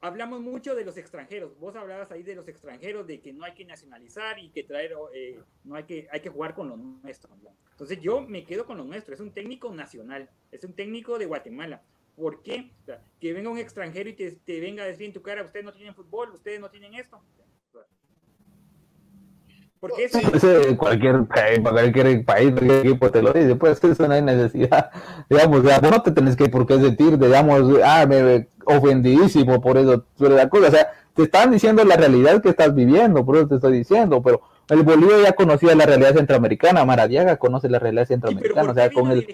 hablamos 0.05 0.41
mucho 0.43 0.75
de 0.75 0.85
los 0.85 0.99
extranjeros. 0.99 1.59
Vos 1.59 1.75
hablabas 1.77 2.11
ahí 2.11 2.23
de 2.23 2.35
los 2.35 2.47
extranjeros, 2.47 3.07
de 3.07 3.21
que 3.21 3.33
no 3.33 3.45
hay 3.45 3.55
que 3.55 3.65
nacionalizar 3.65 4.39
y 4.39 4.51
que 4.51 4.63
traer, 4.63 4.95
eh, 5.15 5.41
no 5.65 5.77
hay 5.77 5.85
que, 5.85 6.07
hay 6.11 6.21
que 6.21 6.29
jugar 6.29 6.55
con 6.55 6.69
lo 6.69 6.77
nuestro. 6.77 7.35
Entonces 7.71 7.99
yo 8.01 8.21
me 8.21 8.45
quedo 8.45 8.67
con 8.67 8.77
lo 8.77 8.85
nuestro. 8.85 9.15
Es 9.15 9.21
un 9.21 9.33
técnico 9.33 9.75
nacional, 9.75 10.29
es 10.53 10.63
un 10.63 10.75
técnico 10.75 11.19
de 11.19 11.25
Guatemala. 11.25 11.83
¿Por 12.17 12.43
qué? 12.43 12.71
que 13.19 13.33
venga 13.33 13.51
un 13.51 13.59
extranjero 13.59 14.09
y 14.11 14.13
te, 14.13 14.33
te, 14.33 14.61
venga 14.61 14.85
a 14.85 14.87
decir 14.87 15.07
en 15.07 15.13
tu 15.15 15.23
cara, 15.23 15.43
ustedes 15.43 15.65
no 15.65 15.73
tienen 15.73 15.95
fútbol, 15.95 16.31
ustedes 16.33 16.61
no 16.61 16.71
tienen 16.71 16.95
esto. 16.95 17.21
Porque 19.85 20.05
eso... 20.05 20.19
Sí, 20.19 20.77
cualquier, 20.77 21.27
cualquier 21.27 22.25
país, 22.25 22.53
cualquier 22.53 22.87
equipo 22.87 23.11
te 23.11 23.21
lo 23.21 23.35
dice, 23.35 23.55
pues 23.55 23.85
eso 23.85 24.09
no 24.09 24.15
hay 24.15 24.23
necesidad. 24.23 24.91
Digamos, 25.29 25.63
vos 25.63 25.83
no 25.83 26.01
te 26.01 26.11
tenés 26.11 26.37
que 26.37 26.49
por 26.49 26.67
qué 26.67 26.81
sentir, 26.81 27.19
digamos, 27.19 27.65
ah, 27.85 28.07
me, 28.09 28.49
ofendidísimo 28.65 29.61
por 29.61 29.77
eso, 29.77 30.07
pero 30.19 30.37
la 30.37 30.49
cosa, 30.49 30.69
o 30.69 30.71
sea, 30.71 30.89
te 31.13 31.25
están 31.25 31.51
diciendo 31.51 31.85
la 31.85 31.97
realidad 31.97 32.41
que 32.41 32.49
estás 32.49 32.75
viviendo, 32.75 33.27
por 33.27 33.37
eso 33.37 33.47
te 33.47 33.57
estoy 33.57 33.77
diciendo, 33.77 34.23
pero 34.23 34.41
el 34.71 34.85
Bolívar 34.85 35.21
ya 35.23 35.33
conocía 35.33 35.75
la 35.75 35.85
realidad 35.85 36.15
centroamericana, 36.15 36.83
Maradiaga 36.87 37.37
conoce 37.37 37.69
la 37.69 37.79
realidad 37.79 38.07
centroamericana, 38.07 38.71
o 38.71 38.75
sea, 38.75 38.91
con 38.91 39.11
el... 39.11 39.27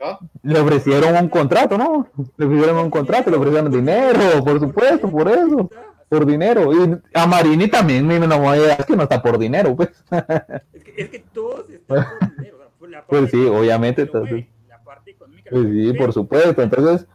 ¿Ah? 0.00 0.20
Le 0.44 0.60
ofrecieron 0.60 1.16
un 1.16 1.28
contrato, 1.28 1.76
¿no? 1.76 2.06
Le 2.36 2.46
ofrecieron 2.46 2.76
un 2.78 2.90
contrato, 2.90 3.28
le 3.28 3.38
ofrecieron 3.38 3.72
dinero, 3.72 4.44
por 4.44 4.60
supuesto, 4.60 5.10
por 5.10 5.28
eso, 5.28 5.68
por 6.08 6.26
dinero. 6.26 6.72
Y 6.72 7.00
a 7.14 7.26
Marini 7.26 7.68
también, 7.68 8.06
no, 8.06 8.54
es 8.54 8.86
que 8.86 8.96
no 8.96 9.02
está 9.02 9.22
por 9.22 9.38
dinero, 9.38 9.74
pues. 9.76 9.90
Es 10.72 10.84
que, 10.84 10.94
es 10.96 11.08
que 11.10 11.18
todos 11.32 11.68
están 11.70 12.06
por 12.18 12.36
dinero. 12.36 12.58
pues 13.08 13.30
sí, 13.30 13.46
obviamente. 13.46 14.02
Entonces, 14.02 14.46
pues 15.50 15.66
sí, 15.68 15.92
por 15.94 16.12
supuesto. 16.12 16.62
Entonces, 16.62 17.06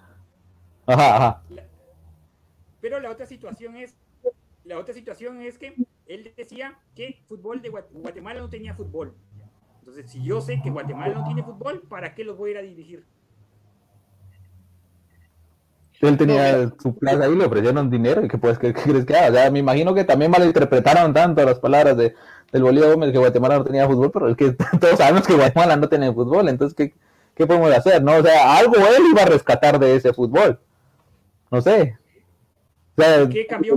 ajá, 0.86 1.16
ajá. 1.16 1.44
Pero 2.82 3.00
la 3.00 3.12
otra 3.12 3.26
situación 3.26 3.78
es, 3.78 3.96
la 4.66 4.78
otra 4.78 4.94
situación 4.94 5.42
es 5.42 5.58
que 5.58 5.76
él 6.06 6.34
decía 6.36 6.78
que 6.96 7.24
fútbol 7.28 7.62
de 7.62 7.70
Guatemala 7.70 8.42
no 8.42 8.50
tenía 8.50 8.74
fútbol. 8.74 9.14
Entonces, 9.80 10.12
si 10.12 10.24
yo 10.24 10.42
sé 10.42 10.62
que 10.62 10.70
Guatemala 10.70 11.14
no 11.16 11.26
tiene 11.26 11.44
fútbol, 11.44 11.82
¿para 11.82 12.14
qué 12.16 12.24
los 12.24 12.38
voy 12.38 12.50
a 12.50 12.54
ir 12.54 12.58
a 12.58 12.62
dirigir? 12.62 13.06
Él 16.04 16.18
tenía 16.18 16.70
su 16.82 16.94
plaza 16.96 17.24
ahí, 17.24 17.34
le 17.34 17.46
ofrecieron 17.46 17.89
dinero 17.89 18.26
y 18.26 18.28
que 18.28 18.38
pues, 18.38 18.60
¿qué, 18.60 18.74
crees 18.74 19.06
que 19.06 19.16
haga? 19.16 19.30
O 19.30 19.34
sea, 19.34 19.52
me 19.52 19.60
imagino 19.60 19.94
que 19.94 20.04
también 20.04 20.32
malinterpretaron 20.32 21.13
tanto 21.13 21.46
las 21.46 21.60
palabras 21.60 21.96
de, 21.96 22.13
del 22.52 22.62
Bolívar 22.62 22.92
Gómez 22.92 23.13
que 23.13 23.20
Guatemala 23.20 23.60
no 23.60 23.63
tenía 23.63 23.88
fútbol, 23.88 24.12
pero 24.12 24.28
es 24.28 24.36
que 24.36 24.52
todos 24.82 24.98
sabemos 24.98 25.26
que 25.26 25.34
Guatemala 25.34 25.78
no 25.78 25.88
tiene 25.88 26.12
fútbol, 26.12 26.50
entonces, 26.50 26.76
¿qué, 26.76 26.94
¿qué 27.34 27.48
podemos 27.48 27.72
hacer? 27.74 28.04
¿No? 28.04 28.18
O 28.18 28.22
sea, 28.22 28.58
algo 28.58 28.76
él 28.76 29.04
iba 29.10 29.22
a 29.22 29.28
rescatar 29.28 29.80
de 29.80 29.96
ese 29.96 30.13
fútbol. 30.13 30.60
No 31.50 31.62
sé. 31.62 31.98
O 32.98 33.02
sea, 33.02 33.26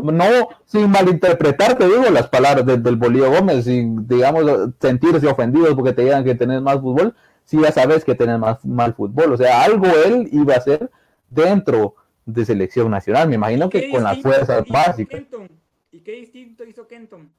no 0.03 0.49
sin 0.65 0.91
malinterpretar, 0.91 1.79
te 1.79 1.87
digo, 1.87 2.11
las 2.11 2.27
palabras 2.27 2.67
del 2.67 2.97
Bolívar 2.97 3.31
Gómez, 3.31 3.67
sin, 3.67 4.07
digamos, 4.09 4.45
sentirse 4.81 5.29
ofendidos 5.29 5.75
porque 5.77 5.93
te 5.93 6.03
digan 6.03 6.25
que 6.25 6.35
tenés 6.35 6.61
más 6.61 6.81
fútbol, 6.81 7.15
si 7.45 7.61
ya 7.63 7.71
sabes 7.71 8.05
que 8.05 8.17
tenés 8.17 8.41
más 8.41 8.65
mal 8.65 8.95
fútbol. 8.95 9.33
O 9.33 9.37
sea, 9.37 9.63
algo 9.63 9.87
él 10.05 10.29
iba 10.33 10.55
a 10.55 10.59
hacer 10.59 10.91
dentro 11.31 11.95
de 12.27 12.45
selección 12.45 12.91
nacional. 12.91 13.29
Me 13.29 13.37
imagino 13.37 13.71
que 13.71 13.91
con 13.91 14.03
las 14.03 14.21
fuerzas 14.21 14.65
básicas. 14.69 15.23
¿Y 15.93 16.01
qué 16.01 16.13
distinto 16.13 16.65
hizo 16.65 16.87
Kenton? 16.87 17.31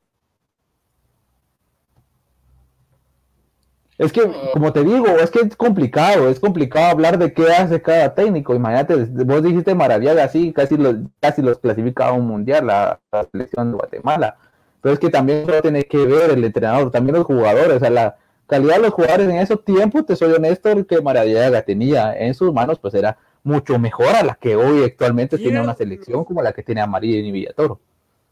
Es 3.97 4.11
que, 4.11 4.31
como 4.53 4.71
te 4.71 4.83
digo, 4.83 5.07
es 5.07 5.31
que 5.31 5.39
es 5.39 5.55
complicado, 5.55 6.29
es 6.29 6.39
complicado 6.39 6.85
hablar 6.85 7.17
de 7.17 7.33
qué 7.33 7.47
hace 7.51 7.81
cada 7.81 8.13
técnico. 8.13 8.53
Imagínate, 8.53 8.95
vos 8.95 9.41
dijiste 9.41 9.73
Maraviaga, 9.73 10.23
así, 10.23 10.53
casi 10.53 10.77
los, 10.77 10.97
casi 11.19 11.41
los 11.41 11.57
clasificaba 11.57 12.11
a 12.11 12.13
un 12.13 12.27
mundial 12.27 12.67
la, 12.67 12.99
selección 13.31 13.71
de 13.71 13.77
Guatemala. 13.77 14.37
Pero 14.81 14.93
es 14.93 14.99
que 14.99 15.09
también 15.09 15.47
tiene 15.63 15.83
que 15.83 16.05
ver 16.05 16.29
el 16.29 16.43
entrenador, 16.43 16.91
también 16.91 17.15
los 17.15 17.25
jugadores, 17.25 17.77
o 17.77 17.79
sea, 17.79 17.89
la 17.89 18.17
calidad 18.45 18.75
de 18.75 18.83
los 18.83 18.93
jugadores 18.93 19.27
en 19.29 19.37
esos 19.37 19.65
tiempos, 19.65 20.05
te 20.05 20.15
soy 20.15 20.31
honesto, 20.31 20.69
el 20.69 20.85
que 20.85 21.01
Maraviaga 21.01 21.63
tenía 21.63 22.15
en 22.15 22.35
sus 22.35 22.53
manos, 22.53 22.77
pues 22.77 22.93
era 22.93 23.17
mucho 23.47 23.79
mejor 23.79 24.15
a 24.15 24.23
la 24.23 24.35
que 24.35 24.55
hoy 24.55 24.83
actualmente 24.83 25.37
tiene 25.37 25.61
una 25.61 25.73
selección 25.73 26.25
como 26.25 26.41
la 26.41 26.53
que 26.53 26.63
tiene 26.63 26.81
a 26.81 26.87
María 26.87 27.19
y 27.19 27.31
Villatoro. 27.31 27.79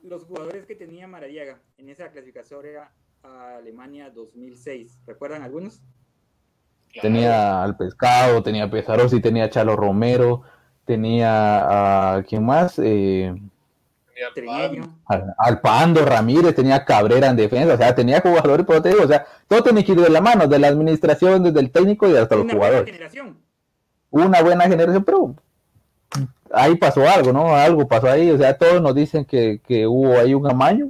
los 0.03 0.23
jugadores 0.25 0.65
que 0.65 0.75
tenía 0.75 1.07
Maradiaga 1.07 1.57
en 1.77 1.89
esa 1.89 2.11
clasificatoria 2.11 2.91
a 3.23 3.57
Alemania 3.57 4.11
2006. 4.11 4.99
¿Recuerdan 5.07 5.41
algunos? 5.41 5.81
Tenía 7.01 7.63
al 7.63 7.75
Pescado, 7.75 8.43
tenía 8.43 8.69
Pesarosi, 8.69 9.19
tenía 9.19 9.49
Chalo 9.49 9.75
Romero, 9.75 10.43
tenía 10.85 12.17
a 12.17 12.23
quién 12.23 12.45
más, 12.45 12.79
eh, 12.79 13.33
al, 15.37 15.61
Pando 15.61 16.05
Ramírez, 16.05 16.55
tenía 16.55 16.85
Cabrera 16.85 17.27
en 17.27 17.35
defensa, 17.35 17.73
o 17.73 17.77
sea, 17.77 17.93
tenía 17.93 18.21
jugadores, 18.21 18.65
pero 18.65 18.81
te 18.81 18.89
digo, 18.89 19.03
o 19.03 19.07
sea, 19.07 19.25
todo 19.47 19.63
tiene 19.63 19.83
que 19.83 19.91
ir 19.91 19.99
de 19.99 20.09
la 20.09 20.21
mano, 20.21 20.47
de 20.47 20.59
la 20.59 20.67
administración, 20.67 21.43
desde 21.43 21.59
el 21.59 21.71
técnico 21.71 22.07
y 22.07 22.15
hasta 22.15 22.35
los 22.35 22.49
jugadores. 22.49 22.85
Generación. 22.85 23.37
Una 24.15 24.41
buena 24.41 24.63
generación, 24.63 25.03
pero 25.03 25.35
ahí 26.53 26.75
pasó 26.75 27.05
algo, 27.07 27.33
¿no? 27.33 27.53
Algo 27.53 27.85
pasó 27.85 28.09
ahí, 28.09 28.31
o 28.31 28.37
sea, 28.37 28.57
todos 28.57 28.81
nos 28.81 28.95
dicen 28.95 29.25
que, 29.25 29.59
que 29.67 29.85
hubo 29.85 30.17
ahí 30.17 30.33
un 30.33 30.49
amaño. 30.49 30.89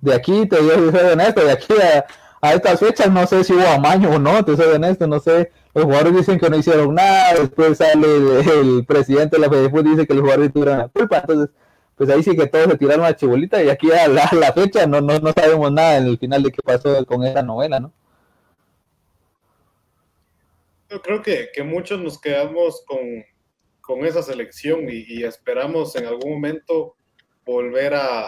De 0.00 0.14
aquí, 0.14 0.46
te 0.46 0.56
digo, 0.62 0.92
soy 0.92 1.10
honesto, 1.12 1.44
de 1.44 1.50
aquí 1.50 1.74
a, 1.74 2.04
a 2.40 2.54
estas 2.54 2.78
fechas 2.78 3.10
no 3.10 3.26
sé 3.26 3.42
si 3.42 3.54
hubo 3.54 3.66
amaño 3.66 4.10
o 4.10 4.18
no, 4.20 4.44
te 4.44 4.56
soy 4.56 4.72
honesto, 4.72 5.08
no 5.08 5.18
sé. 5.18 5.50
Los 5.74 5.84
jugadores 5.84 6.14
dicen 6.14 6.38
que 6.38 6.48
no 6.48 6.56
hicieron 6.56 6.94
nada, 6.94 7.34
después 7.34 7.78
sale 7.78 8.06
el, 8.06 8.84
presidente 8.86 9.36
de 9.36 9.42
la 9.42 9.50
FEDEFUT 9.50 9.84
dice 9.84 10.06
que 10.06 10.14
los 10.14 10.22
jugadores 10.22 10.52
tuvieron 10.52 10.78
la 10.78 10.88
culpa, 10.88 11.18
entonces 11.18 11.50
pues 11.96 12.08
ahí 12.08 12.22
sí 12.22 12.36
que 12.36 12.46
todos 12.46 12.66
se 12.66 12.78
tiraron 12.78 13.04
a 13.04 13.16
chibolita 13.16 13.62
y 13.64 13.68
aquí 13.68 13.90
a 13.90 14.06
la, 14.06 14.52
fecha 14.54 14.86
no, 14.86 15.00
no, 15.00 15.18
no, 15.18 15.32
sabemos 15.32 15.72
nada 15.72 15.98
en 15.98 16.06
el 16.06 16.18
final 16.18 16.44
de 16.44 16.52
qué 16.52 16.62
pasó 16.62 17.04
con 17.04 17.24
esa 17.24 17.42
novela, 17.42 17.80
¿no? 17.80 17.92
Yo 20.90 21.00
creo 21.00 21.22
que, 21.22 21.50
que 21.52 21.62
muchos 21.62 22.00
nos 22.00 22.20
quedamos 22.20 22.84
con, 22.84 23.24
con 23.80 24.04
esa 24.04 24.22
selección 24.22 24.86
y, 24.90 25.22
esperamos 25.22 25.94
en 25.94 26.06
algún 26.06 26.32
momento 26.32 26.96
volver 27.44 27.94
a, 27.94 28.26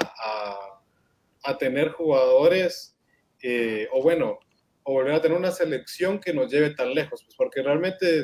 a, 1.42 1.58
tener 1.58 1.90
jugadores, 1.90 2.96
eh, 3.42 3.88
o 3.92 4.00
bueno, 4.00 4.38
o 4.84 4.92
volver 4.92 5.14
a 5.14 5.20
tener 5.20 5.36
una 5.36 5.50
selección 5.50 6.20
que 6.20 6.32
nos 6.32 6.50
lleve 6.52 6.70
tan 6.70 6.94
lejos, 6.94 7.22
pues 7.24 7.34
porque 7.36 7.62
realmente 7.62 8.22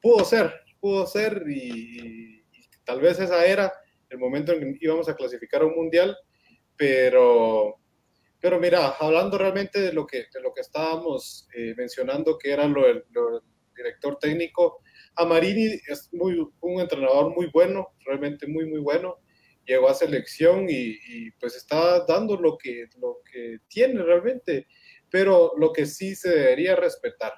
pudo 0.00 0.24
ser, 0.24 0.52
pudo 0.80 1.06
ser 1.06 1.44
y, 1.46 2.42
y 2.52 2.68
tal 2.84 3.00
vez 3.00 3.20
esa 3.20 3.44
era 3.44 3.72
el 4.08 4.18
momento 4.18 4.52
en 4.52 4.78
que 4.78 4.86
íbamos 4.86 5.08
a 5.08 5.14
clasificar 5.14 5.62
a 5.62 5.66
un 5.66 5.76
mundial, 5.76 6.16
pero, 6.76 7.79
pero 8.40 8.58
mira, 8.58 8.96
hablando 8.98 9.36
realmente 9.36 9.80
de 9.80 9.92
lo 9.92 10.06
que, 10.06 10.26
de 10.32 10.40
lo 10.40 10.52
que 10.54 10.62
estábamos 10.62 11.46
eh, 11.54 11.74
mencionando, 11.76 12.38
que 12.38 12.50
era 12.50 12.66
lo 12.66 12.86
del, 12.86 13.04
director 13.76 14.18
técnico, 14.18 14.82
Amarini 15.16 15.78
es 15.88 16.10
muy, 16.12 16.38
un 16.60 16.80
entrenador 16.80 17.34
muy 17.34 17.50
bueno, 17.52 17.94
realmente 18.04 18.46
muy, 18.46 18.66
muy 18.66 18.80
bueno. 18.80 19.18
Llegó 19.64 19.88
a 19.88 19.94
selección 19.94 20.66
y, 20.68 21.30
pues 21.32 21.56
está 21.56 22.04
dando 22.04 22.36
lo 22.36 22.58
que, 22.58 22.86
lo 23.00 23.18
que 23.30 23.58
tiene 23.68 24.02
realmente, 24.02 24.66
pero 25.10 25.52
lo 25.56 25.72
que 25.72 25.86
sí 25.86 26.14
se 26.14 26.30
debería 26.30 26.76
respetar, 26.76 27.32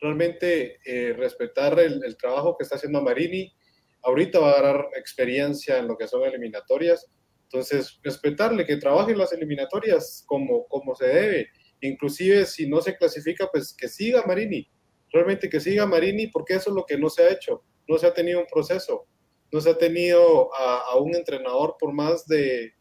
realmente 0.00 0.78
eh, 0.84 1.12
respetar 1.12 1.78
el, 1.78 2.02
el, 2.04 2.16
trabajo 2.16 2.56
que 2.56 2.64
está 2.64 2.76
haciendo 2.76 2.98
Amarini, 2.98 3.54
ahorita 4.02 4.38
va 4.38 4.58
a 4.58 4.62
dar 4.62 4.88
experiencia 4.96 5.78
en 5.78 5.88
lo 5.88 5.96
que 5.96 6.08
son 6.08 6.22
eliminatorias. 6.24 7.10
Entonces, 7.56 7.98
respetarle 8.02 8.66
que 8.66 8.76
trabaje 8.76 9.16
las 9.16 9.32
eliminatorias 9.32 10.22
como, 10.26 10.66
como 10.68 10.94
se 10.94 11.06
debe. 11.06 11.48
Inclusive 11.80 12.44
si 12.44 12.68
no 12.68 12.82
se 12.82 12.94
clasifica, 12.94 13.48
pues 13.50 13.74
que 13.74 13.88
siga 13.88 14.24
Marini. 14.26 14.70
Realmente 15.10 15.48
que 15.48 15.58
siga 15.58 15.86
Marini 15.86 16.26
porque 16.26 16.52
eso 16.52 16.68
es 16.68 16.76
lo 16.76 16.84
que 16.84 16.98
no 16.98 17.08
se 17.08 17.22
ha 17.22 17.32
hecho. 17.32 17.64
No 17.88 17.96
se 17.96 18.06
ha 18.06 18.12
tenido 18.12 18.40
un 18.40 18.46
proceso. 18.46 19.06
No 19.50 19.62
se 19.62 19.70
ha 19.70 19.78
tenido 19.78 20.54
a, 20.54 20.98
un 20.98 21.14
entrenador 21.14 21.76
por 21.78 21.94
más 21.94 22.26
de, 22.26 22.74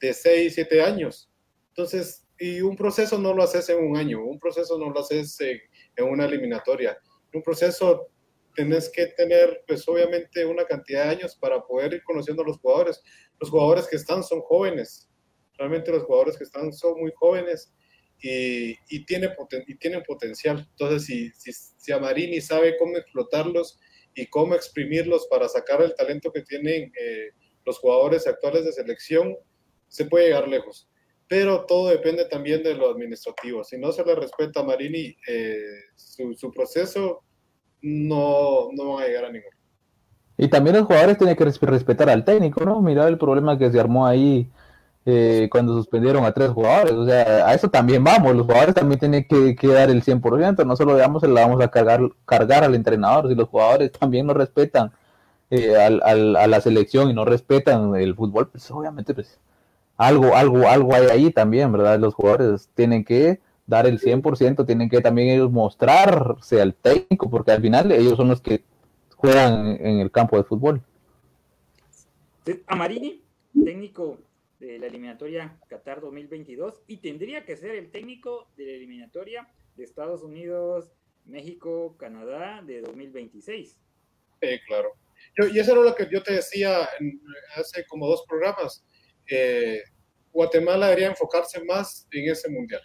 de 0.00 0.12
6, 0.12 0.54
7 0.54 0.82
años. 0.82 1.30
Entonces, 1.68 2.26
y 2.40 2.60
un 2.62 2.74
proceso 2.74 3.18
no 3.18 3.32
lo 3.32 3.44
haces 3.44 3.68
en 3.68 3.78
un 3.78 3.96
año. 3.96 4.24
Un 4.24 4.40
proceso 4.40 4.76
no 4.76 4.90
lo 4.90 4.98
haces 4.98 5.40
en, 5.40 5.60
en 5.94 6.04
una 6.04 6.24
eliminatoria. 6.24 6.98
Un 7.32 7.42
proceso 7.44 8.08
tenés 8.56 8.88
que 8.88 9.06
tener, 9.08 9.62
pues 9.68 9.86
obviamente, 9.86 10.44
una 10.46 10.64
cantidad 10.64 11.04
de 11.04 11.10
años 11.10 11.36
para 11.36 11.60
poder 11.60 11.92
ir 11.92 12.02
conociendo 12.02 12.42
a 12.42 12.46
los 12.46 12.58
jugadores. 12.58 13.02
Los 13.38 13.50
jugadores 13.50 13.86
que 13.86 13.96
están 13.96 14.24
son 14.24 14.40
jóvenes, 14.40 15.08
realmente 15.58 15.92
los 15.92 16.04
jugadores 16.04 16.36
que 16.36 16.44
están 16.44 16.72
son 16.72 16.98
muy 16.98 17.12
jóvenes 17.14 17.72
y, 18.20 18.70
y, 18.88 19.04
tiene 19.04 19.30
y 19.66 19.74
tienen 19.76 20.02
potencial. 20.02 20.66
Entonces, 20.70 21.04
si, 21.04 21.30
si, 21.32 21.52
si 21.52 21.92
Amarini 21.92 22.40
sabe 22.40 22.76
cómo 22.78 22.96
explotarlos 22.96 23.78
y 24.14 24.26
cómo 24.26 24.54
exprimirlos 24.54 25.26
para 25.28 25.48
sacar 25.48 25.82
el 25.82 25.94
talento 25.94 26.32
que 26.32 26.40
tienen 26.40 26.90
eh, 26.98 27.30
los 27.66 27.78
jugadores 27.78 28.26
actuales 28.26 28.64
de 28.64 28.72
selección, 28.72 29.36
se 29.88 30.06
puede 30.06 30.26
llegar 30.26 30.48
lejos. 30.48 30.88
Pero 31.28 31.66
todo 31.66 31.90
depende 31.90 32.24
también 32.26 32.62
de 32.62 32.74
lo 32.74 32.88
administrativo. 32.88 33.64
Si 33.64 33.76
no 33.76 33.92
se 33.92 34.04
le 34.04 34.14
respeta 34.14 34.60
a 34.60 34.64
Marini 34.64 35.14
eh, 35.28 35.60
su, 35.94 36.34
su 36.34 36.50
proceso, 36.52 37.25
no, 37.82 38.68
no 38.72 38.94
van 38.94 39.04
a 39.04 39.06
llegar 39.06 39.24
a 39.26 39.30
ninguno. 39.30 39.56
Y 40.38 40.48
también 40.48 40.76
los 40.76 40.86
jugadores 40.86 41.16
tienen 41.16 41.36
que 41.36 41.44
respetar 41.44 42.10
al 42.10 42.24
técnico, 42.24 42.64
¿no? 42.64 42.80
Mira 42.82 43.08
el 43.08 43.16
problema 43.16 43.56
que 43.56 43.70
se 43.70 43.80
armó 43.80 44.06
ahí 44.06 44.50
eh, 45.06 45.48
cuando 45.50 45.74
suspendieron 45.74 46.24
a 46.24 46.32
tres 46.32 46.50
jugadores. 46.50 46.92
O 46.92 47.06
sea, 47.06 47.46
a 47.46 47.54
eso 47.54 47.70
también 47.70 48.04
vamos. 48.04 48.36
Los 48.36 48.44
jugadores 48.44 48.74
también 48.74 49.00
tienen 49.00 49.24
que, 49.26 49.68
dar 49.68 49.88
el 49.88 50.02
100%. 50.02 50.66
No 50.66 50.76
solo 50.76 50.94
digamos, 50.94 51.22
le 51.22 51.32
vamos 51.32 51.62
a 51.62 51.68
cargar, 51.68 52.02
al 52.64 52.74
entrenador. 52.74 53.28
Si 53.28 53.34
los 53.34 53.48
jugadores 53.48 53.92
también 53.92 54.26
no 54.26 54.34
respetan 54.34 54.92
eh, 55.50 55.76
a 55.76 56.46
la 56.46 56.60
selección 56.60 57.08
y 57.08 57.14
no 57.14 57.24
respetan 57.24 57.94
el 57.96 58.14
fútbol, 58.14 58.48
pues 58.48 58.70
obviamente 58.70 59.14
pues 59.14 59.38
algo, 59.96 60.34
algo, 60.36 60.68
algo 60.68 60.94
hay 60.94 61.06
ahí 61.06 61.30
también, 61.30 61.72
¿verdad? 61.72 61.98
Los 61.98 62.14
jugadores 62.14 62.68
tienen 62.74 63.04
que 63.04 63.40
dar 63.66 63.86
el 63.86 64.00
100%, 64.00 64.64
tienen 64.64 64.88
que 64.88 65.00
también 65.00 65.28
ellos 65.28 65.50
mostrarse 65.50 66.60
al 66.60 66.74
técnico, 66.74 67.28
porque 67.28 67.50
al 67.50 67.60
final 67.60 67.90
ellos 67.92 68.16
son 68.16 68.28
los 68.28 68.40
que 68.40 68.62
juegan 69.16 69.76
en 69.80 69.98
el 69.98 70.10
campo 70.10 70.36
de 70.36 70.44
fútbol. 70.44 70.82
Amarini, 72.68 73.22
técnico 73.64 74.18
de 74.60 74.78
la 74.78 74.86
eliminatoria 74.86 75.58
Qatar 75.68 76.00
2022, 76.00 76.82
y 76.86 76.98
tendría 76.98 77.44
que 77.44 77.56
ser 77.56 77.72
el 77.72 77.90
técnico 77.90 78.48
de 78.56 78.66
la 78.66 78.72
eliminatoria 78.72 79.48
de 79.76 79.84
Estados 79.84 80.22
Unidos, 80.22 80.92
México, 81.24 81.96
Canadá 81.98 82.62
de 82.62 82.82
2026. 82.82 83.80
Sí, 84.40 84.48
claro. 84.68 84.92
y 85.52 85.58
eso 85.58 85.72
era 85.72 85.80
lo 85.80 85.94
que 85.94 86.06
yo 86.10 86.22
te 86.22 86.34
decía 86.34 86.88
hace 87.56 87.84
como 87.86 88.06
dos 88.06 88.24
programas. 88.28 88.84
Eh, 89.28 89.82
Guatemala 90.32 90.86
debería 90.86 91.08
enfocarse 91.08 91.64
más 91.64 92.06
en 92.12 92.30
ese 92.30 92.48
mundial 92.50 92.82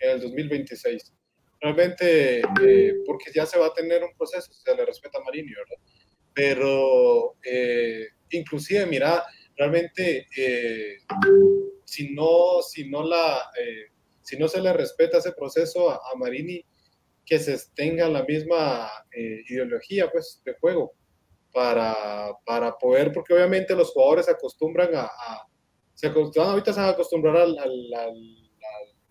en 0.00 0.10
el 0.10 0.20
2026. 0.20 1.14
Realmente, 1.60 2.40
eh, 2.40 2.94
porque 3.04 3.32
ya 3.34 3.44
se 3.44 3.58
va 3.58 3.66
a 3.66 3.74
tener 3.74 4.04
un 4.04 4.16
proceso, 4.16 4.52
se 4.52 4.74
le 4.74 4.86
respeta 4.86 5.18
a 5.18 5.22
Marini, 5.22 5.52
¿verdad? 5.52 5.76
Pero, 6.32 7.36
eh, 7.44 8.06
inclusive, 8.30 8.86
mira, 8.86 9.24
realmente, 9.56 10.28
eh, 10.36 10.98
si, 11.84 12.14
no, 12.14 12.62
si, 12.62 12.88
no 12.88 13.02
la, 13.02 13.50
si 14.22 14.36
no 14.36 14.46
se 14.46 14.60
le 14.60 14.72
respeta 14.72 15.18
ese 15.18 15.32
proceso 15.32 15.90
a, 15.90 16.14
Marini, 16.16 16.64
que 17.26 17.40
se 17.40 17.58
tenga 17.74 18.08
la 18.08 18.22
misma 18.22 18.88
ideología 19.48 20.08
pues, 20.10 20.40
de 20.44 20.54
juego 20.60 20.92
para, 21.52 22.32
para, 22.46 22.78
poder, 22.78 23.12
porque 23.12 23.34
obviamente 23.34 23.74
los 23.74 23.90
jugadores 23.90 24.26
se 24.26 24.32
acostumbran 24.32 24.90
a, 24.94 25.10
se 25.94 26.06
acostumbran, 26.06 26.52
ahorita 26.52 26.72
se 26.72 26.80
van 26.80 26.88
a 26.90 26.92
acostumbrar 26.92 27.36
al, 27.36 27.58
al, 27.58 28.47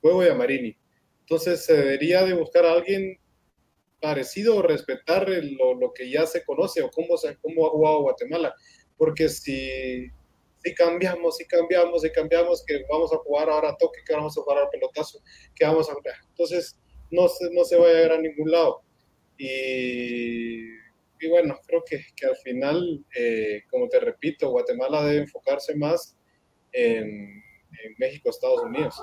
juego 0.01 0.21
de 0.21 0.31
Amarini. 0.31 0.77
Entonces 1.21 1.65
se 1.65 1.75
debería 1.75 2.23
de 2.23 2.33
buscar 2.33 2.65
a 2.65 2.73
alguien 2.73 3.19
parecido 3.99 4.57
o 4.57 4.61
respetar 4.61 5.27
lo, 5.27 5.73
lo, 5.73 5.93
que 5.93 6.09
ya 6.09 6.25
se 6.25 6.43
conoce 6.45 6.81
o 6.81 6.89
cómo, 6.89 7.17
se, 7.17 7.37
cómo 7.37 7.65
ha 7.65 7.69
jugado 7.69 8.01
Guatemala. 8.03 8.53
Porque 8.97 9.27
si, 9.29 10.09
si 10.63 10.73
cambiamos, 10.73 11.37
si 11.37 11.45
cambiamos, 11.45 12.01
si 12.01 12.11
cambiamos, 12.11 12.63
que 12.65 12.83
vamos 12.89 13.13
a 13.13 13.17
jugar 13.17 13.49
ahora 13.49 13.69
a 13.69 13.77
toque, 13.77 13.99
que 14.05 14.13
vamos 14.13 14.37
a 14.37 14.41
jugar 14.41 14.59
al 14.59 14.69
pelotazo, 14.69 15.19
que 15.55 15.65
vamos 15.65 15.89
a 15.89 15.93
jugar. 15.93 16.15
Entonces 16.29 16.79
no 17.11 17.27
se, 17.27 17.51
no 17.51 17.63
se 17.63 17.77
va 17.77 17.87
a 17.87 17.93
llegar 17.93 18.11
a 18.13 18.21
ningún 18.21 18.51
lado. 18.51 18.81
Y, 19.37 20.69
y 21.19 21.29
bueno, 21.29 21.59
creo 21.65 21.83
que, 21.87 22.01
que 22.15 22.25
al 22.25 22.35
final, 22.37 23.05
eh, 23.15 23.63
como 23.69 23.87
te 23.87 23.99
repito, 23.99 24.49
Guatemala 24.49 25.03
debe 25.03 25.23
enfocarse 25.23 25.75
más 25.75 26.17
en, 26.71 27.43
en 27.83 27.95
México, 27.97 28.29
Estados 28.29 28.61
Unidos. 28.63 28.95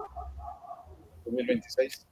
2026. 1.25 2.07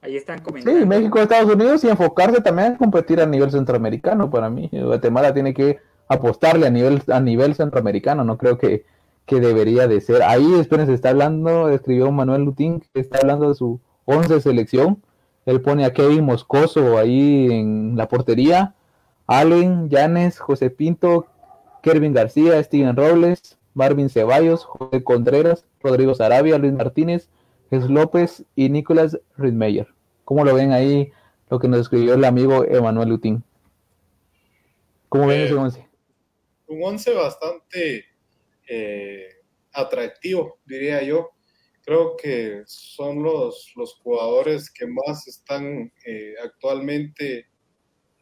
Ahí 0.00 0.16
están 0.16 0.40
comentando. 0.40 0.80
Sí, 0.80 0.86
México, 0.86 1.20
Estados 1.20 1.54
Unidos 1.54 1.84
y 1.84 1.88
enfocarse 1.88 2.40
también 2.40 2.72
a 2.72 2.76
competir 2.76 3.20
a 3.20 3.26
nivel 3.26 3.50
centroamericano 3.50 4.30
para 4.30 4.50
mí. 4.50 4.68
Guatemala 4.72 5.32
tiene 5.32 5.54
que 5.54 5.78
apostarle 6.08 6.66
a 6.66 6.70
nivel, 6.70 7.02
a 7.08 7.20
nivel 7.20 7.54
centroamericano, 7.54 8.24
no 8.24 8.36
creo 8.36 8.58
que, 8.58 8.84
que 9.26 9.40
debería 9.40 9.86
de 9.86 10.00
ser. 10.00 10.22
Ahí, 10.22 10.54
esperen, 10.54 10.86
se 10.86 10.94
está 10.94 11.10
hablando, 11.10 11.68
escribió 11.68 12.10
Manuel 12.10 12.42
Lutín, 12.42 12.82
que 12.92 13.00
está 13.00 13.18
hablando 13.18 13.48
de 13.48 13.54
su 13.54 13.80
11 14.06 14.40
selección. 14.40 15.02
Él 15.46 15.60
pone 15.60 15.84
a 15.84 15.92
Kevin 15.92 16.24
Moscoso 16.24 16.98
ahí 16.98 17.48
en 17.50 17.96
la 17.96 18.08
portería, 18.08 18.74
Allen, 19.26 19.88
Yanes, 19.88 20.38
José 20.38 20.70
Pinto, 20.70 21.26
Kervin 21.82 22.12
García, 22.12 22.62
Steven 22.62 22.96
Robles, 22.96 23.58
Marvin 23.74 24.08
Ceballos, 24.08 24.64
José 24.64 25.02
Contreras, 25.02 25.64
Rodrigo 25.82 26.14
Sarabia, 26.14 26.58
Luis 26.58 26.72
Martínez, 26.72 27.28
Jesús 27.72 27.88
López 27.88 28.44
y 28.54 28.68
Nicolás 28.68 29.18
Ridmeyer. 29.38 29.88
¿Cómo 30.26 30.44
lo 30.44 30.54
ven 30.54 30.72
ahí 30.72 31.10
lo 31.48 31.58
que 31.58 31.68
nos 31.68 31.80
escribió 31.80 32.12
el 32.12 32.24
amigo 32.26 32.66
Emanuel 32.66 33.08
Lutín? 33.08 33.42
¿Cómo 35.08 35.26
ven 35.26 35.40
Eh, 35.40 35.44
ese 35.46 35.54
once? 35.54 35.88
un 36.66 36.84
once 36.84 37.14
bastante 37.14 38.04
eh, 38.68 39.26
atractivo, 39.72 40.58
diría 40.66 41.02
yo. 41.02 41.30
Creo 41.82 42.14
que 42.14 42.62
son 42.66 43.22
los, 43.22 43.72
los 43.74 43.94
jugadores 44.02 44.70
que 44.70 44.86
más 44.86 45.26
están 45.26 45.90
eh, 46.04 46.34
actualmente 46.44 47.46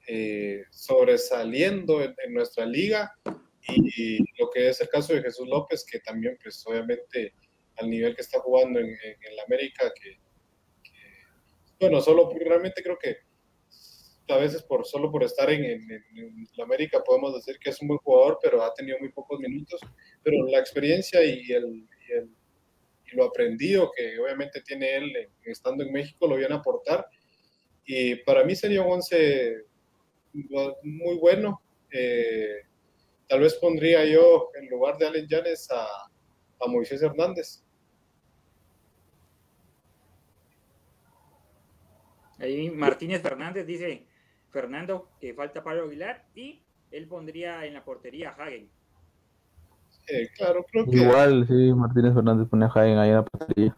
eh, 0.07 0.63
sobresaliendo 0.71 2.01
en, 2.01 2.15
en 2.25 2.35
nuestra 2.35 2.67
liga 2.67 3.13
y, 3.67 4.19
lo 4.39 4.49
que 4.49 4.69
es 4.69 4.81
el 4.81 4.89
caso 4.89 5.13
de 5.13 5.23
Jesús 5.23 5.49
López, 5.49 5.85
que 5.85 5.99
también 5.99 6.39
pues 6.41 6.65
obviamente 6.69 7.35
al 7.81 7.91
nivel 7.91 8.15
que 8.15 8.23
está 8.23 8.39
jugando 8.41 8.79
en, 8.81 8.87
en, 8.89 9.17
en 9.29 9.37
la 9.37 9.43
América, 9.45 9.93
que, 9.95 10.19
que, 10.83 10.91
bueno, 11.81 12.01
solo 12.01 12.31
realmente 12.39 12.83
creo 12.83 12.99
que 12.99 13.17
a 14.29 14.37
veces 14.37 14.63
por 14.63 14.87
solo 14.87 15.11
por 15.11 15.25
estar 15.25 15.51
en, 15.51 15.65
en, 15.65 16.49
la 16.57 16.63
América 16.65 17.03
podemos 17.05 17.35
decir 17.35 17.59
que 17.59 17.71
es 17.71 17.83
un 17.83 17.89
buen 17.89 17.99
jugador, 17.99 18.39
pero 18.41 18.63
ha 18.63 18.73
tenido 18.75 18.97
muy 19.01 19.11
pocos 19.11 19.41
minutos. 19.41 19.81
Pero 20.23 20.47
la 20.47 20.61
experiencia 20.61 21.21
y, 21.25 21.51
el, 21.51 21.89
y, 22.09 22.13
el- 22.13 22.31
y 23.13 23.17
lo 23.17 23.25
aprendido 23.25 23.91
que 23.91 24.21
obviamente 24.21 24.61
tiene 24.63 24.95
él 24.97 25.13
estando 25.45 25.83
en 25.83 25.91
México 25.93 26.29
lo 26.29 26.37
viene 26.37 26.55
a 26.55 26.59
aportar. 26.59 27.05
Y 27.85 28.15
para 28.17 28.45
mí 28.45 28.55
sería 28.55 28.83
un 28.83 28.93
once 28.93 29.65
muy 30.85 31.17
bueno. 31.17 31.61
Eh, 31.93 32.63
tal 33.29 33.41
vez 33.41 33.55
pondría 33.55 34.05
yo 34.05 34.51
en 34.55 34.69
lugar 34.69 34.97
de 34.97 35.07
Allen 35.09 35.27
Yanes 35.27 35.69
a, 35.73 35.85
a 36.61 36.67
Moisés 36.69 37.03
Hernández. 37.03 37.65
Ahí 42.41 42.71
Martínez 42.71 43.23
Fernández 43.23 43.67
dice 43.67 44.07
Fernando 44.51 45.11
que 45.21 45.35
falta 45.35 45.63
Pablo 45.63 45.85
Aguilar 45.85 46.27
y 46.35 46.63
él 46.91 47.07
pondría 47.07 47.67
en 47.67 47.75
la 47.75 47.85
portería 47.85 48.31
a 48.31 48.43
Hagen. 48.45 48.69
Eh, 50.09 50.29
claro, 50.37 50.65
creo 50.71 50.87
que 50.87 50.97
Igual, 50.97 51.47
sí, 51.47 51.73
Martínez 51.75 52.15
Fernández 52.15 52.49
pone 52.49 52.65
a 52.65 52.71
Jaén 52.71 52.99
ahí 52.99 53.11
en 53.11 53.15
la 53.15 53.25
portería. 53.25 53.77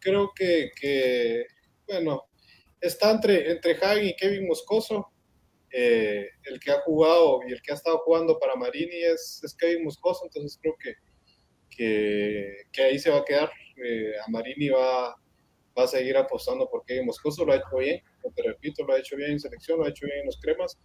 creo 0.00 0.30
que, 0.34 0.70
que, 0.78 1.46
bueno, 1.86 2.24
está 2.80 3.12
entre, 3.12 3.52
entre 3.52 3.72
Hagen 3.76 4.06
y 4.06 4.16
Kevin 4.16 4.46
Moscoso. 4.46 5.10
Eh, 5.72 6.28
el 6.44 6.60
que 6.60 6.70
ha 6.70 6.80
jugado 6.80 7.40
y 7.46 7.52
el 7.52 7.60
que 7.60 7.72
ha 7.72 7.74
estado 7.74 7.98
jugando 7.98 8.38
para 8.38 8.54
Marini 8.54 9.02
es, 9.02 9.42
es 9.44 9.54
Kevin 9.54 9.84
Moscoso, 9.84 10.24
entonces 10.24 10.58
creo 10.62 10.74
que, 10.78 10.94
que, 11.68 12.54
que 12.72 12.82
ahí 12.82 12.98
se 12.98 13.10
va 13.10 13.18
a 13.18 13.24
quedar. 13.24 13.50
Eh, 13.84 14.12
a 14.26 14.30
Marini 14.30 14.68
va, 14.70 15.14
va 15.78 15.84
a 15.84 15.88
seguir 15.88 16.16
apostando 16.16 16.68
por 16.68 16.84
Kevin 16.84 17.06
Moscoso, 17.06 17.44
lo 17.44 17.52
ha 17.52 17.56
hecho 17.56 17.76
bien, 17.78 18.00
como 18.22 18.34
te 18.34 18.42
repito, 18.42 18.84
lo 18.84 18.94
ha 18.94 18.98
hecho 18.98 19.16
bien 19.16 19.32
en 19.32 19.40
selección, 19.40 19.78
lo 19.78 19.84
ha 19.84 19.88
hecho 19.88 20.06
bien 20.06 20.20
en 20.20 20.26
los 20.26 20.38
cremas. 20.40 20.78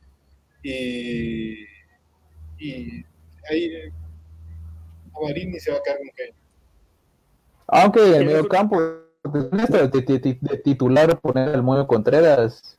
Y, 0.64 1.64
y 2.60 3.06
ahí 3.50 3.66
eh, 3.66 3.92
a 5.16 5.20
Marini 5.28 5.60
se 5.60 5.72
va 5.72 5.78
a 5.78 5.84
quedar 5.84 5.98
con 5.98 6.10
Kevin. 6.16 6.34
Aunque 7.68 8.06
en 8.08 8.14
el 8.16 8.26
medio 8.26 8.48
campo, 8.48 8.80
de, 8.80 9.88
de- 9.88 10.18
de- 10.42 10.58
titular 10.58 11.20
poner 11.20 11.50
al 11.50 11.64
Moyo 11.64 11.88
Contreras, 11.88 12.78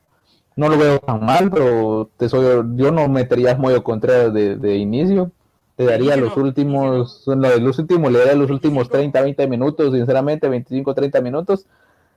no 0.55 0.69
lo 0.69 0.77
veo 0.77 0.99
tan 0.99 1.25
mal, 1.25 1.49
pero 1.49 2.09
te 2.17 2.29
soy, 2.29 2.63
yo 2.75 2.91
no 2.91 3.07
metería 3.09 3.51
al 3.51 3.59
Moyo 3.59 3.83
Contreras 3.83 4.33
de, 4.33 4.55
de 4.57 4.75
inicio. 4.77 5.31
Le 5.77 5.85
daría 5.85 6.15
los 6.15 6.37
últimos, 6.37 7.23
los 7.25 7.79
últimos, 7.79 8.11
le 8.11 8.19
daría 8.19 8.35
los 8.35 8.51
últimos 8.51 8.87
30, 8.89 9.19
20 9.21 9.47
minutos, 9.47 9.91
sinceramente, 9.91 10.47
25, 10.47 10.93
30 10.93 11.19
minutos. 11.21 11.65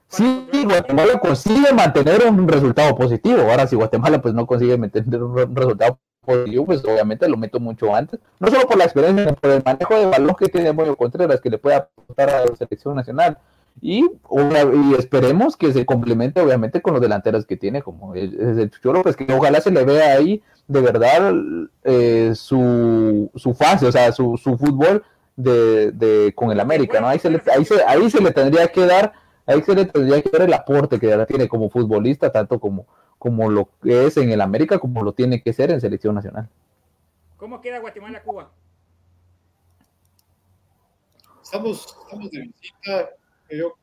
Sí, 0.09 0.49
Guatemala 0.65 1.19
consigue 1.19 1.73
mantener 1.73 2.25
un 2.29 2.47
resultado 2.49 2.95
positivo. 2.97 3.43
Ahora, 3.43 3.67
si 3.67 3.77
Guatemala 3.77 4.21
pues 4.23 4.35
no 4.35 4.47
consigue 4.47 4.77
mantener 4.79 5.23
un, 5.23 5.37
re- 5.37 5.45
un 5.45 5.57
resultado 5.57 5.99
positivo, 6.25 6.65
pues 6.67 6.85
obviamente 6.85 7.29
lo 7.29 7.37
meto 7.37 7.61
mucho 7.61 7.95
antes. 7.95 8.21
No 8.39 8.49
solo 8.49 8.67
por 8.67 8.79
la 8.79 8.85
experiencia, 8.85 9.25
sino 9.25 9.37
por 9.37 9.51
el 9.51 9.63
manejo 9.65 9.95
de 9.95 10.07
balón 10.07 10.37
que 10.39 10.49
tiene 10.49 10.73
Moyo 10.73 10.97
Contreras, 10.97 11.41
que 11.41 11.51
le 11.51 11.59
puede 11.59 11.77
aportar 11.77 12.31
a 12.31 12.45
la 12.47 12.57
selección 12.57 12.95
nacional. 12.95 13.39
Y, 13.83 14.09
obvia- 14.29 14.65
y 14.73 14.95
esperemos 14.95 15.57
que 15.57 15.73
se 15.73 15.85
complemente, 15.85 16.41
obviamente, 16.41 16.81
con 16.81 16.95
los 16.95 17.03
delanteros 17.03 17.45
que 17.45 17.57
tiene, 17.59 17.83
como 17.83 18.15
es 18.15 18.33
es 18.33 18.57
el 18.59 18.71
Chucho 18.71 18.93
López, 18.93 19.17
que 19.17 19.27
ojalá 19.35 19.61
se 19.61 19.71
le 19.71 19.85
vea 19.85 20.15
ahí 20.15 20.43
de 20.67 20.81
verdad 20.81 21.33
eh, 21.85 22.33
su, 22.35 23.31
su 23.35 23.55
fase, 23.55 23.87
o 23.87 23.93
sea, 23.93 24.13
su, 24.13 24.37
su 24.39 24.57
fútbol 24.57 25.05
de, 25.37 25.91
de, 25.93 26.33
con 26.35 26.51
el 26.51 26.59
América, 26.61 27.01
¿no? 27.01 27.09
Ahí 27.09 27.19
se, 27.19 27.29
le, 27.29 27.43
ahí, 27.55 27.65
se, 27.67 27.83
ahí 27.85 28.09
se 28.11 28.21
le 28.23 28.31
tendría 28.31 28.67
que 28.69 28.87
dar 28.87 29.13
ahí 29.47 29.63
se 29.63 29.75
le 29.75 29.85
tendría 29.87 30.21
que 30.23 30.31
dar 30.31 30.43
el 30.43 30.53
aporte 30.55 30.99
que 31.01 31.07
ya 31.09 31.25
tiene 31.27 31.49
como 31.49 31.71
futbolista, 31.71 32.31
tanto 32.33 32.59
como, 32.61 32.87
como 33.19 33.51
lo 33.51 33.69
que 33.83 34.07
es 34.07 34.17
en 34.17 34.31
el 34.31 34.41
América, 34.41 34.79
como 34.79 35.03
lo 35.03 35.13
tiene 35.13 35.43
que 35.43 35.53
ser 35.53 35.71
en 35.71 35.81
selección 35.81 36.15
nacional. 36.15 36.49
¿Cómo 37.37 37.61
queda 37.61 37.79
Guatemala-Cuba? 37.81 38.51
Estamos, 41.43 41.97
estamos 42.05 42.31
de 42.31 42.41
visita. 42.41 43.11
Yo, 43.51 43.75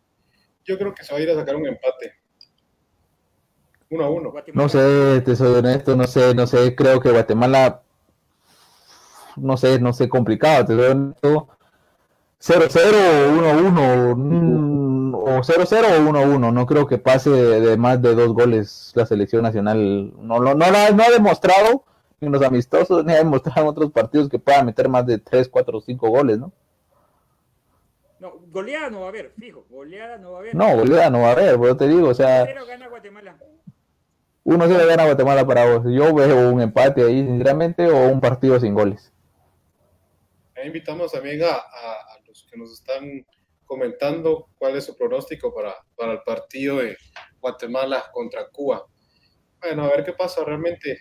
yo 0.65 0.77
creo 0.77 0.93
que 0.93 1.03
se 1.03 1.13
va 1.13 1.19
a 1.19 1.21
ir 1.21 1.29
a 1.29 1.35
sacar 1.35 1.55
un 1.55 1.67
empate. 1.67 2.13
Uno 3.89 4.03
a 4.05 4.09
uno. 4.09 4.31
Guatemala- 4.31 4.63
No 4.63 4.69
sé, 4.69 5.21
te 5.21 5.35
soy 5.35 5.59
honesto, 5.59 5.95
no 5.95 6.05
sé, 6.05 6.33
no 6.35 6.47
sé, 6.47 6.75
creo 6.75 6.99
que 6.99 7.11
Guatemala, 7.11 7.81
no 9.37 9.55
sé, 9.55 9.79
no 9.79 9.93
sé, 9.93 10.09
complicado, 10.09 10.65
te 10.65 10.75
soy 10.75 10.85
honesto. 10.91 11.47
0-0 12.39 12.97
1-1 13.37 14.15
o 15.13 15.41
0-0 15.41 15.85
o 15.85 16.11
1-1, 16.11 16.51
no 16.53 16.65
creo 16.65 16.87
que 16.87 16.97
pase 16.97 17.29
de, 17.29 17.59
de 17.61 17.77
más 17.77 18.01
de 18.01 18.15
dos 18.15 18.33
goles 18.33 18.91
la 18.95 19.05
selección 19.05 19.43
nacional. 19.43 20.11
No, 20.17 20.39
no, 20.39 20.53
no, 20.55 20.71
la- 20.71 20.91
no 20.91 21.03
ha 21.03 21.09
demostrado 21.09 21.85
en 22.21 22.31
los 22.31 22.41
amistosos, 22.41 23.03
ni 23.05 23.13
ha 23.13 23.17
demostrado 23.17 23.61
en 23.61 23.67
otros 23.67 23.91
partidos 23.91 24.29
que 24.29 24.39
pueda 24.39 24.63
meter 24.63 24.87
más 24.89 25.05
de 25.05 25.17
3, 25.17 25.49
4 25.49 25.77
o 25.77 25.81
5 25.81 26.09
goles, 26.09 26.39
¿no? 26.39 26.51
No, 28.19 28.31
goleada 28.51 28.89
no 28.89 29.01
va 29.01 29.05
a 29.07 29.09
haber, 29.09 29.31
fijo, 29.37 29.65
goleada 29.69 30.17
no 30.17 30.31
va 30.31 30.37
a 30.37 30.41
haber. 30.41 30.55
No, 30.55 30.77
goleada 30.77 31.09
no 31.09 31.19
va 31.21 31.29
a 31.29 31.31
haber, 31.33 31.59
pero 31.59 31.75
te 31.75 31.87
digo, 31.87 32.07
o 32.07 32.13
sea, 32.13 32.45
Pero 32.45 32.65
gana 32.65 32.87
Guatemala. 32.87 33.35
uno 34.45 34.67
se 34.67 34.77
le 34.77 34.85
gana 34.85 35.03
a 35.03 35.05
Guatemala 35.07 35.45
para 35.45 35.65
vos. 35.77 35.83
Yo 35.93 36.13
veo 36.13 36.49
un 36.51 36.61
empate 36.61 37.03
ahí, 37.03 37.25
sinceramente, 37.25 37.89
o 37.89 38.07
un 38.09 38.21
partido 38.21 38.57
sin 38.61 38.73
goles. 38.73 39.11
Ahí 40.55 40.67
invitamos 40.67 41.11
también 41.11 41.43
a, 41.43 41.47
a- 41.47 41.57
a 41.57 42.19
los 42.27 42.47
que 42.49 42.57
nos 42.57 42.71
están 42.71 43.25
comentando 43.73 44.49
cuál 44.59 44.75
es 44.77 44.85
su 44.85 44.95
pronóstico 44.95 45.51
para, 45.53 45.75
para 45.95 46.13
el 46.13 46.21
partido 46.23 46.77
de 46.77 46.95
Guatemala 47.39 48.05
contra 48.13 48.47
Cuba. 48.49 48.85
Bueno, 49.61 49.83
a 49.85 49.89
ver 49.89 50.03
qué 50.03 50.13
pasa 50.13 50.43
realmente. 50.43 50.99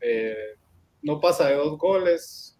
eh, 0.00 0.54
no 1.02 1.20
pasa 1.20 1.48
de 1.48 1.54
dos 1.56 1.76
goles 1.78 2.58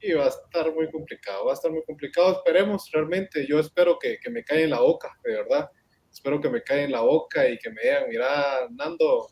y 0.00 0.12
va 0.12 0.26
a 0.26 0.28
estar 0.28 0.72
muy 0.74 0.90
complicado. 0.90 1.46
Va 1.46 1.52
a 1.52 1.54
estar 1.54 1.70
muy 1.70 1.82
complicado. 1.84 2.32
Esperemos 2.32 2.90
realmente. 2.92 3.46
Yo 3.48 3.58
espero 3.58 3.98
que, 3.98 4.18
que 4.22 4.30
me 4.30 4.44
caiga 4.44 4.64
en 4.64 4.70
la 4.70 4.80
boca, 4.80 5.10
de 5.24 5.32
verdad. 5.32 5.70
Espero 6.12 6.40
que 6.40 6.50
me 6.50 6.62
caiga 6.62 6.84
en 6.84 6.92
la 6.92 7.00
boca 7.00 7.48
y 7.48 7.58
que 7.58 7.70
me 7.70 7.82
digan, 7.82 8.04
mira, 8.08 8.68
Nando, 8.70 9.28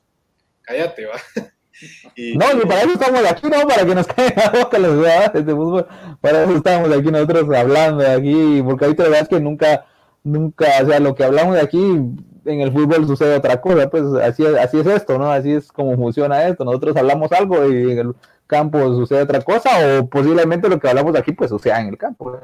cállate, 0.63 1.07
va. 1.07 1.21
Y- 2.17 2.37
No, 2.37 2.55
ni 2.55 2.63
para 2.63 2.81
eso 2.83 2.93
estamos 2.95 3.25
aquí, 3.31 3.49
¿no? 3.49 3.67
Para 3.67 3.85
que 3.85 3.95
nos 3.95 4.07
caigan 4.07 4.53
la 4.53 4.61
boca 4.63 4.79
los 4.79 4.95
jugadores 4.95 5.47
de 5.47 5.55
fútbol. 5.55 5.87
Para 6.21 6.43
eso 6.45 6.57
estamos 6.57 6.91
aquí 6.97 7.11
nosotros 7.11 7.57
hablando 7.57 8.03
de 8.03 8.11
aquí, 8.13 8.63
porque 8.65 8.85
ahorita 8.87 9.03
la 9.05 9.09
verdad 9.11 9.23
es 9.25 9.29
que 9.29 9.41
nunca, 9.41 9.87
nunca, 10.25 10.67
o 10.83 10.87
sea, 10.87 11.01
lo 11.01 11.15
que 11.15 11.25
hablamos 11.25 11.55
de 11.55 11.61
aquí, 11.61 11.83
en 11.85 12.61
el 12.61 12.73
fútbol 12.73 13.07
sucede 13.07 13.37
otra 13.37 13.61
cosa, 13.61 13.91
pues 13.91 14.05
así 14.23 14.45
es, 14.45 14.55
así 14.57 14.79
es 14.81 14.87
esto, 14.87 15.19
¿no? 15.19 15.31
Así 15.31 15.53
es 15.53 15.71
como 15.73 15.97
funciona 15.97 16.47
esto. 16.47 16.65
Nosotros 16.65 16.97
hablamos 16.97 17.31
algo 17.33 17.69
y 17.71 17.93
en 17.93 17.99
el 17.99 18.15
campo 18.47 18.79
sucede 18.95 19.23
otra 19.23 19.41
cosa, 19.43 19.71
o 20.01 20.07
posiblemente 20.09 20.69
lo 20.69 20.79
que 20.79 20.89
hablamos 20.89 21.17
aquí, 21.17 21.33
pues 21.33 21.51
suceda 21.51 21.81
en 21.81 21.89
el 21.89 21.99
campo. 21.99 22.39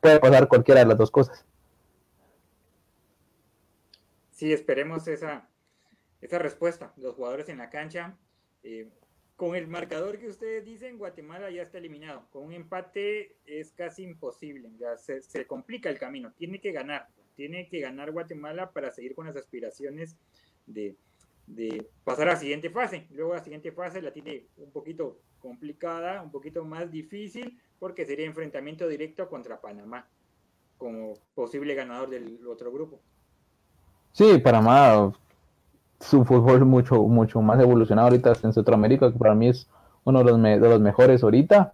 Puede 0.00 0.18
pasar 0.18 0.48
cualquiera 0.48 0.80
de 0.80 0.86
las 0.86 0.98
dos 0.98 1.10
cosas. 1.10 1.44
Sí, 4.32 4.52
esperemos 4.52 5.08
esa, 5.08 5.48
esa 6.20 6.38
respuesta. 6.38 6.92
Los 6.96 7.14
jugadores 7.14 7.48
en 7.48 7.58
la 7.58 7.70
cancha. 7.70 8.14
Eh, 8.66 8.88
con 9.36 9.54
el 9.54 9.68
marcador 9.68 10.18
que 10.18 10.28
ustedes 10.28 10.64
dicen, 10.64 10.98
Guatemala 10.98 11.50
ya 11.50 11.62
está 11.62 11.78
eliminado. 11.78 12.26
Con 12.30 12.44
un 12.44 12.52
empate 12.52 13.36
es 13.46 13.70
casi 13.72 14.02
imposible. 14.02 14.70
Se 14.96 15.46
complica 15.46 15.88
el 15.88 15.98
camino. 15.98 16.32
Tiene 16.36 16.60
que 16.60 16.72
ganar. 16.72 17.06
Tiene 17.36 17.68
que 17.68 17.80
ganar 17.80 18.10
Guatemala 18.10 18.72
para 18.72 18.90
seguir 18.90 19.14
con 19.14 19.26
las 19.26 19.36
aspiraciones 19.36 20.16
de, 20.66 20.96
de 21.46 21.86
pasar 22.02 22.28
a 22.28 22.32
la 22.32 22.38
siguiente 22.38 22.70
fase. 22.70 23.06
Luego 23.10 23.34
la 23.34 23.44
siguiente 23.44 23.70
fase 23.72 24.02
la 24.02 24.12
tiene 24.12 24.46
un 24.56 24.72
poquito 24.72 25.20
complicada, 25.38 26.22
un 26.22 26.32
poquito 26.32 26.64
más 26.64 26.90
difícil, 26.90 27.60
porque 27.78 28.06
sería 28.06 28.26
enfrentamiento 28.26 28.88
directo 28.88 29.28
contra 29.28 29.60
Panamá 29.60 30.08
como 30.78 31.14
posible 31.34 31.74
ganador 31.74 32.10
del 32.10 32.44
otro 32.46 32.72
grupo. 32.72 33.00
Sí, 34.12 34.38
Panamá, 34.38 35.12
su 36.00 36.24
fútbol 36.24 36.64
mucho, 36.66 37.02
mucho 37.04 37.40
más 37.42 37.60
evolucionado 37.60 38.08
ahorita 38.08 38.32
en 38.42 38.52
Centroamérica, 38.52 39.12
que 39.12 39.18
para 39.18 39.34
mí 39.34 39.48
es 39.48 39.66
uno 40.04 40.20
de 40.20 40.24
los, 40.26 40.38
me- 40.38 40.58
de 40.58 40.68
los 40.68 40.80
mejores 40.80 41.22
ahorita. 41.22 41.72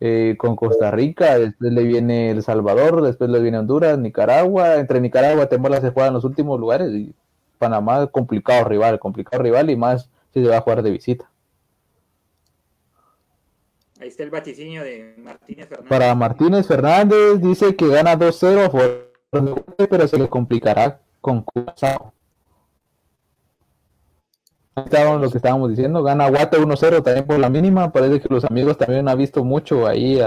eh, 0.00 0.34
con 0.38 0.56
Costa 0.56 0.90
Rica, 0.90 1.38
después 1.38 1.72
le 1.72 1.82
viene 1.84 2.30
El 2.30 2.42
Salvador, 2.42 3.02
después 3.02 3.30
le 3.30 3.40
viene 3.40 3.58
Honduras, 3.58 3.98
Nicaragua, 3.98 4.76
entre 4.76 5.00
Nicaragua 5.00 5.34
y 5.34 5.36
Guatemala 5.36 5.80
se 5.80 5.90
juegan 5.90 6.14
los 6.14 6.24
últimos 6.24 6.58
lugares 6.60 6.92
y 6.92 7.14
Panamá 7.58 8.06
complicado 8.08 8.64
rival, 8.64 8.98
complicado 8.98 9.42
rival 9.42 9.70
y 9.70 9.76
más 9.76 10.10
si 10.34 10.42
se 10.42 10.48
va 10.48 10.58
a 10.58 10.60
jugar 10.62 10.82
de 10.82 10.90
visita. 10.90 11.30
Ahí 14.00 14.08
está 14.08 14.22
el 14.24 14.30
vaticinio 14.30 14.82
de 14.82 15.14
Martínez 15.18 15.68
Fernández. 15.68 15.88
Para 15.88 16.14
Martínez 16.14 16.66
Fernández 16.66 17.40
dice 17.40 17.76
que 17.76 17.88
gana 17.88 18.16
2-0 18.16 18.70
pero 19.88 20.08
se 20.08 20.18
le 20.18 20.28
complicará 20.28 21.00
con 21.20 21.42
Curazao. 21.42 22.13
Estábamos 24.76 25.20
lo 25.20 25.30
que 25.30 25.38
estábamos 25.38 25.70
diciendo, 25.70 26.02
gana 26.02 26.28
Guate 26.28 26.58
1-0 26.58 27.02
también 27.02 27.26
por 27.26 27.38
la 27.38 27.48
mínima, 27.48 27.92
parece 27.92 28.20
que 28.20 28.28
los 28.28 28.44
amigos 28.44 28.76
también 28.76 29.08
han 29.08 29.16
visto 29.16 29.44
mucho 29.44 29.86
ahí, 29.86 30.20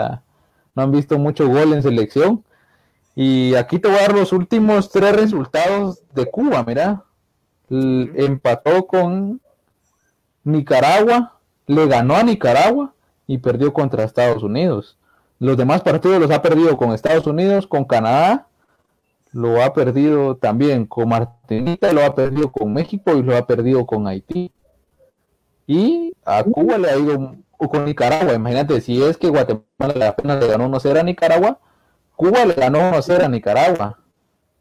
no 0.73 0.83
han 0.83 0.91
visto 0.91 1.17
mucho 1.19 1.47
gol 1.49 1.73
en 1.73 1.83
selección. 1.83 2.43
Y 3.13 3.55
aquí 3.55 3.79
te 3.79 3.89
voy 3.89 3.97
a 3.97 4.01
dar 4.01 4.13
los 4.13 4.31
últimos 4.31 4.89
tres 4.91 5.15
resultados 5.15 6.01
de 6.13 6.27
Cuba, 6.27 6.63
mira. 6.65 7.03
Empató 7.69 8.87
con 8.87 9.41
Nicaragua, 10.43 11.33
le 11.65 11.87
ganó 11.87 12.15
a 12.15 12.23
Nicaragua 12.23 12.93
y 13.25 13.39
perdió 13.39 13.73
contra 13.73 14.05
Estados 14.05 14.43
Unidos. 14.43 14.97
Los 15.39 15.57
demás 15.57 15.81
partidos 15.81 16.21
los 16.21 16.31
ha 16.31 16.41
perdido 16.41 16.77
con 16.77 16.93
Estados 16.93 17.27
Unidos, 17.27 17.67
con 17.67 17.83
Canadá, 17.83 18.47
lo 19.31 19.63
ha 19.63 19.73
perdido 19.73 20.35
también 20.37 20.85
con 20.85 21.09
Martinica, 21.09 21.93
lo 21.93 22.03
ha 22.03 22.15
perdido 22.15 22.51
con 22.51 22.73
México 22.73 23.15
y 23.15 23.23
lo 23.23 23.35
ha 23.35 23.45
perdido 23.45 23.85
con 23.85 24.07
Haití. 24.07 24.51
Y 25.67 26.13
a 26.25 26.43
Cuba 26.43 26.77
le 26.77 26.89
ha 26.89 26.97
ido 26.97 27.35
con 27.57 27.85
Nicaragua. 27.85 28.33
Imagínate, 28.33 28.79
si 28.81 29.03
es 29.03 29.17
que 29.17 29.29
Guatemala 29.29 30.09
apenas 30.09 30.39
le 30.39 30.47
ganó 30.47 30.69
1-0 30.69 30.99
a 30.99 31.03
Nicaragua, 31.03 31.59
Cuba 32.15 32.45
le 32.45 32.53
ganó 32.53 32.79
1-0 32.79 33.23
a 33.23 33.27
Nicaragua. 33.27 33.99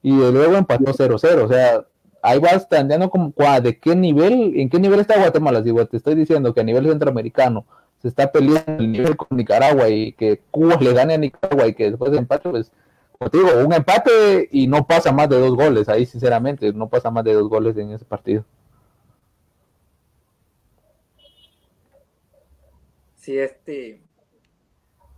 Y 0.03 0.12
luego 0.12 0.57
empató 0.57 0.93
0-0. 0.93 1.45
O 1.45 1.49
sea, 1.49 1.85
ahí 2.23 2.39
vas 2.39 2.69
tanteando 2.69 3.09
como 3.09 3.33
de 3.62 3.79
qué 3.79 3.95
nivel, 3.95 4.59
en 4.59 4.69
qué 4.69 4.79
nivel 4.79 5.01
está 5.01 5.19
Guatemala. 5.19 5.62
Si 5.62 5.73
te 5.73 5.97
estoy 5.97 6.14
diciendo 6.14 6.53
que 6.53 6.61
a 6.61 6.64
nivel 6.64 6.87
centroamericano 6.87 7.64
se 8.03 8.09
está 8.09 8.31
peleando 8.31 8.83
el 8.83 8.93
nivel 8.93 9.17
con 9.17 9.37
Nicaragua 9.37 9.89
y 9.89 10.12
que 10.12 10.41
Cuba 10.51 10.77
le 10.81 10.93
gane 10.93 11.14
a 11.14 11.19
Nicaragua 11.19 11.69
y 11.69 11.75
que 11.75 11.91
después 11.91 12.12
de 12.12 12.19
empate, 12.19 12.49
pues, 12.51 12.73
como 13.19 13.31
te 13.31 13.39
digo, 13.39 13.51
un 13.64 13.73
empate 13.73 14.49
y 14.53 14.67
no 14.67 14.87
pasa 14.87 15.12
más 15.12 15.29
de 15.29 15.39
dos 15.39 15.55
goles. 15.55 15.89
Ahí, 15.89 16.07
sinceramente, 16.07 16.73
no 16.73 16.89
pasa 16.89 17.11
más 17.11 17.25
de 17.25 17.35
dos 17.35 17.49
goles 17.49 17.77
en 17.77 17.93
ese 17.93 18.05
partido. 18.05 18.45
Sí, 23.17 23.39
este 23.39 24.01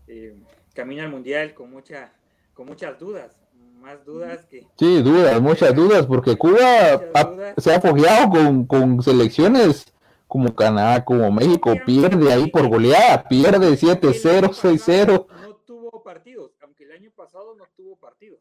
eh, 0.06 0.34
camina 0.74 1.04
al 1.04 1.10
mundial 1.10 1.52
con 1.54 1.70
mucha, 1.70 2.12
con 2.54 2.66
muchas 2.66 2.98
dudas 2.98 3.38
más 3.80 4.04
dudas 4.04 4.44
que... 4.46 4.66
Sí, 4.76 5.02
dudas, 5.02 5.40
muchas 5.40 5.74
dudas, 5.74 6.06
porque 6.06 6.36
Cuba 6.36 7.00
se 7.56 7.74
ha 7.74 7.80
fogueado 7.80 8.30
con, 8.30 8.66
con, 8.66 9.02
selecciones 9.02 9.86
como 10.26 10.54
Canadá, 10.54 11.04
como 11.04 11.30
México, 11.30 11.74
pierde 11.86 12.32
ahí 12.32 12.50
por 12.50 12.68
goleada, 12.68 13.26
pierde 13.28 13.70
7-0, 13.70 14.50
6-0. 14.50 15.26
No 15.40 15.54
tuvo 15.64 16.02
partidos, 16.02 16.50
aunque 16.62 16.84
el 16.84 16.92
año 16.92 17.10
pasado 17.38 17.54
no 17.54 17.68
tuvo 17.76 17.96
partidos. 17.96 18.40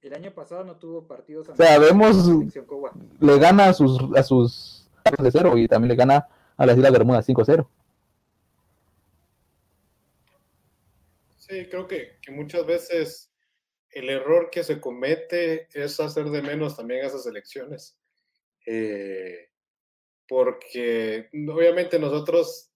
El, 0.00 0.14
año 0.14 0.32
pasado 0.32 0.62
no 0.62 0.76
tuvo 0.76 1.08
partidos. 1.08 1.48
O 1.48 1.56
sea, 1.56 1.76
vemos, 1.80 2.28
le 3.18 3.38
gana 3.38 3.66
a 3.66 3.74
sus, 3.74 3.98
a 4.16 4.22
sus 4.22 4.88
de 5.20 5.30
cero 5.32 5.58
y 5.58 5.66
también 5.66 5.88
le 5.88 5.96
gana 5.96 6.28
a 6.56 6.66
las 6.66 6.76
Islas 6.76 6.92
Bermudas 6.92 7.28
5-0. 7.28 7.66
Sí, 11.38 11.66
creo 11.68 11.88
que, 11.88 12.18
muchas 12.28 12.64
veces 12.64 13.32
el 13.90 14.08
error 14.08 14.50
que 14.50 14.62
se 14.62 14.80
comete 14.80 15.66
es 15.72 15.98
hacer 15.98 16.30
de 16.30 16.42
menos 16.42 16.76
también 16.76 17.04
esas 17.04 17.26
elecciones. 17.26 17.98
Eh, 18.66 19.50
porque 20.28 21.28
obviamente 21.48 21.98
nosotros 21.98 22.70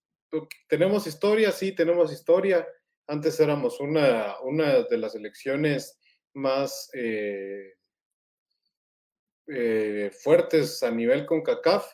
tenemos 0.66 1.06
historia, 1.06 1.52
sí, 1.52 1.70
tenemos 1.70 2.12
historia. 2.12 2.66
Antes 3.08 3.40
éramos 3.40 3.80
una, 3.80 4.38
una 4.42 4.82
de 4.82 4.98
las 4.98 5.14
elecciones 5.14 5.98
más 6.34 6.90
eh, 6.92 7.72
eh, 9.46 10.10
fuertes 10.22 10.82
a 10.82 10.90
nivel 10.90 11.24
con 11.24 11.42
CACAF, 11.42 11.90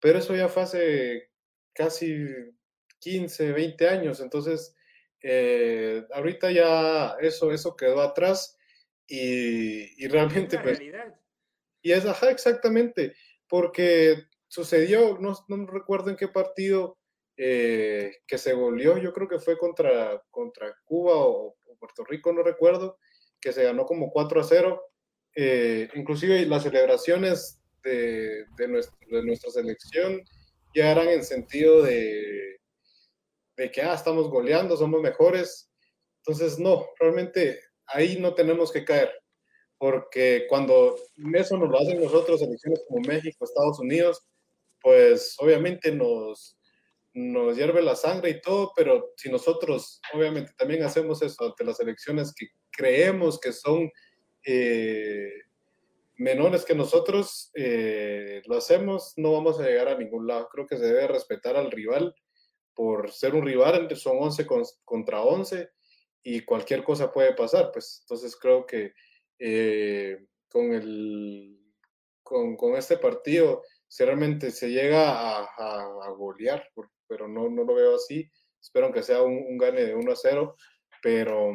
pero 0.00 0.18
eso 0.18 0.34
ya 0.34 0.48
fue 0.48 0.62
hace 0.64 1.30
casi 1.72 2.26
15, 2.98 3.52
20 3.52 3.88
años. 3.88 4.20
Entonces, 4.20 4.74
eh, 5.22 6.04
ahorita 6.12 6.50
ya 6.50 7.16
eso, 7.20 7.52
eso 7.52 7.76
quedó 7.76 8.00
atrás 8.00 8.58
y, 9.06 10.06
realmente... 10.08 10.58
Pues, 10.58 10.80
y 11.80 11.92
es, 11.92 12.04
ajá, 12.04 12.30
exactamente, 12.30 13.14
porque 13.48 14.24
sucedió, 14.48 15.16
no, 15.20 15.32
no 15.46 15.66
recuerdo 15.68 16.10
en 16.10 16.16
qué 16.16 16.26
partido 16.26 16.98
eh, 17.36 18.16
que 18.26 18.38
se 18.38 18.54
volvió, 18.54 18.96
yo 18.98 19.12
creo 19.12 19.28
que 19.28 19.38
fue 19.38 19.58
contra, 19.58 20.22
contra 20.30 20.74
Cuba 20.84 21.14
o, 21.16 21.56
Puerto 21.78 22.04
Rico, 22.04 22.32
no 22.32 22.42
recuerdo, 22.42 22.98
que 23.38 23.52
se 23.52 23.64
ganó 23.64 23.84
como 23.84 24.10
4 24.10 24.40
a 24.40 24.44
0. 24.44 24.82
Eh, 25.34 25.88
inclusive 25.94 26.46
las 26.46 26.62
celebraciones 26.62 27.60
de, 27.82 28.46
de, 28.56 28.66
de 29.10 29.22
nuestra 29.22 29.50
selección 29.50 30.22
ya 30.74 30.90
eran 30.90 31.08
en 31.08 31.22
sentido 31.22 31.82
de, 31.82 32.58
de 33.56 33.70
que, 33.70 33.82
ah, 33.82 33.94
estamos 33.94 34.28
goleando, 34.28 34.76
somos 34.76 35.00
mejores. 35.00 35.70
Entonces, 36.18 36.58
no, 36.58 36.86
realmente 36.98 37.60
ahí 37.86 38.18
no 38.18 38.34
tenemos 38.34 38.72
que 38.72 38.84
caer, 38.84 39.10
porque 39.78 40.46
cuando 40.48 40.96
eso 41.34 41.56
nos 41.56 41.70
lo 41.70 41.78
hacen 41.78 42.02
nosotros, 42.02 42.42
elecciones 42.42 42.84
como 42.88 43.00
México, 43.06 43.44
Estados 43.44 43.78
Unidos, 43.78 44.26
pues 44.80 45.36
obviamente 45.38 45.92
nos, 45.92 46.58
nos 47.16 47.56
hierve 47.56 47.80
la 47.82 47.96
sangre 47.96 48.28
y 48.28 48.40
todo, 48.42 48.72
pero 48.76 49.14
si 49.16 49.30
nosotros 49.30 50.02
obviamente 50.12 50.52
también 50.58 50.82
hacemos 50.82 51.22
eso 51.22 51.46
ante 51.46 51.64
las 51.64 51.80
elecciones 51.80 52.34
que 52.36 52.48
creemos 52.70 53.40
que 53.40 53.52
son 53.52 53.90
eh, 54.44 55.32
menores 56.16 56.66
que 56.66 56.74
nosotros, 56.74 57.50
eh, 57.54 58.42
lo 58.44 58.58
hacemos, 58.58 59.14
no 59.16 59.32
vamos 59.32 59.58
a 59.58 59.64
llegar 59.64 59.88
a 59.88 59.96
ningún 59.96 60.26
lado. 60.26 60.48
Creo 60.50 60.66
que 60.66 60.76
se 60.76 60.84
debe 60.84 61.08
respetar 61.08 61.56
al 61.56 61.70
rival 61.70 62.14
por 62.74 63.10
ser 63.10 63.34
un 63.34 63.46
rival, 63.46 63.88
son 63.96 64.18
11 64.20 64.46
contra 64.84 65.22
11 65.22 65.70
y 66.22 66.42
cualquier 66.42 66.84
cosa 66.84 67.10
puede 67.10 67.32
pasar, 67.32 67.70
pues 67.72 68.00
entonces 68.02 68.36
creo 68.36 68.66
que 68.66 68.92
eh, 69.38 70.18
con, 70.50 70.74
el, 70.74 71.58
con, 72.22 72.56
con, 72.56 72.76
este 72.76 72.98
partido, 72.98 73.62
si 73.88 74.04
realmente 74.04 74.50
se 74.50 74.68
llega 74.68 75.38
a, 75.38 75.44
a, 75.44 76.10
golear, 76.10 76.68
pero 77.08 77.28
no, 77.28 77.48
no 77.48 77.64
lo 77.64 77.74
veo 77.74 77.96
así, 77.96 78.30
espero 78.60 78.92
que 78.92 79.02
sea 79.02 79.22
un, 79.22 79.56
gane 79.58 79.84
de 79.84 79.94
1 79.94 80.12
a 80.12 80.16
0, 80.16 80.56
pero, 81.02 81.52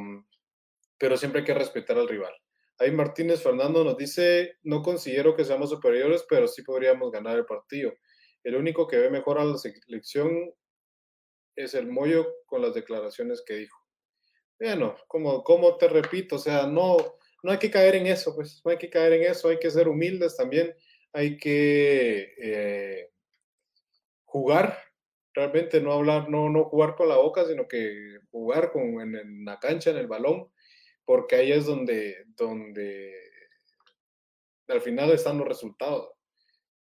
pero 0.98 1.18
siempre 1.18 1.42
hay 1.42 1.46
que 1.46 1.54
respetar 1.54 1.98
al 1.98 2.08
rival. 2.08 2.34
Ahí 2.80 2.92
Martínez 2.92 3.44
Fernando 3.44 3.84
nos 3.84 3.98
dice, 3.98 4.58
no 4.64 4.82
considero 4.82 5.36
que 5.36 5.46
seamos 5.46 5.70
superiores, 5.70 6.26
pero 6.28 6.48
sí 6.48 6.64
podríamos 6.64 7.12
ganar 7.12 7.38
el 7.38 7.46
partido. 7.46 7.94
El 8.44 8.56
único 8.56 8.88
que 8.88 8.98
ve 8.98 9.10
mejor 9.10 9.38
a 9.38 9.46
la 9.46 9.58
selección 9.58 10.52
es 11.56 11.74
el 11.76 11.88
mollo 11.88 12.28
con 12.46 12.62
las 12.62 12.74
declaraciones 12.74 13.44
que 13.46 13.56
dijo. 13.56 13.78
Bueno, 14.60 14.96
como, 15.08 15.44
como 15.44 15.78
te 15.78 15.88
repito, 15.88 16.38
o 16.38 16.40
sea, 16.40 16.66
no, 16.66 16.98
no 17.44 17.52
hay 17.52 17.58
que 17.58 17.72
caer 17.72 17.96
en 17.96 18.08
eso, 18.08 18.36
pues, 18.36 18.62
no 18.64 18.72
hay 18.72 18.78
que 18.78 18.90
caer 18.90 19.14
en 19.14 19.24
eso, 19.24 19.50
hay 19.50 19.60
que 19.60 19.72
ser 19.72 19.88
humildes 19.88 20.38
también, 20.38 20.76
hay 21.14 21.38
que 21.38 22.34
eh, 22.38 23.12
jugar, 24.26 24.78
realmente 25.34 25.82
no 25.82 25.94
hablar, 25.94 26.30
no, 26.30 26.50
no 26.50 26.66
jugar 26.66 26.96
con 26.96 27.10
la 27.10 27.18
boca, 27.18 27.46
sino 27.46 27.68
que 27.68 28.20
jugar 28.32 28.72
con, 28.72 29.02
en, 29.02 29.46
la 29.46 29.60
cancha, 29.60 29.92
en 29.92 29.98
el 29.98 30.08
balón, 30.08 30.50
porque 31.06 31.36
ahí 31.36 31.52
es 31.52 31.66
donde, 31.66 32.26
donde 32.36 33.14
al 34.68 34.82
final 34.82 35.12
están 35.12 35.38
los 35.38 35.48
resultados. 35.48 36.10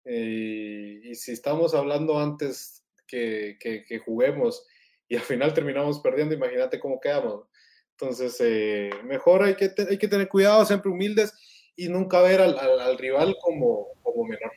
Eh, 0.05 1.01
y 1.03 1.15
si 1.15 1.33
estamos 1.33 1.75
hablando 1.75 2.19
antes 2.19 2.85
que, 3.07 4.01
juguemos 4.05 4.67
y 5.09 5.17
al 5.17 5.23
final 5.23 5.55
terminamos 5.55 6.01
perdiendo, 6.01 6.35
imagínate 6.35 6.79
cómo 6.79 7.01
quedamos. 7.01 7.47
Entonces, 7.93 8.37
eh, 8.41 8.91
mejor 9.05 9.43
hay 9.43 9.55
que, 9.55 9.71
hay 9.89 9.99
que 9.99 10.09
tener 10.09 10.29
cuidado, 10.29 10.65
siempre 10.65 10.91
humildes 10.91 11.33
y 11.77 11.89
nunca 11.89 12.21
ver 12.23 12.41
al, 12.41 12.99
rival 12.99 13.37
como, 13.41 13.89
como 14.03 14.25
menor. 14.25 14.53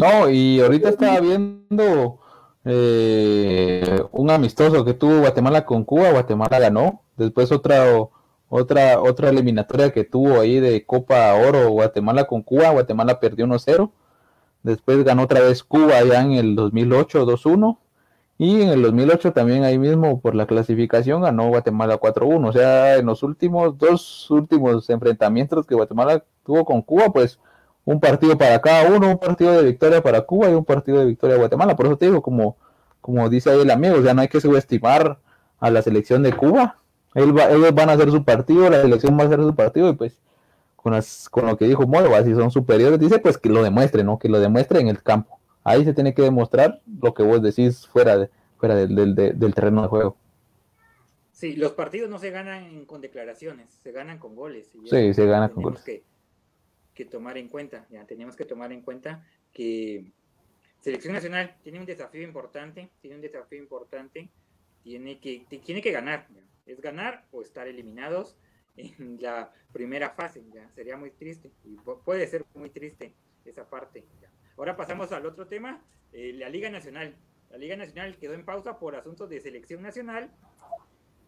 No, 0.00 0.30
y 0.30 0.60
ahorita 0.60 0.88
estaba 0.88 1.20
viendo 1.20 2.18
eh, 2.64 4.02
un 4.12 4.30
amistoso 4.30 4.84
que 4.84 4.94
tuvo 4.94 5.20
Guatemala 5.20 5.64
con 5.64 5.84
Cuba, 5.84 6.10
Guatemala 6.10 6.58
ganó, 6.58 7.02
después 7.16 7.52
otra 7.52 7.84
otra 8.48 9.00
otra 9.00 9.30
eliminatoria 9.30 9.90
que 9.90 10.04
tuvo 10.04 10.40
ahí 10.40 10.58
de 10.58 10.84
Copa 10.84 11.34
Oro 11.34 11.68
Guatemala 11.70 12.24
con 12.24 12.42
Cuba, 12.42 12.70
Guatemala 12.70 13.20
perdió 13.20 13.46
1-0 13.46 13.90
Después 14.62 15.02
ganó 15.04 15.22
otra 15.22 15.40
vez 15.40 15.64
Cuba 15.64 16.02
ya 16.04 16.20
en 16.22 16.32
el 16.32 16.54
2008 16.54 17.26
2-1. 17.26 17.78
Y 18.38 18.62
en 18.62 18.68
el 18.70 18.82
2008 18.82 19.32
también 19.32 19.64
ahí 19.64 19.78
mismo 19.78 20.20
por 20.20 20.34
la 20.34 20.46
clasificación 20.46 21.22
ganó 21.22 21.48
Guatemala 21.48 21.98
4-1. 22.00 22.48
O 22.48 22.52
sea, 22.52 22.96
en 22.96 23.06
los 23.06 23.22
últimos 23.22 23.76
dos 23.78 24.30
últimos 24.30 24.88
enfrentamientos 24.90 25.66
que 25.66 25.74
Guatemala 25.74 26.24
tuvo 26.44 26.64
con 26.64 26.82
Cuba, 26.82 27.12
pues 27.12 27.38
un 27.92 28.00
partido 28.00 28.36
para 28.36 28.60
cada 28.60 28.90
uno, 28.90 29.10
un 29.10 29.18
partido 29.18 29.52
de 29.52 29.64
victoria 29.64 30.02
para 30.02 30.22
Cuba 30.22 30.50
y 30.50 30.54
un 30.54 30.64
partido 30.64 30.98
de 31.00 31.06
victoria 31.06 31.34
de 31.34 31.40
Guatemala. 31.40 31.76
Por 31.76 31.86
eso 31.86 31.96
te 31.96 32.06
digo, 32.06 32.22
como, 32.22 32.56
como 33.00 33.28
dice 33.28 33.50
ahí 33.50 33.60
el 33.60 33.70
amigo, 33.70 33.96
o 33.96 34.02
sea, 34.02 34.14
no 34.14 34.22
hay 34.22 34.28
que 34.28 34.40
subestimar 34.40 35.18
a 35.58 35.70
la 35.70 35.82
selección 35.82 36.22
de 36.22 36.32
Cuba. 36.32 36.76
ellos 37.14 37.74
van 37.74 37.90
a 37.90 37.92
hacer 37.94 38.10
su 38.10 38.24
partido, 38.24 38.70
la 38.70 38.82
selección 38.82 39.18
va 39.18 39.24
a 39.24 39.26
hacer 39.26 39.40
su 39.40 39.54
partido 39.54 39.88
y 39.90 39.94
pues 39.94 40.20
con, 40.76 40.98
con 41.30 41.46
lo 41.46 41.56
que 41.56 41.66
dijo 41.66 41.86
Moeva, 41.86 42.22
si 42.22 42.34
son 42.34 42.50
superiores, 42.50 42.98
dice 42.98 43.18
pues 43.18 43.36
que 43.38 43.48
lo 43.48 43.62
demuestre, 43.62 44.04
¿no? 44.04 44.18
Que 44.18 44.28
lo 44.28 44.40
demuestre 44.40 44.80
en 44.80 44.88
el 44.88 45.02
campo 45.02 45.40
ahí 45.64 45.84
se 45.84 45.94
tiene 45.94 46.14
que 46.14 46.22
demostrar 46.22 46.80
lo 47.00 47.14
que 47.14 47.22
vos 47.22 47.42
decís 47.42 47.86
fuera, 47.86 48.16
de, 48.16 48.30
fuera 48.58 48.74
del, 48.74 49.14
del, 49.14 49.54
terreno 49.54 49.82
de 49.82 49.88
juego. 49.88 50.16
Sí, 51.32 51.56
los 51.56 51.72
partidos 51.72 52.10
no 52.10 52.18
se 52.18 52.30
ganan 52.30 52.84
con 52.84 53.00
declaraciones, 53.00 53.72
se 53.82 53.92
ganan 53.92 54.18
con 54.18 54.34
goles. 54.34 54.70
sí, 54.84 55.14
se 55.14 55.26
ganan 55.26 55.50
con 55.50 55.62
goles. 55.62 55.82
Que, 55.82 56.04
que 56.94 57.04
tomar 57.04 57.38
en 57.38 57.48
cuenta, 57.48 57.86
ya 57.90 58.04
tenemos 58.06 58.36
que 58.36 58.44
tomar 58.44 58.72
en 58.72 58.82
cuenta 58.82 59.26
que 59.52 60.12
Selección 60.80 61.12
Nacional 61.12 61.56
tiene 61.62 61.78
un 61.78 61.86
desafío 61.86 62.22
importante, 62.22 62.90
tiene 63.00 63.16
un 63.16 63.22
desafío 63.22 63.58
importante, 63.58 64.30
tiene 64.82 65.20
que, 65.20 65.46
tiene 65.64 65.82
que 65.82 65.92
ganar, 65.92 66.26
es 66.66 66.80
ganar 66.80 67.26
o 67.32 67.42
estar 67.42 67.68
eliminados 67.68 68.36
en 68.76 69.18
la 69.20 69.52
primera 69.72 70.10
fase, 70.10 70.42
ya 70.52 70.70
sería 70.70 70.96
muy 70.96 71.10
triste, 71.10 71.50
y 71.64 71.76
puede 72.04 72.26
ser 72.26 72.44
muy 72.54 72.70
triste 72.70 73.12
esa 73.44 73.68
parte. 73.68 74.04
Ya. 74.20 74.30
Ahora 74.56 74.76
pasamos 74.76 75.12
al 75.12 75.26
otro 75.26 75.46
tema, 75.46 75.82
eh, 76.12 76.32
la 76.34 76.48
Liga 76.48 76.70
Nacional. 76.70 77.16
La 77.50 77.58
Liga 77.58 77.76
Nacional 77.76 78.16
quedó 78.16 78.34
en 78.34 78.44
pausa 78.44 78.78
por 78.78 78.94
asuntos 78.94 79.28
de 79.28 79.40
selección 79.40 79.82
nacional. 79.82 80.30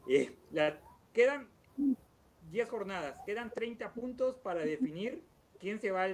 Eh, 0.08 0.34
quedan 1.12 1.48
10 2.50 2.68
jornadas, 2.68 3.18
quedan 3.26 3.50
30 3.50 3.92
puntos 3.92 4.36
para 4.36 4.60
definir 4.60 5.22
quién 5.62 5.80
se 5.80 5.92
va 5.92 6.08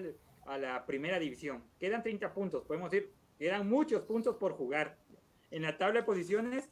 a 0.47 0.59
la 0.59 0.85
primera 0.85 1.19
división. 1.19 1.65
Quedan 1.81 2.03
30 2.03 2.35
puntos, 2.35 2.65
podemos 2.65 2.91
decir, 2.91 3.11
quedan 3.39 3.67
muchos 3.67 4.03
puntos 4.03 4.37
por 4.37 4.53
jugar. 4.53 4.99
En 5.51 5.63
la 5.63 5.79
tabla 5.79 6.01
de 6.01 6.07
posiciones, 6.07 6.69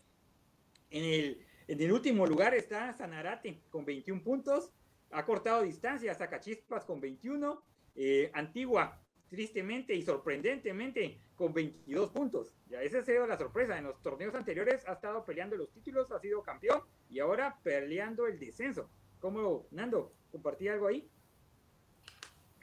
en 0.90 1.38
el, 1.66 1.92
último 1.92 2.26
lugar 2.26 2.54
está 2.54 2.92
Sanarate 2.92 3.62
con 3.70 3.86
21 3.86 4.22
puntos, 4.22 4.72
ha 5.10 5.24
cortado 5.24 5.62
distancia, 5.62 6.14
Zacachispas 6.14 6.84
con 6.84 7.00
21, 7.00 7.62
eh, 7.94 8.30
Antigua 8.34 9.00
tristemente 9.28 9.94
y 9.94 10.02
sorprendentemente 10.02 11.18
con 11.34 11.54
22 11.54 12.10
puntos. 12.10 12.54
Ya 12.68 12.82
esa 12.82 12.98
ha 12.98 13.04
sido 13.04 13.26
la 13.26 13.38
sorpresa. 13.38 13.78
En 13.78 13.84
los 13.84 14.00
torneos 14.02 14.34
anteriores 14.34 14.86
ha 14.86 14.92
estado 14.92 15.24
peleando 15.24 15.56
los 15.56 15.70
títulos, 15.72 16.12
ha 16.12 16.20
sido 16.20 16.42
campeón 16.42 16.82
y 17.08 17.20
ahora 17.20 17.58
peleando 17.62 18.26
el 18.26 18.38
descenso. 18.38 18.90
¿Cómo, 19.18 19.66
Nando? 19.70 20.12
¿Compartí 20.30 20.68
algo 20.68 20.88
ahí? 20.88 21.08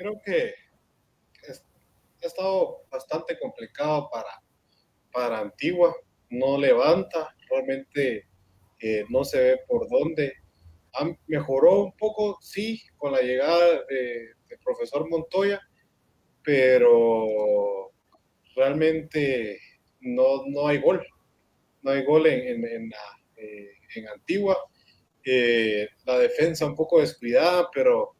Creo 0.03 0.21
que 0.21 0.53
ha 1.47 2.27
estado 2.27 2.81
bastante 2.91 3.39
complicado 3.39 4.09
para, 4.11 4.43
para 5.13 5.39
Antigua. 5.39 5.95
No 6.29 6.57
levanta, 6.57 7.33
realmente 7.49 8.27
eh, 8.81 9.05
no 9.07 9.23
se 9.23 9.41
ve 9.41 9.59
por 9.65 9.87
dónde. 9.89 10.33
mejoró 11.27 11.83
un 11.83 11.93
poco, 11.95 12.37
sí, 12.41 12.81
con 12.97 13.13
la 13.13 13.21
llegada 13.21 13.85
del 13.85 14.59
profesor 14.65 15.09
Montoya, 15.09 15.61
pero 16.43 17.89
realmente 18.57 19.57
no, 20.01 20.43
no 20.47 20.67
hay 20.67 20.81
gol. 20.81 21.07
No 21.81 21.91
hay 21.91 22.03
gol 22.03 22.27
en, 22.27 22.65
en, 22.65 22.91
eh, 23.37 24.05
Antigua. 24.13 24.57
Eh, 25.23 25.87
la 26.05 26.19
defensa 26.19 26.65
un 26.65 26.75
poco 26.75 26.99
descuidada, 26.99 27.69
pero, 27.73 28.17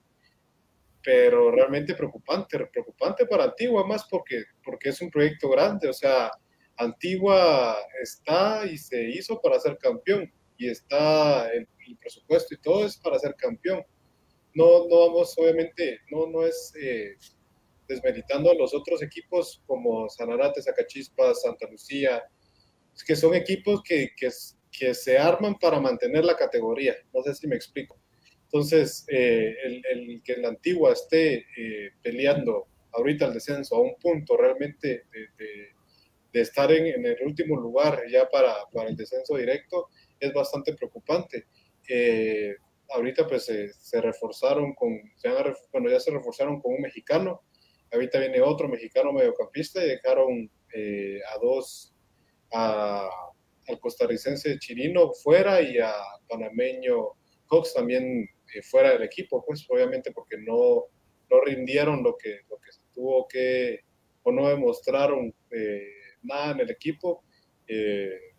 pero 1.04 1.52
realmente 1.52 1.94
preocupante, 1.96 2.58
preocupante 2.72 3.26
para 3.26 3.46
Antigua, 3.46 3.86
más 3.86 4.06
porque, 4.10 4.44
porque 4.64 4.90
es 4.90 5.02
un 5.02 5.10
proyecto 5.10 5.50
grande. 5.50 5.90
O 5.90 5.94
sea, 5.94 6.32
Antigua 6.78 7.78
está 8.02 8.66
y 8.66 8.78
se 8.78 9.10
hizo 9.10 9.40
para 9.42 9.60
ser 9.60 9.78
campeón 9.78 10.32
y 10.58 10.70
está 10.70 11.52
el, 11.52 11.68
presupuesto 12.00 12.56
y 12.56 12.62
todo 12.62 12.86
es 12.86 12.98
para 12.98 13.20
ser 13.20 13.36
campeón. 13.36 13.84
No, 14.54 14.88
no 14.88 15.08
vamos, 15.08 15.34
obviamente, 15.38 16.00
no, 16.10 16.28
no 16.28 16.46
es 16.46 16.74
eh, 16.82 17.16
desmeritando 17.88 18.52
a 18.52 18.56
los 18.56 18.74
otros 18.74 19.02
equipos 19.02 19.62
como 19.66 20.08
Sanarate, 20.10 20.62
Zacachispas, 20.62 21.42
Santa 21.42 21.68
Lucía, 21.70 22.24
que 23.06 23.16
son 23.16 23.34
equipos 23.34 23.82
que, 23.84 24.12
que, 24.16 24.30
que, 24.72 24.94
se 24.94 25.18
arman 25.18 25.56
para 25.56 25.80
mantener 25.80 26.24
la 26.24 26.38
categoría. 26.38 26.96
No 27.14 27.22
sé 27.24 27.36
si 27.36 27.48
me 27.48 27.56
explico. 27.56 28.00
Entonces, 28.54 29.04
eh, 29.10 29.56
el, 29.64 29.82
el, 29.92 30.22
que 30.24 30.38
la 30.38 30.50
antigua 30.50 30.94
esté 30.94 31.48
eh, 31.58 31.94
peleando 32.04 32.68
ahorita 32.92 33.26
el 33.26 33.34
descenso 33.34 33.76
a 33.76 33.82
un 33.82 33.96
punto 33.96 34.38
realmente 34.38 35.06
de, 36.32 36.40
estar 36.40 36.72
en, 36.72 36.86
en, 36.86 37.04
el 37.04 37.18
último 37.26 37.60
lugar 37.60 38.04
ya 38.12 38.30
para, 38.30 38.54
para, 38.72 38.90
el 38.90 38.96
descenso 38.96 39.38
directo 39.38 39.90
es 40.20 40.32
bastante 40.34 40.76
preocupante. 40.76 41.48
Eh, 41.90 42.56
ahorita 42.90 43.26
pues 43.28 43.46
se 43.46 44.02
reforzaron 44.02 44.76
con, 44.76 45.00
se 45.16 45.30
bueno, 45.72 45.90
ya 45.90 46.00
se 46.00 46.12
reforzaron 46.12 46.62
con 46.62 46.76
un 46.76 46.82
mexicano, 46.82 47.42
Ahorita 47.94 48.20
viene 48.20 48.42
otro 48.42 48.68
mexicano 48.68 49.14
mediocampista 49.14 49.84
y 49.84 49.90
dejaron 49.90 50.50
eh, 50.74 51.20
a 51.32 51.38
dos, 51.38 51.94
al 52.52 53.80
costarricense 53.80 54.58
Chirino 54.58 55.12
fuera 55.14 55.62
y 55.62 55.78
a 55.78 55.94
panameño 56.28 57.10
Cox 57.46 57.76
también 57.76 58.28
eh, 58.54 58.62
fuera 58.62 58.92
del 58.92 59.04
equipo, 59.04 59.44
pues 59.46 59.66
obviamente 59.70 60.12
porque 60.12 60.38
no, 60.38 60.86
no 61.30 61.42
rindieron 61.42 62.04
lo 62.04 62.16
que, 62.18 62.42
lo 62.50 62.58
que 62.58 62.72
tuvo 62.94 63.28
que, 63.28 63.82
o 64.24 64.32
no 64.32 64.50
demostraron 64.50 65.34
eh, 65.52 65.88
nada 66.22 66.52
en 66.52 66.60
el 66.62 66.72
equipo, 66.72 67.24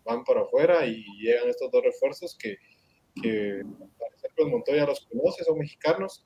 van 0.05 0.23
para 0.23 0.41
afuera 0.41 0.85
y 0.85 1.03
llegan 1.19 1.49
estos 1.49 1.69
dos 1.71 1.83
refuerzos 1.83 2.37
que, 2.37 2.57
que 3.21 3.63
que 4.35 4.45
Montoya 4.45 4.85
los 4.85 5.05
conoce, 5.05 5.43
son 5.43 5.57
mexicanos, 5.59 6.25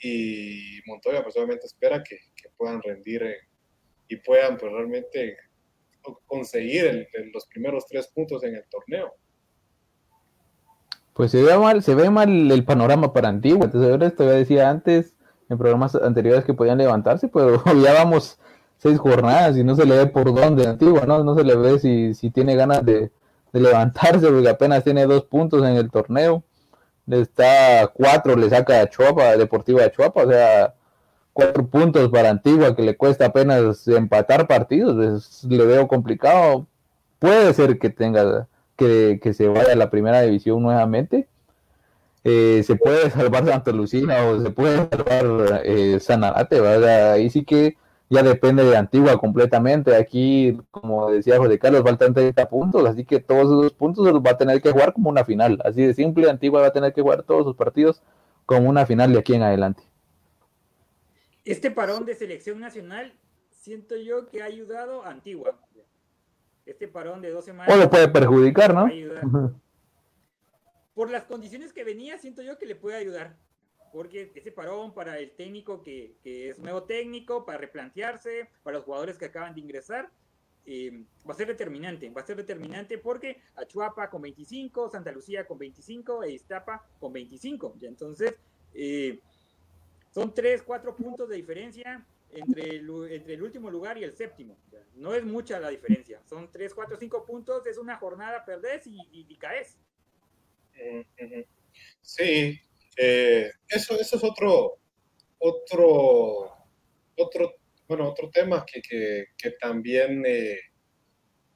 y 0.00 0.80
Montoya 0.86 1.22
pues 1.22 1.36
obviamente 1.36 1.66
espera 1.66 2.02
que, 2.02 2.18
puedan 2.56 2.82
rendir 2.82 3.22
y 4.08 4.16
puedan 4.16 4.56
pues 4.56 4.72
realmente 4.72 5.36
conseguir 6.26 7.08
los 7.32 7.46
primeros 7.46 7.86
tres 7.86 8.08
puntos 8.08 8.42
en 8.44 8.56
el 8.56 8.64
torneo. 8.68 9.14
Pues 11.14 11.30
se 11.30 11.42
ve 11.42 11.56
mal, 11.58 11.82
se 11.82 11.94
ve 11.94 12.10
mal 12.10 12.50
el 12.50 12.64
panorama 12.64 13.12
para 13.12 13.28
Antigua. 13.28 13.66
Entonces, 13.66 14.16
te 14.16 14.24
decía 14.24 14.70
antes 14.70 15.14
en 15.48 15.58
programas 15.58 15.94
anteriores 15.94 16.44
que 16.44 16.54
podían 16.54 16.78
levantarse, 16.78 17.28
pero 17.28 17.62
ya 17.82 17.92
vamos 17.94 18.38
seis 18.78 18.98
jornadas 18.98 19.56
y 19.56 19.64
no 19.64 19.76
se 19.76 19.84
le 19.84 19.96
ve 19.96 20.06
por 20.06 20.34
dónde 20.34 20.66
Antigua, 20.66 21.04
¿no? 21.06 21.22
No 21.24 21.34
se 21.34 21.44
le 21.44 21.56
ve 21.56 21.78
si, 21.78 22.14
si 22.14 22.30
tiene 22.30 22.56
ganas 22.56 22.84
de, 22.84 23.10
levantarse, 23.52 24.28
porque 24.28 24.48
apenas 24.48 24.82
tiene 24.84 25.06
dos 25.06 25.24
puntos 25.24 25.62
en 25.62 25.76
el 25.76 25.90
torneo 25.90 26.42
está 27.06 27.90
cuatro, 27.92 28.36
le 28.36 28.48
saca 28.50 28.80
a 28.80 28.88
Chuapa, 28.88 29.36
Deportiva 29.36 29.82
de 29.82 29.92
Chuapa, 29.92 30.22
o 30.22 30.28
sea, 30.30 30.74
cuatro 31.32 31.66
puntos 31.66 32.10
para 32.10 32.30
Antigua 32.30 32.76
que 32.76 32.82
le 32.82 32.96
cuesta 32.96 33.26
apenas 33.26 33.86
empatar 33.88 34.46
partidos, 34.46 35.42
le 35.48 35.66
veo 35.66 35.88
complicado. 35.88 36.66
Puede 37.18 37.52
ser 37.54 37.78
que 37.78 37.90
tenga 37.90 38.48
que, 39.20 39.34
se 39.34 39.48
vaya 39.48 39.72
a 39.72 39.76
la 39.76 39.90
primera 39.90 40.22
división 40.22 40.62
nuevamente. 40.62 41.28
Eh, 42.24 42.62
se 42.64 42.76
puede 42.76 43.10
salvar 43.10 43.46
Santa 43.46 43.72
Lucina 43.72 44.24
o 44.26 44.40
se 44.40 44.50
puede 44.50 44.76
salvar 44.88 45.62
eh, 45.64 45.98
Sanarate. 46.00 46.60
Ahí 46.60 47.30
sí 47.30 47.44
que 47.44 47.76
ya 48.08 48.22
depende 48.22 48.64
de 48.64 48.76
Antigua 48.76 49.18
completamente. 49.18 49.96
Aquí, 49.96 50.58
como 50.70 51.10
decía 51.10 51.38
José 51.38 51.58
Carlos, 51.58 51.82
faltan 51.82 52.14
30 52.14 52.48
puntos, 52.48 52.86
así 52.86 53.04
que 53.04 53.20
todos 53.20 53.44
esos 53.44 53.72
puntos 53.72 54.06
los 54.06 54.22
va 54.22 54.32
a 54.32 54.38
tener 54.38 54.60
que 54.60 54.70
jugar 54.70 54.92
como 54.92 55.08
una 55.10 55.24
final. 55.24 55.58
Así 55.64 55.82
de 55.82 55.94
simple, 55.94 56.28
Antigua 56.28 56.60
va 56.60 56.68
a 56.68 56.72
tener 56.72 56.92
que 56.92 57.02
jugar 57.02 57.22
todos 57.22 57.44
sus 57.44 57.56
partidos 57.56 58.02
como 58.46 58.68
una 58.68 58.86
final 58.86 59.12
de 59.12 59.18
aquí 59.18 59.34
en 59.34 59.42
adelante. 59.42 59.82
Este 61.44 61.70
parón 61.70 62.04
de 62.04 62.14
selección 62.14 62.60
nacional, 62.60 63.14
siento 63.50 63.96
yo 63.96 64.28
que 64.28 64.42
ha 64.42 64.46
ayudado 64.46 65.04
a 65.04 65.10
Antigua. 65.10 65.56
Este 66.64 66.88
parón 66.88 67.20
de 67.20 67.30
dos 67.30 67.44
semanas. 67.44 67.74
O 67.74 67.76
lo 67.76 67.90
puede 67.90 68.08
perjudicar, 68.08 68.74
¿no? 68.74 68.88
Por 70.94 71.10
las 71.10 71.24
condiciones 71.24 71.72
que 71.72 71.84
venía, 71.84 72.18
siento 72.18 72.42
yo 72.42 72.58
que 72.58 72.66
le 72.66 72.76
puede 72.76 72.96
ayudar 72.96 73.36
porque 73.92 74.32
ese 74.34 74.50
parón 74.50 74.94
para 74.94 75.18
el 75.18 75.32
técnico 75.32 75.82
que, 75.82 76.16
que, 76.22 76.48
es 76.48 76.58
nuevo 76.58 76.84
técnico, 76.84 77.44
para 77.44 77.58
replantearse, 77.58 78.48
para 78.62 78.78
los 78.78 78.86
jugadores 78.86 79.18
que 79.18 79.26
acaban 79.26 79.54
de 79.54 79.60
ingresar, 79.60 80.10
eh, 80.64 81.04
va 81.28 81.34
a 81.34 81.36
ser 81.36 81.48
determinante, 81.48 82.08
va 82.10 82.20
a 82.20 82.26
ser 82.26 82.36
determinante 82.36 82.96
porque 82.96 83.40
Achuapa 83.56 84.08
con 84.08 84.22
25, 84.22 84.90
Santa 84.90 85.10
Lucía 85.10 85.46
con 85.46 85.58
25 85.58 86.22
e 86.22 86.32
Iztapa 86.32 86.86
con 87.00 87.12
25. 87.12 87.76
Y 87.80 87.86
entonces, 87.86 88.34
eh, 88.72 89.18
son 90.10 90.32
3, 90.32 90.62
4 90.62 90.94
puntos 90.94 91.28
de 91.28 91.36
diferencia. 91.36 92.06
Entre 92.32 92.76
el, 92.76 92.90
entre 93.10 93.34
el 93.34 93.42
último 93.42 93.70
lugar 93.70 93.98
y 93.98 94.04
el 94.04 94.12
séptimo. 94.12 94.58
No 94.94 95.14
es 95.14 95.24
mucha 95.24 95.60
la 95.60 95.68
diferencia. 95.68 96.22
Son 96.24 96.50
3, 96.50 96.74
4, 96.74 96.96
5 96.98 97.26
puntos, 97.26 97.66
es 97.66 97.78
una 97.78 97.96
jornada, 97.96 98.44
perdés 98.44 98.86
y, 98.86 98.98
y, 99.10 99.36
caes. 99.36 99.78
Sí, 102.00 102.58
eh, 102.96 103.50
eso, 103.68 103.98
eso 103.98 104.16
es 104.16 104.24
otro, 104.24 104.78
otro, 105.38 106.52
otro, 107.16 107.54
bueno, 107.88 108.10
otro 108.10 108.30
tema 108.30 108.64
que, 108.64 108.80
que, 108.80 109.26
que 109.36 109.50
también 109.52 110.24
eh, 110.26 110.58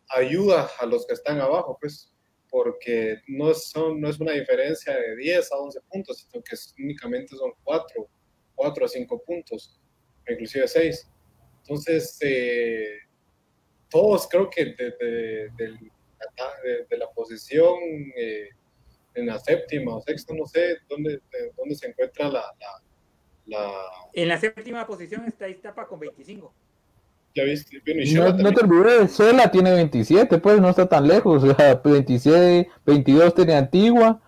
ayuda 0.08 0.70
a 0.78 0.86
los 0.86 1.06
que 1.06 1.14
están 1.14 1.40
abajo, 1.40 1.76
pues, 1.80 2.12
porque 2.48 3.18
no, 3.26 3.52
son, 3.54 4.00
no 4.00 4.08
es 4.08 4.20
una 4.20 4.32
diferencia 4.32 4.94
de 4.96 5.16
10 5.16 5.52
a 5.52 5.56
11 5.56 5.80
puntos, 5.90 6.18
sino 6.18 6.42
que 6.42 6.56
únicamente 6.82 7.36
son 7.36 7.52
4, 7.64 8.08
4 8.54 8.84
a 8.84 8.88
5 8.88 9.22
puntos, 9.24 9.80
inclusive 10.32 10.68
6. 10.68 11.10
Entonces, 11.62 12.18
eh, 12.22 12.98
todos 13.90 14.28
creo 14.28 14.48
que 14.50 14.64
de, 14.64 14.90
de, 14.98 15.50
de, 16.88 16.98
la 16.98 17.08
posición 17.14 17.74
eh, 18.16 18.48
en 19.14 19.26
la 19.26 19.38
séptima 19.38 19.96
o 19.96 20.00
sexta, 20.00 20.34
no 20.34 20.46
sé 20.46 20.78
dónde, 20.88 21.20
dónde 21.56 21.74
se 21.74 21.88
encuentra 21.88 22.28
la, 22.28 22.44
la, 23.46 23.72
En 24.12 24.28
la 24.28 24.38
séptima 24.38 24.86
posición 24.86 25.24
está 25.26 25.48
Iztapa 25.48 25.86
con 25.86 26.00
25. 26.00 26.52
Ya 27.34 27.44
viste, 27.44 27.82
no, 28.14 28.32
no, 28.32 28.52
te 28.52 28.64
olvides, 28.64 29.18
Shela 29.18 29.50
tiene 29.50 29.74
27, 29.74 30.38
pues 30.38 30.58
no 30.58 30.70
está 30.70 30.88
tan 30.88 31.06
lejos, 31.06 31.44
o 31.44 31.54
sea, 31.54 31.74
27, 31.74 32.70
22 32.86 33.34
tiene 33.34 33.54
Antigua, 33.54 34.22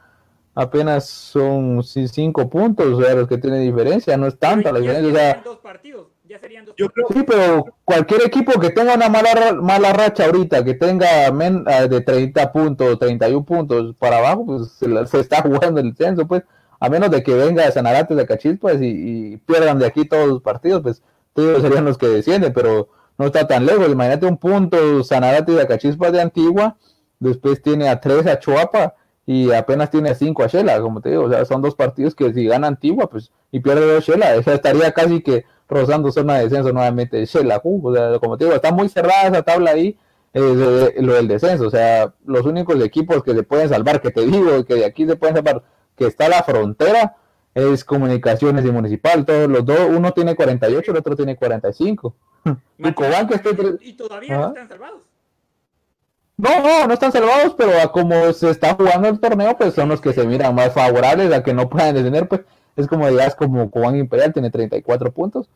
apenas 0.59 1.07
son 1.07 1.85
5 1.85 2.51
puntos, 2.51 2.87
o 2.87 3.01
sea, 3.01 3.15
los 3.15 3.29
que 3.29 3.39
tienen 3.39 3.63
diferencia, 3.63 4.17
no 4.17 4.27
es 4.27 4.37
tanta 4.41 4.73
la 4.73 4.81
diferencia. 4.81 5.13
Ya 5.13 5.19
serían 5.19 5.45
dos 5.45 5.59
partidos, 5.59 6.07
ya 6.25 6.39
serían 6.41 6.65
dos 6.65 6.75
Yo 6.77 6.89
partidos. 6.89 7.11
Sí, 7.15 7.25
pero 7.25 7.65
cualquier 7.85 8.23
equipo 8.27 8.59
que 8.59 8.71
tenga 8.71 8.95
una 8.95 9.09
mala, 9.09 9.53
mala 9.55 9.93
racha 9.93 10.25
ahorita, 10.25 10.65
que 10.65 10.75
tenga 10.75 11.31
men, 11.31 11.63
ah, 11.69 11.87
de 11.87 12.01
30 12.01 12.51
puntos, 12.51 12.99
31 12.99 13.45
puntos 13.45 13.95
para 14.01 14.19
abajo, 14.19 14.47
pues 14.47 14.73
se, 14.73 15.07
se 15.07 15.21
está 15.21 15.43
jugando 15.43 15.81
el 15.81 15.95
censo, 15.95 16.27
pues, 16.27 16.43
a 16.81 16.89
menos 16.89 17.13
de 17.13 17.23
que 17.23 17.35
venga 17.35 17.71
Sanarate 17.71 18.17
de 18.17 18.27
Cachispas 18.27 18.83
y, 18.83 18.87
y 19.35 19.37
pierdan 19.37 19.79
de 19.79 19.87
aquí 19.87 20.07
todos 20.07 20.27
los 20.27 20.43
partidos, 20.43 20.83
pues 20.83 21.03
todos 21.35 21.63
serían 21.63 21.85
los 21.85 21.99
que 21.99 22.09
descienden, 22.09 22.53
pero 22.53 22.89
no 23.17 23.27
está 23.27 23.47
tan 23.47 23.65
lejos. 23.65 23.89
Imagínate 23.89 24.27
un 24.27 24.39
punto, 24.39 25.05
Sanarate 25.05 25.53
y 25.53 25.59
Acachispas 25.61 26.11
de 26.11 26.21
Antigua, 26.21 26.77
después 27.21 27.63
tiene 27.63 27.89
a 27.89 28.01
tres 28.01 28.27
a 28.27 28.41
Chuapa 28.41 28.97
y 29.29 29.53
apenas 29.53 29.91
tiene 29.91 30.15
cinco 30.15 30.43
a 30.43 30.47
Shela, 30.47 30.81
como 30.81 31.03
te 31.03 31.11
digo, 31.11 31.25
o 31.25 31.29
sea, 31.29 31.45
son 31.45 31.61
dos 31.61 31.75
partidos 31.75 32.15
que 32.15 32.33
si 32.33 32.47
gana 32.47 32.67
Antigua, 32.67 33.11
pues, 33.11 33.31
y 33.53 33.61
pierde 33.61 33.93
dos 33.93 34.03
Shela, 34.07 34.35
estaría 34.37 34.91
casi 34.93 35.21
que 35.21 35.45
rozando 35.69 36.11
zona 36.11 36.37
de 36.39 36.45
descenso 36.45 36.73
nuevamente 36.73 37.23
Shela, 37.27 37.61
o 37.63 37.95
sea, 37.95 38.19
como 38.21 38.39
te 38.39 38.47
digo, 38.47 38.57
está 38.57 38.73
muy 38.73 38.89
cerrada 38.89 39.29
esa 39.29 39.43
tabla 39.43 39.73
ahí, 39.73 39.99
eh, 40.33 40.95
lo 41.01 41.13
del 41.13 41.29
descenso, 41.29 41.67
o 41.67 41.71
sea, 41.71 42.15
los 42.25 42.47
únicos 42.47 42.83
equipos 42.83 43.23
que 43.23 43.35
se 43.35 43.43
pueden 43.43 43.69
salvar, 43.69 44.01
que 44.01 44.11
te 44.11 44.25
digo, 44.25 44.65
que 44.65 44.77
de 44.77 44.87
aquí 44.87 45.07
se 45.07 45.17
pueden 45.17 45.37
salvar, 45.37 45.63
que 45.95 46.07
está 46.07 46.31
la 46.31 46.43
frontera, 46.43 47.17
es 47.55 47.85
comunicaciones 47.85 48.65
y 48.65 48.71
municipal, 48.71 49.27
todos 49.27 49.47
los 49.47 49.63
dos, 49.63 49.91
uno 49.91 50.13
tiene 50.13 50.37
48, 50.37 50.91
el 50.91 50.97
otro 50.97 51.15
tiene 51.15 51.37
45. 51.37 52.15
Y 53.83 53.93
todavía 53.93 54.39
no 54.39 54.49
están 54.49 54.69
salvados. 54.69 55.08
No, 56.39 56.87
no, 56.87 56.95
están 56.95 57.11
salvados, 57.11 57.55
pero 57.59 57.73
como 57.91 58.33
se 58.33 58.51
está 58.51 58.75
jugando 58.75 59.09
el 59.09 59.19
torneo, 59.19 59.57
pues 59.59 59.75
son 59.75 59.89
los 59.89 60.01
que 60.01 60.13
se 60.13 60.25
miran 60.25 60.55
más 60.55 60.73
favorables 60.73 61.33
a 61.33 61.43
que 61.43 61.53
no 61.53 61.69
puedan 61.69 61.97
descender, 61.97 62.29
pues 62.29 62.43
es 62.77 62.87
como 62.87 63.09
digas 63.09 63.35
como 63.35 63.69
Cobán 63.73 63.97
Imperial 63.97 64.33
tiene 64.33 64.49
34 64.49 65.13
puntos. 65.13 65.51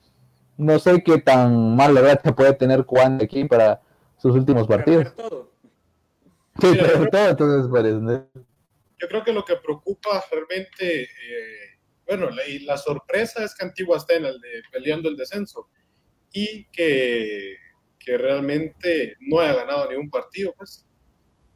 No 0.57 0.81
sé 0.81 1.05
qué 1.05 1.19
tan 1.19 1.77
mal 1.77 1.95
la 1.95 2.01
verdad 2.01 2.35
puede 2.35 2.53
tener 2.55 2.85
Cobán 2.85 3.21
aquí 3.23 3.45
para 3.45 3.81
sus 4.19 4.35
últimos 4.35 4.67
partidos. 4.67 5.15
Sí, 6.61 6.73
pero 6.73 7.09
todo, 7.09 7.29
entonces 7.29 7.71
pues, 7.71 7.85
Yo 8.99 9.09
creo 9.09 9.23
que 9.23 9.33
lo 9.33 9.45
que 9.45 9.57
preocupa 9.57 10.23
realmente, 10.33 11.03
eh, 11.05 11.79
bueno, 12.09 12.29
la, 12.29 12.45
y 12.47 12.59
la 12.59 12.77
sorpresa 12.77 13.45
es 13.45 13.55
que 13.55 13.65
Antigua 13.65 13.99
está 13.99 14.15
en 14.15 14.25
el 14.25 14.41
de, 14.41 14.63
peleando 14.73 15.09
el 15.09 15.17
descenso 15.17 15.69
y 16.33 16.65
que, 16.73 17.57
que 18.05 18.19
realmente 18.19 19.17
no 19.21 19.41
haya 19.41 19.55
ganado 19.55 19.91
ningún 19.91 20.11
partido, 20.11 20.55
pues. 20.57 20.87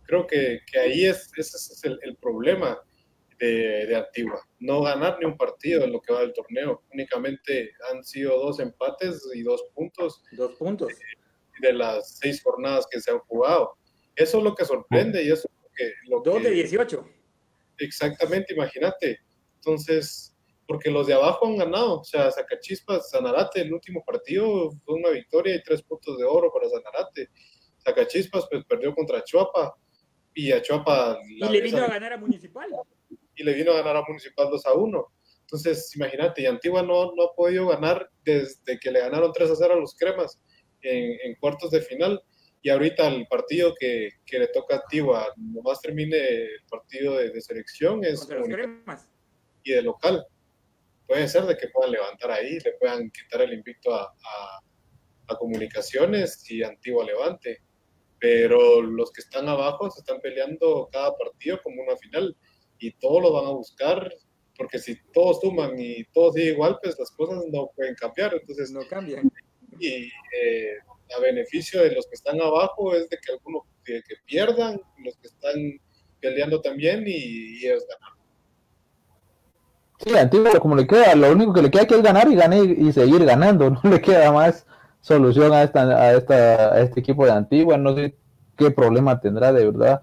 Creo 0.04 0.26
que, 0.26 0.60
que 0.70 0.78
ahí 0.78 1.04
es, 1.04 1.32
ese 1.36 1.56
es 1.56 1.80
el, 1.82 1.98
el 2.02 2.16
problema 2.16 2.78
de, 3.38 3.86
de, 3.86 3.96
Antigua. 3.96 4.40
No 4.60 4.82
ganar 4.82 5.18
ni 5.18 5.26
un 5.26 5.36
partido 5.36 5.82
en 5.82 5.92
lo 5.92 6.00
que 6.00 6.12
va 6.12 6.20
del 6.20 6.32
torneo. 6.32 6.84
Únicamente 6.92 7.72
han 7.90 8.04
sido 8.04 8.38
dos 8.38 8.60
empates 8.60 9.20
y 9.34 9.42
dos 9.42 9.64
puntos. 9.74 10.22
Dos 10.32 10.52
puntos. 10.54 10.88
De, 10.88 11.68
de 11.68 11.72
las 11.72 12.18
seis 12.18 12.40
jornadas 12.42 12.86
que 12.88 13.00
se 13.00 13.10
han 13.10 13.18
jugado. 13.18 13.76
Eso 14.14 14.38
es 14.38 14.44
lo 14.44 14.54
que 14.54 14.64
sorprende 14.64 15.24
y 15.24 15.30
eso 15.30 15.48
es 15.48 15.62
lo 15.62 15.70
que... 15.74 15.92
Lo 16.08 16.20
dos 16.20 16.42
de 16.42 16.50
18. 16.50 17.04
Exactamente, 17.78 18.54
imagínate. 18.54 19.18
Entonces, 19.56 20.35
porque 20.66 20.90
los 20.90 21.06
de 21.06 21.14
abajo 21.14 21.46
han 21.46 21.56
ganado. 21.56 22.00
O 22.00 22.04
sea, 22.04 22.30
Zacachispas, 22.30 23.10
Sanarate, 23.10 23.60
el 23.60 23.72
último 23.72 24.04
partido 24.04 24.70
fue 24.84 24.94
una 24.96 25.10
victoria 25.10 25.54
y 25.54 25.62
tres 25.62 25.82
puntos 25.82 26.18
de 26.18 26.24
oro 26.24 26.52
para 26.52 26.68
Sanarate. 26.68 27.30
Zacachispas 27.84 28.46
pues 28.50 28.64
perdió 28.64 28.94
contra 28.94 29.22
Chuapa 29.22 29.74
y 30.34 30.50
a 30.52 30.60
Chuapa... 30.60 31.18
Y 31.24 31.48
le 31.48 31.60
vino 31.60 31.84
a 31.84 31.88
ganar 31.88 32.12
a 32.12 32.18
Municipal. 32.18 32.68
Y 33.36 33.44
le 33.44 33.54
vino 33.54 33.72
a 33.72 33.76
ganar 33.76 33.96
a 33.96 34.04
Municipal 34.06 34.48
2 34.50 34.66
a 34.66 34.72
1. 34.74 35.12
Entonces, 35.42 35.94
imagínate, 35.94 36.42
y 36.42 36.46
Antigua 36.46 36.82
no, 36.82 37.14
no 37.14 37.22
ha 37.22 37.34
podido 37.34 37.68
ganar 37.68 38.10
desde 38.24 38.78
que 38.80 38.90
le 38.90 39.00
ganaron 39.00 39.32
3 39.32 39.50
a 39.50 39.54
0 39.54 39.74
a 39.74 39.76
los 39.76 39.94
Cremas 39.94 40.40
en, 40.82 41.16
en 41.22 41.34
cuartos 41.36 41.70
de 41.70 41.80
final. 41.80 42.20
Y 42.62 42.70
ahorita 42.70 43.06
el 43.06 43.28
partido 43.28 43.72
que, 43.78 44.08
que, 44.24 44.40
le 44.40 44.48
toca 44.48 44.74
a 44.74 44.78
Antigua, 44.80 45.32
nomás 45.36 45.80
termine 45.80 46.16
el 46.16 46.64
partido 46.68 47.14
de, 47.16 47.30
de 47.30 47.40
selección, 47.40 48.02
es 48.02 48.28
y 49.62 49.72
de 49.72 49.82
local 49.82 50.26
puede 51.06 51.28
ser 51.28 51.44
de 51.44 51.56
que 51.56 51.68
puedan 51.68 51.92
levantar 51.92 52.30
ahí, 52.30 52.58
le 52.58 52.72
puedan 52.80 53.10
quitar 53.10 53.42
el 53.42 53.54
invicto 53.54 53.94
a, 53.94 54.12
a, 55.28 55.36
comunicaciones 55.38 56.48
y 56.50 56.62
Antigua 56.62 57.04
levante. 57.04 57.62
Pero 58.18 58.80
los 58.80 59.12
que 59.12 59.20
están 59.20 59.48
abajo 59.48 59.90
se 59.90 60.00
están 60.00 60.20
peleando 60.20 60.88
cada 60.90 61.14
partido 61.16 61.60
como 61.62 61.82
una 61.82 61.96
final 61.96 62.36
y 62.78 62.92
todos 62.92 63.22
lo 63.22 63.32
van 63.32 63.46
a 63.46 63.50
buscar 63.50 64.10
porque 64.56 64.78
si 64.78 64.96
todos 65.12 65.40
suman 65.40 65.78
y 65.78 66.04
todos 66.12 66.34
sigue 66.34 66.52
igual, 66.52 66.78
pues 66.82 66.98
las 66.98 67.10
cosas 67.10 67.44
no 67.52 67.70
pueden 67.74 67.94
cambiar. 67.94 68.34
Entonces 68.34 68.70
no 68.70 68.80
cambian. 68.88 69.30
Y 69.78 70.06
eh, 70.06 70.76
a 71.16 71.20
beneficio 71.20 71.82
de 71.82 71.94
los 71.94 72.06
que 72.06 72.14
están 72.14 72.40
abajo 72.40 72.94
es 72.94 73.08
de 73.08 73.18
que 73.18 73.32
algunos 73.32 73.64
que, 73.84 74.02
pierdan, 74.24 74.80
los 75.04 75.16
que 75.18 75.28
están 75.28 75.80
peleando 76.20 76.60
también 76.60 77.04
y, 77.06 77.60
y 77.60 77.66
ellos 77.66 77.84
ganan. 77.88 78.15
Sí, 79.98 80.16
Antigua 80.16 80.50
como 80.60 80.76
le 80.76 80.86
queda, 80.86 81.14
lo 81.14 81.32
único 81.32 81.52
que 81.52 81.62
le 81.62 81.70
queda 81.70 81.84
es 81.84 82.02
ganar 82.02 82.28
y 82.28 82.34
ganar 82.34 82.58
y 82.58 82.92
seguir 82.92 83.24
ganando, 83.24 83.70
no 83.82 83.90
le 83.90 84.00
queda 84.00 84.30
más 84.32 84.66
solución 85.00 85.52
a 85.52 85.62
esta, 85.62 85.82
a 85.82 86.12
esta, 86.14 86.80
este 86.80 87.00
equipo 87.00 87.24
de 87.24 87.32
Antigua, 87.32 87.78
no 87.78 87.94
sé 87.94 88.16
qué 88.56 88.70
problema 88.70 89.20
tendrá 89.20 89.52
de 89.52 89.64
verdad 89.64 90.02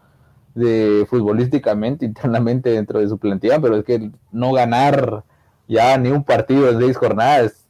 de 0.55 1.05
futbolísticamente, 1.09 2.05
internamente 2.07 2.71
dentro 2.71 2.99
de 2.99 3.07
su 3.07 3.17
plantilla, 3.17 3.59
pero 3.59 3.77
es 3.77 3.83
que 3.83 4.11
no 4.31 4.51
ganar 4.51 5.23
ya 5.67 5.97
ni 5.97 6.09
un 6.09 6.23
partido 6.23 6.71
de 6.71 6.85
seis 6.85 6.97
jornadas, 6.97 7.67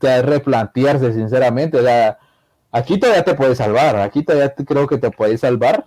es 0.00 0.24
replantearse 0.24 1.12
sinceramente, 1.12 1.78
o 1.78 1.82
sea, 1.82 2.18
aquí 2.72 2.98
todavía 2.98 3.22
te 3.22 3.34
puedes 3.34 3.58
salvar, 3.58 3.96
aquí 3.96 4.24
todavía 4.24 4.52
creo 4.54 4.86
que 4.88 4.98
te 4.98 5.10
puedes 5.10 5.40
salvar, 5.40 5.86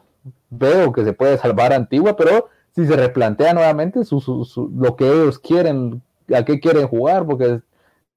veo 0.49 0.93
que 0.93 1.03
se 1.03 1.13
puede 1.13 1.37
salvar 1.37 1.73
Antigua, 1.73 2.15
pero 2.15 2.49
si 2.75 2.85
se 2.85 2.95
replantea 2.95 3.53
nuevamente 3.53 4.03
su, 4.03 4.71
lo 4.75 4.95
que 4.95 5.05
ellos 5.07 5.39
quieren, 5.39 6.01
a 6.33 6.43
qué 6.43 6.59
quieren 6.59 6.87
jugar, 6.87 7.25
porque 7.25 7.61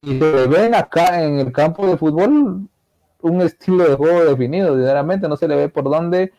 si 0.02 0.18
se 0.18 0.46
ven 0.46 0.74
acá 0.74 1.22
en 1.22 1.38
el 1.38 1.52
campo 1.52 1.86
de 1.86 1.96
fútbol 1.96 2.68
un 3.20 3.40
estilo 3.42 3.88
de 3.88 3.94
juego 3.94 4.24
definido, 4.24 4.74
sinceramente 4.74 5.28
no 5.28 5.36
se 5.36 5.48
le 5.48 5.56
ve 5.56 5.68
por 5.68 5.84
dónde 5.84 6.32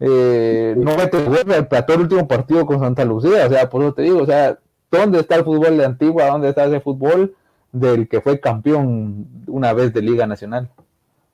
eh, 0.00 0.74
no 0.76 0.96
mete 0.96 1.18
el 1.18 1.68
todo 1.68 1.94
el 1.94 2.00
último 2.00 2.26
partido 2.26 2.64
con 2.64 2.80
Santa 2.80 3.04
Lucía, 3.04 3.46
o 3.46 3.50
sea, 3.50 3.68
por 3.68 3.82
eso 3.82 3.94
te 3.94 4.02
digo, 4.02 4.22
o 4.22 4.26
sea, 4.26 4.58
¿dónde 4.90 5.20
está 5.20 5.36
el 5.36 5.44
fútbol 5.44 5.76
de 5.76 5.84
Antigua? 5.84 6.26
¿Dónde 6.26 6.48
está 6.48 6.64
ese 6.64 6.80
fútbol 6.80 7.36
del 7.72 8.08
que 8.08 8.20
fue 8.20 8.40
campeón 8.40 9.26
una 9.46 9.72
vez 9.72 9.92
de 9.92 10.02
Liga 10.02 10.26
Nacional? 10.26 10.70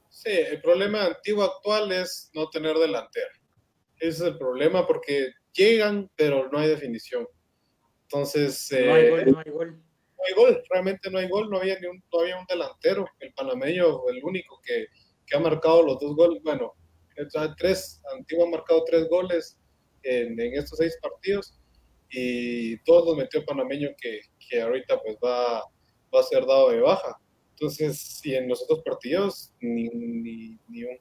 Sí, 0.09 0.31
el 0.31 0.61
problema 0.61 1.01
de 1.01 1.07
Antigua 1.07 1.47
actual 1.47 1.93
es 1.93 2.31
no 2.35 2.49
tener 2.49 2.77
delantera. 2.77 3.29
Ese 3.99 4.09
es 4.09 4.33
el 4.33 4.39
problema 4.39 4.87
porque 4.87 5.29
llegan, 5.57 6.11
pero 6.17 6.49
no 6.51 6.59
hay 6.59 6.69
definición. 6.69 7.27
Entonces... 8.03 8.69
no 8.73 8.95
hay 8.95 9.11
gol, 9.11 9.33
no 9.33 9.39
hay 9.39 9.51
gol. 9.51 9.83
No 10.17 10.25
hay 10.27 10.35
gol, 10.35 10.63
realmente 10.71 11.11
no 11.11 11.19
hay 11.19 11.29
gol, 11.29 11.51
no 11.51 11.59
había 11.59 11.79
ni 11.79 11.87
un, 11.87 12.03
todavía 12.11 12.39
un 12.39 12.47
delantero, 12.47 13.07
el 13.21 13.33
panameño, 13.35 14.09
el 14.09 14.25
único 14.25 14.61
que, 14.65 14.87
que 15.27 15.37
ha 15.37 15.41
marcado 15.41 15.83
los 15.83 16.01
dos 16.01 16.17
goles, 16.17 16.43
bueno, 16.43 16.75
tres, 17.59 18.03
Antiguo 18.15 18.47
ha 18.47 18.51
marcado 18.51 18.85
tres 18.85 19.09
goles 19.09 19.59
en, 20.03 20.39
en, 20.41 20.55
estos 20.55 20.79
seis 20.79 20.97
partidos 21.01 21.59
y 22.11 22.79
todos 22.85 23.07
los 23.07 23.17
metió 23.17 23.45
panameño 23.45 23.91
que, 24.01 24.21
que 24.49 24.61
ahorita 24.61 25.01
pues 25.03 25.17
va, 25.25 25.63
va 26.15 26.21
a 26.21 26.23
ser 26.23 26.47
dado 26.47 26.71
de 26.71 26.81
baja. 26.81 27.19
Entonces, 27.51 27.99
si 27.99 28.35
en 28.35 28.49
los 28.49 28.63
otros 28.63 28.83
partidos, 28.85 29.53
ni, 29.61 29.89
ni, 29.89 30.59
ni 30.69 30.85
un... 30.85 30.99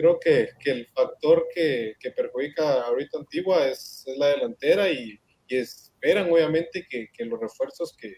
Creo 0.00 0.18
que, 0.18 0.48
que 0.58 0.70
el 0.70 0.86
factor 0.94 1.46
que, 1.54 1.92
que, 2.00 2.10
perjudica 2.12 2.84
ahorita 2.84 3.18
Antigua 3.18 3.66
es, 3.66 4.02
es 4.06 4.16
la 4.16 4.28
delantera 4.28 4.90
y, 4.90 5.20
esperan 5.46 6.32
obviamente 6.32 6.86
que, 6.88 7.08
que 7.12 7.24
los 7.26 7.38
refuerzos 7.38 7.94
que, 7.98 8.14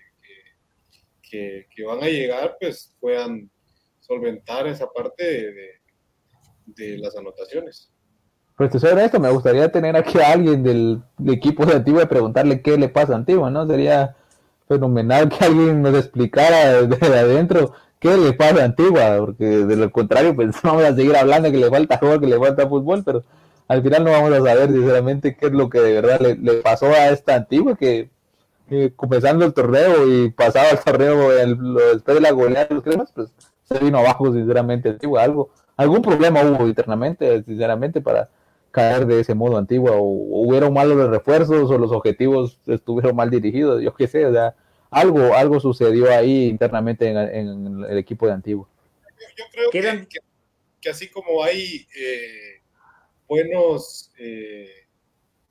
que, 1.29 1.85
van 1.85 2.05
a 2.05 2.07
llegar 2.07 2.57
pues 2.61 2.95
puedan 3.01 3.51
solventar 3.99 4.69
esa 4.69 4.87
parte 4.93 5.25
de, 5.25 5.71
de, 6.67 6.99
las 6.99 7.17
anotaciones. 7.17 7.91
Pues 8.57 8.71
sobre 8.81 9.05
esto, 9.05 9.19
me 9.19 9.31
gustaría 9.31 9.73
tener 9.73 9.97
aquí 9.97 10.21
a 10.21 10.31
alguien 10.31 10.63
del, 10.63 11.03
equipo 11.27 11.67
de 11.67 11.75
Antigua 11.75 12.05
y 12.05 12.07
preguntarle 12.07 12.63
qué 12.63 12.79
le 12.79 12.91
pasa 12.91 13.15
a 13.15 13.17
Antigua, 13.17 13.51
¿no? 13.51 13.67
Sería 13.67 14.15
fenomenal 14.69 15.29
que 15.29 15.45
alguien 15.45 15.83
nos 15.83 15.97
explicara 15.97 16.83
desde 16.83 17.19
adentro 17.19 17.73
qué 18.03 18.17
le 18.17 18.33
pasa 18.33 18.63
a 18.63 18.65
Antigua, 18.65 19.17
porque 19.19 19.45
de 19.45 19.77
lo 19.77 19.91
contrario, 19.91 20.35
pues 20.35 20.51
vamos 20.63 20.83
a 20.85 20.95
seguir 20.95 21.17
hablando 21.17 21.51
que 21.51 21.57
le 21.57 21.71
falta 21.71 21.99
juego, 21.99 22.21
que 22.21 22.27
le 22.27 22.39
falta 22.39 22.69
fútbol, 22.69 23.03
pero 23.05 23.23
al 23.69 23.83
final 23.83 24.05
no 24.05 24.11
vamos 24.11 24.33
a 24.33 24.43
saber 24.43 24.71
sinceramente 24.71 25.37
qué 25.37 25.47
es 25.47 25.53
lo 25.53 25.71
que 25.71 25.81
de 25.81 25.93
verdad 25.93 26.21
le, 26.21 26.35
le 26.35 26.55
pasó 26.55 26.87
a 26.87 27.09
esta 27.09 27.37
Antigua, 27.37 27.77
que 27.77 28.11
comenzando 28.97 29.45
el 29.45 29.53
torneo 29.53 30.09
y 30.09 30.31
pasado 30.31 30.69
el 30.73 30.79
torneo 30.79 31.33
el, 31.33 31.57
después 31.95 32.17
de 32.17 32.21
la 32.21 32.31
goleada 32.33 32.67
de 32.67 32.75
los 32.75 32.85
cremas, 32.85 33.13
pues 33.15 33.31
se 33.65 33.79
vino 33.79 33.99
abajo 33.99 34.33
sinceramente 34.33 34.89
Antigua, 34.89 35.23
algo, 35.23 35.51
algún 35.77 36.03
problema 36.03 36.43
hubo 36.43 36.67
internamente, 36.67 37.43
sinceramente, 37.45 38.01
para 38.01 38.29
caer 38.71 39.07
de 39.07 39.21
ese 39.21 39.35
modo 39.35 39.59
Antigua, 39.59 39.93
o, 39.93 40.01
hubieron 40.01 40.73
malos 40.73 41.09
refuerzos, 41.09 41.71
o 41.71 41.79
los 41.79 41.93
objetivos 41.93 42.59
estuvieron 42.67 43.15
mal 43.15 43.31
dirigidos, 43.31 43.83
yo 43.83 43.95
qué 43.95 44.07
sé, 44.07 44.27
o 44.27 44.33
sea, 44.33 44.55
algo, 44.93 45.35
algo 45.35 45.59
sucedió 45.59 46.11
ahí 46.11 46.49
internamente 46.49 47.09
en, 47.09 47.85
el 47.85 47.99
equipo 47.99 48.27
de 48.27 48.33
Antigua. 48.33 48.69
Yo, 49.37 49.45
creo 49.71 49.71
que, 49.71 50.21
que, 50.81 50.91
así 50.91 51.09
como 51.09 51.43
hay 51.43 51.87
eh, 51.99 52.61
buenos 53.27 54.13
eh, 54.19 54.83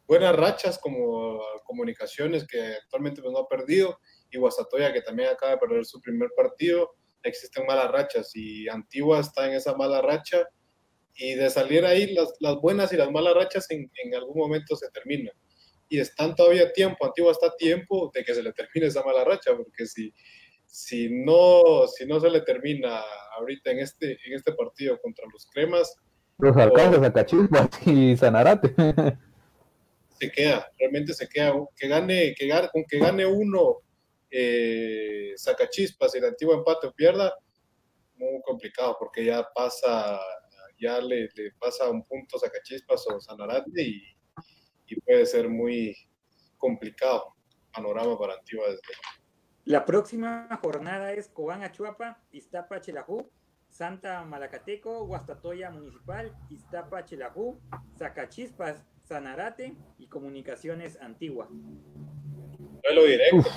buenas 0.07 0.35
rachas 0.35 0.77
como 0.77 1.41
comunicaciones 1.63 2.45
que 2.45 2.61
actualmente 2.83 3.21
pues, 3.21 3.33
no 3.33 3.39
ha 3.39 3.47
perdido 3.47 3.99
y 4.29 4.37
Guasatoya 4.37 4.93
que 4.93 5.01
también 5.01 5.29
acaba 5.29 5.53
de 5.53 5.57
perder 5.57 5.85
su 5.85 6.01
primer 6.01 6.29
partido, 6.35 6.91
existen 7.23 7.65
malas 7.65 7.91
rachas 7.91 8.31
y 8.35 8.67
Antigua 8.67 9.21
está 9.21 9.47
en 9.47 9.53
esa 9.53 9.73
mala 9.75 10.01
racha 10.01 10.45
y 11.15 11.35
de 11.35 11.49
salir 11.49 11.85
ahí 11.85 12.13
las, 12.13 12.33
las 12.39 12.55
buenas 12.57 12.93
y 12.93 12.97
las 12.97 13.09
malas 13.09 13.33
rachas 13.33 13.71
en, 13.71 13.89
en, 14.03 14.15
algún 14.15 14.37
momento 14.37 14.75
se 14.75 14.89
terminan. 14.91 15.33
Y 15.91 15.99
están 15.99 16.33
todavía 16.35 16.71
tiempo, 16.71 17.05
Antigua 17.05 17.33
está 17.33 17.53
tiempo 17.57 18.09
de 18.15 18.23
que 18.23 18.33
se 18.33 18.41
le 18.41 18.53
termine 18.53 18.87
esa 18.87 19.03
mala 19.03 19.25
racha, 19.25 19.51
porque 19.57 19.85
si, 19.85 20.13
si, 20.65 21.09
no, 21.09 21.85
si 21.85 22.05
no 22.05 22.17
se 22.21 22.29
le 22.29 22.39
termina 22.39 23.01
ahorita 23.37 23.71
en 23.71 23.79
este, 23.79 24.17
en 24.25 24.33
este 24.33 24.53
partido 24.53 24.97
contra 25.01 25.25
los 25.33 25.45
cremas... 25.47 25.93
Los 26.37 26.55
alcanzas 26.55 27.03
a 27.03 27.11
Cachispas 27.11 27.67
y 27.85 28.15
Sanarate. 28.15 28.73
se 30.17 30.31
queda, 30.31 30.71
realmente 30.79 31.13
se 31.13 31.27
queda. 31.27 31.55
Que 31.75 31.89
gane, 31.89 32.35
que 32.37 32.47
gane, 32.47 32.69
con 32.71 32.85
que 32.85 32.97
gane 32.97 33.25
uno, 33.25 33.79
eh, 34.29 35.33
saca 35.35 35.69
chispas 35.69 36.15
y 36.15 36.19
el 36.19 36.23
antiguo 36.23 36.53
empate 36.53 36.87
o 36.87 36.93
pierda, 36.93 37.35
muy 38.15 38.41
complicado, 38.43 38.95
porque 38.97 39.25
ya 39.25 39.45
pasa, 39.53 40.21
ya 40.79 41.01
le, 41.01 41.27
pasa 41.59 41.89
un 41.89 42.01
punto 42.05 42.39
Sacachispas 42.39 43.05
o 43.07 43.19
Sanarate 43.19 43.81
y, 43.83 44.20
y, 44.91 44.99
puede 45.01 45.25
ser 45.25 45.49
muy 45.49 45.95
complicado 46.57 47.35
panorama 47.73 48.17
para 48.17 48.33
Antigua 48.33 48.65
desde 48.67 48.81
La 49.65 49.85
próxima 49.85 50.47
jornada 50.61 51.13
es 51.13 51.29
Cobán 51.29 51.63
Achuapa, 51.63 52.21
Iztapa 52.31 52.81
Chelajú, 52.81 53.29
Santa 53.69 54.23
Malacateco, 54.25 55.05
Guastatoya 55.05 55.71
Municipal, 55.71 56.35
Iztapa 56.49 57.05
Chelajú, 57.05 57.59
Zacachispas, 57.97 58.83
Sanarate 59.03 59.75
y 59.97 60.07
Comunicaciones 60.07 60.99
Antigua. 61.01 61.47
Duelo 62.83 63.03
directo. 63.05 63.49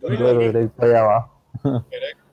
Duelo 0.00 0.38
directo 0.38 0.82
allá 0.82 1.00
abajo. 1.00 1.44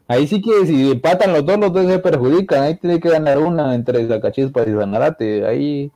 Ahí 0.07 0.27
sí 0.27 0.41
que 0.41 0.65
si 0.65 0.91
empatan 0.91 1.31
los 1.31 1.45
dos, 1.45 1.57
los 1.57 1.71
dos 1.71 1.85
se 1.87 1.99
perjudican. 1.99 2.63
Ahí 2.63 2.75
tiene 2.75 2.99
que 2.99 3.09
ganar 3.09 3.37
una 3.37 3.75
entre 3.75 4.05
Zacachispas 4.07 4.67
y 4.67 4.71
Sanarate. 4.71 5.45
Ahí 5.45 5.91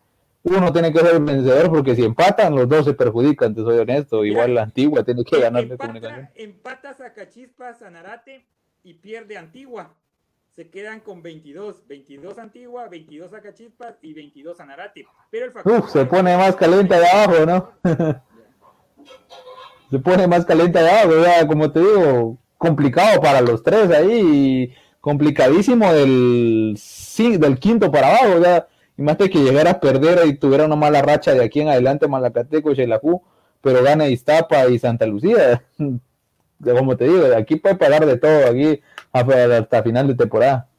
uno 0.50 0.72
tiene 0.72 0.94
que 0.94 1.00
ser 1.00 1.16
el 1.16 1.24
vencedor 1.24 1.70
porque 1.70 1.96
si 1.96 2.04
empatan, 2.04 2.56
los 2.56 2.70
dos 2.70 2.86
se 2.86 2.94
perjudican, 2.94 3.54
te 3.56 3.62
soy 3.62 3.80
honesto. 3.80 4.24
Igual 4.24 4.54
la 4.54 4.64
antigua 4.64 5.04
tiene 5.04 5.24
que 5.24 5.40
ganar 5.40 5.68
de 5.68 5.78
comunicación. 5.78 6.30
Empata 6.36 6.94
Zacachispas, 6.94 7.80
Sanarate 7.80 8.46
y 8.84 8.94
pierde 8.94 9.38
Antigua 9.38 9.96
se 10.56 10.70
quedan 10.70 11.02
con 11.02 11.22
22, 11.22 11.86
22 11.86 12.38
Antigua, 12.38 12.88
22 12.88 13.34
Acachispas 13.34 13.96
y 14.02 14.14
22 14.14 14.58
Anarate. 14.62 15.06
Pero 15.30 15.46
el 15.46 15.52
factor 15.52 15.90
se 15.90 16.06
pone 16.06 16.38
más 16.38 16.56
caliente 16.56 16.96
de 16.96 17.06
abajo, 17.06 17.46
¿no? 17.46 17.72
se 19.92 20.00
pone 20.00 20.28
más 20.28 20.46
caliente 20.46 20.80
de 20.80 20.90
abajo, 20.90 21.22
ya, 21.22 21.46
como 21.46 21.70
te 21.72 21.82
digo, 21.82 22.38
complicado 22.58 23.20
para 23.20 23.42
los 23.42 23.64
tres 23.64 23.92
ahí, 23.92 24.74
complicadísimo 25.02 25.92
del, 25.92 26.80
del 27.18 27.60
quinto 27.60 27.92
para 27.92 28.16
abajo, 28.18 28.40
ya. 28.42 28.68
Imagínate 28.98 29.30
que 29.30 29.40
llegara 29.40 29.72
a 29.72 29.80
perder 29.80 30.26
y 30.26 30.38
tuviera 30.38 30.66
una 30.66 30.76
mala 30.76 31.02
racha 31.02 31.34
de 31.34 31.44
aquí 31.44 31.62
en 31.62 31.70
adelante, 31.70 32.08
Malacateco 32.08 32.72
y 32.72 32.76
Xelajú, 32.76 33.22
pero 33.62 33.84
gana 33.84 34.08
Iztapa 34.08 34.68
y 34.68 34.80
Santa 34.80 35.06
Lucía. 35.06 35.64
Como 36.64 36.96
te 36.96 37.06
digo, 37.06 37.26
aquí 37.36 37.58
puede 37.58 37.76
pagar 37.76 38.06
de 38.06 38.18
todo, 38.18 38.48
aquí 38.48 38.82
hasta 39.12 39.84
final 39.84 40.08
de 40.08 40.16
temporada. 40.16 40.70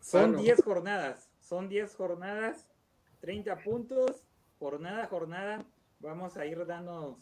Son 0.00 0.36
10 0.36 0.62
jornadas, 0.62 1.28
son 1.40 1.68
10 1.68 1.94
jornadas, 1.94 2.66
30 3.20 3.56
puntos, 3.62 4.22
jornada 4.58 5.04
a 5.04 5.06
jornada. 5.06 5.64
Vamos 6.00 6.36
a 6.36 6.46
ir 6.46 6.64
dándonos 6.66 7.16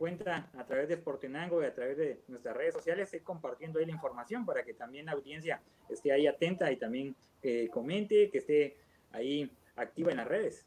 cuenta 0.00 0.50
a 0.56 0.64
través 0.64 0.88
de 0.88 0.96
Sportenango 0.96 1.62
y 1.62 1.66
a 1.66 1.74
través 1.74 1.98
de 1.98 2.22
nuestras 2.26 2.56
redes 2.56 2.72
sociales, 2.72 3.12
y 3.12 3.20
compartiendo 3.20 3.78
ahí 3.78 3.84
la 3.84 3.92
información 3.92 4.46
para 4.46 4.64
que 4.64 4.72
también 4.72 5.04
la 5.04 5.12
audiencia 5.12 5.60
esté 5.90 6.10
ahí 6.10 6.26
atenta 6.26 6.72
y 6.72 6.78
también 6.78 7.14
eh, 7.42 7.68
comente, 7.70 8.30
que 8.30 8.38
esté 8.38 8.78
ahí 9.12 9.54
activa 9.76 10.10
en 10.10 10.16
las 10.16 10.26
redes. 10.26 10.64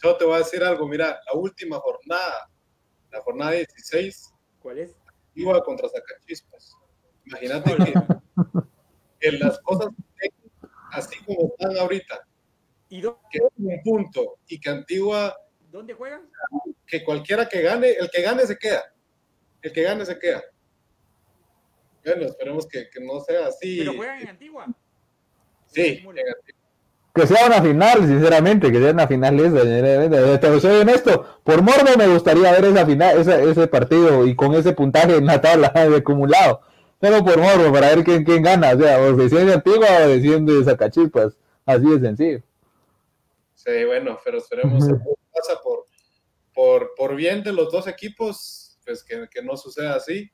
Yo 0.00 0.16
te 0.16 0.24
voy 0.24 0.36
a 0.36 0.38
decir 0.38 0.62
algo, 0.62 0.86
mira, 0.86 1.18
la 1.26 1.36
última 1.36 1.80
jornada, 1.80 2.48
la 3.10 3.20
jornada 3.22 3.50
16. 3.50 4.32
¿Cuál 4.60 4.78
es? 4.78 4.94
iba 5.34 5.62
contra 5.64 5.88
Sacachispas. 5.88 6.76
Imagínate 7.24 7.76
que, 9.20 9.32
las 9.32 9.58
cosas 9.62 9.88
así 10.92 11.18
como 11.24 11.48
están 11.48 11.76
ahorita, 11.76 12.24
¿Y 12.88 13.02
que 13.02 13.40
un 13.56 13.82
punto 13.82 14.38
y 14.46 14.60
que 14.60 14.70
Antigua. 14.70 15.36
¿Dónde 15.76 15.92
juegan? 15.92 16.22
Que 16.86 17.04
cualquiera 17.04 17.46
que 17.46 17.60
gane, 17.60 17.90
el 17.90 18.10
que 18.10 18.22
gane 18.22 18.46
se 18.46 18.56
queda. 18.56 18.82
El 19.60 19.72
que 19.72 19.82
gane 19.82 20.06
se 20.06 20.18
queda. 20.18 20.42
Bueno, 22.02 22.24
esperemos 22.24 22.66
que, 22.66 22.88
que 22.88 22.98
no 22.98 23.20
sea 23.20 23.48
así. 23.48 23.80
¿Pero 23.80 23.92
juegan 23.92 24.22
en 24.22 24.28
Antigua? 24.28 24.66
Sí, 25.66 26.00
en 26.02 26.08
Antigua 26.08 26.34
que 27.14 27.26
sea 27.26 27.46
una 27.46 27.62
final, 27.62 28.06
sinceramente, 28.06 28.70
que 28.70 28.78
sea 28.78 28.90
una 28.92 29.06
final 29.06 29.40
esa. 29.40 30.38
Te 30.38 30.60
soy 30.60 30.80
honesto, 30.80 31.40
por 31.44 31.62
morbo 31.62 31.96
me 31.96 32.08
gustaría 32.08 32.52
ver 32.52 32.66
esa 32.66 32.84
final, 32.84 33.18
ese, 33.18 33.50
ese 33.50 33.66
partido 33.68 34.26
y 34.26 34.36
con 34.36 34.54
ese 34.54 34.72
puntaje 34.72 35.16
en 35.16 35.24
la 35.24 35.40
tabla 35.40 35.68
de 35.74 35.96
acumulado. 35.96 36.60
Pero 37.00 37.24
por 37.24 37.38
morbo, 37.38 37.72
para 37.72 37.94
ver 37.94 38.04
quién, 38.04 38.24
quién 38.24 38.42
gana, 38.42 38.72
o 38.74 38.78
sea, 38.78 39.00
o 39.00 39.14
desciende 39.14 39.54
Antigua 39.54 39.86
o 40.04 40.08
desciende 40.08 40.64
Zacachispas. 40.64 41.38
Así 41.64 41.86
de 41.86 42.00
sencillo. 42.00 42.42
Sí, 43.54 43.84
bueno, 43.86 44.18
pero 44.22 44.38
esperemos 44.38 44.84
pasa 45.36 45.60
por, 45.62 45.84
por, 46.54 46.92
por 46.96 47.14
bien 47.14 47.42
de 47.42 47.52
los 47.52 47.70
dos 47.70 47.86
equipos, 47.86 48.78
pues 48.84 49.04
que, 49.04 49.28
que 49.30 49.42
no 49.42 49.56
suceda 49.56 49.96
así. 49.96 50.30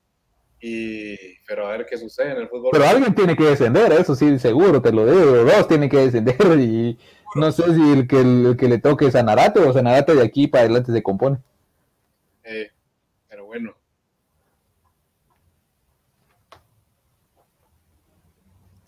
Y, 0.61 1.16
pero 1.44 1.66
a 1.66 1.72
ver 1.72 1.86
qué 1.86 1.98
sucede 1.98 2.30
en 2.30 2.36
el 2.38 2.48
fútbol. 2.48 2.70
Pero 2.72 2.86
alguien 2.86 3.12
tiene 3.14 3.36
que 3.36 3.42
descender, 3.42 3.92
eso 3.92 4.14
sí, 4.14 4.38
seguro, 4.38 4.80
te 4.80 4.92
lo 4.92 5.05
digo. 5.05 5.44
Dos 5.44 5.66
tienen 5.66 5.90
que 5.90 5.96
descender 5.96 6.36
y 6.61 6.96
no 7.34 7.50
sé 7.50 7.74
si 7.74 7.92
el 7.92 8.07
que, 8.07 8.20
el, 8.20 8.57
que 8.57 8.68
le 8.68 8.78
toque 8.78 9.07
es 9.07 9.12
Sanarate 9.12 9.59
o 9.59 9.72
Sanarate 9.72 10.14
de 10.14 10.22
aquí 10.22 10.46
para 10.46 10.64
adelante 10.64 10.92
se 10.92 11.03
compone. 11.03 11.38
Eh, 12.44 12.70
pero 13.28 13.46
bueno. 13.46 13.74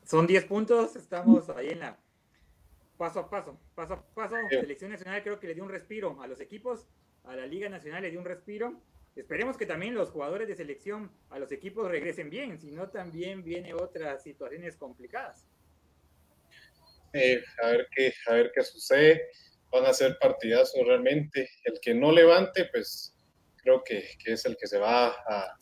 Son 0.04 0.28
10 0.28 0.44
puntos, 0.44 0.94
estamos 0.94 1.48
ahí 1.50 1.70
en 1.70 1.80
la 1.80 2.03
paso 2.96 3.20
a 3.20 3.30
paso, 3.30 3.58
paso 3.74 3.94
a 3.94 4.02
paso. 4.14 4.36
Selección 4.48 4.90
Nacional 4.90 5.22
creo 5.22 5.40
que 5.40 5.46
le 5.46 5.54
dio 5.54 5.64
un 5.64 5.70
respiro 5.70 6.20
a 6.22 6.26
los 6.26 6.40
equipos, 6.40 6.86
a 7.24 7.36
la 7.36 7.46
Liga 7.46 7.68
Nacional 7.68 8.02
le 8.02 8.10
dio 8.10 8.20
un 8.20 8.26
respiro 8.26 8.80
Esperemos 9.16 9.56
que 9.56 9.66
también 9.66 9.94
los 9.94 10.10
jugadores 10.10 10.48
de 10.48 10.56
selección 10.56 11.10
a 11.30 11.38
los 11.38 11.52
equipos 11.52 11.88
regresen 11.88 12.30
bien, 12.30 12.58
si 12.58 12.72
no 12.72 12.88
también 12.88 13.44
viene 13.44 13.72
otras 13.72 14.24
situaciones 14.24 14.76
complicadas. 14.76 15.46
Eh, 17.12 17.40
a 17.62 17.68
ver 17.68 17.88
qué, 17.94 18.12
a 18.26 18.34
ver 18.34 18.50
qué 18.52 18.64
sucede. 18.64 19.28
Van 19.70 19.86
a 19.86 19.94
ser 19.94 20.18
partidazos 20.18 20.84
realmente. 20.84 21.48
El 21.62 21.78
que 21.80 21.94
no 21.94 22.10
levante, 22.10 22.68
pues 22.72 23.16
creo 23.56 23.84
que, 23.84 24.04
es 24.24 24.44
el 24.46 24.56
que 24.56 24.66
se 24.66 24.78
va 24.78 25.08
a, 25.08 25.60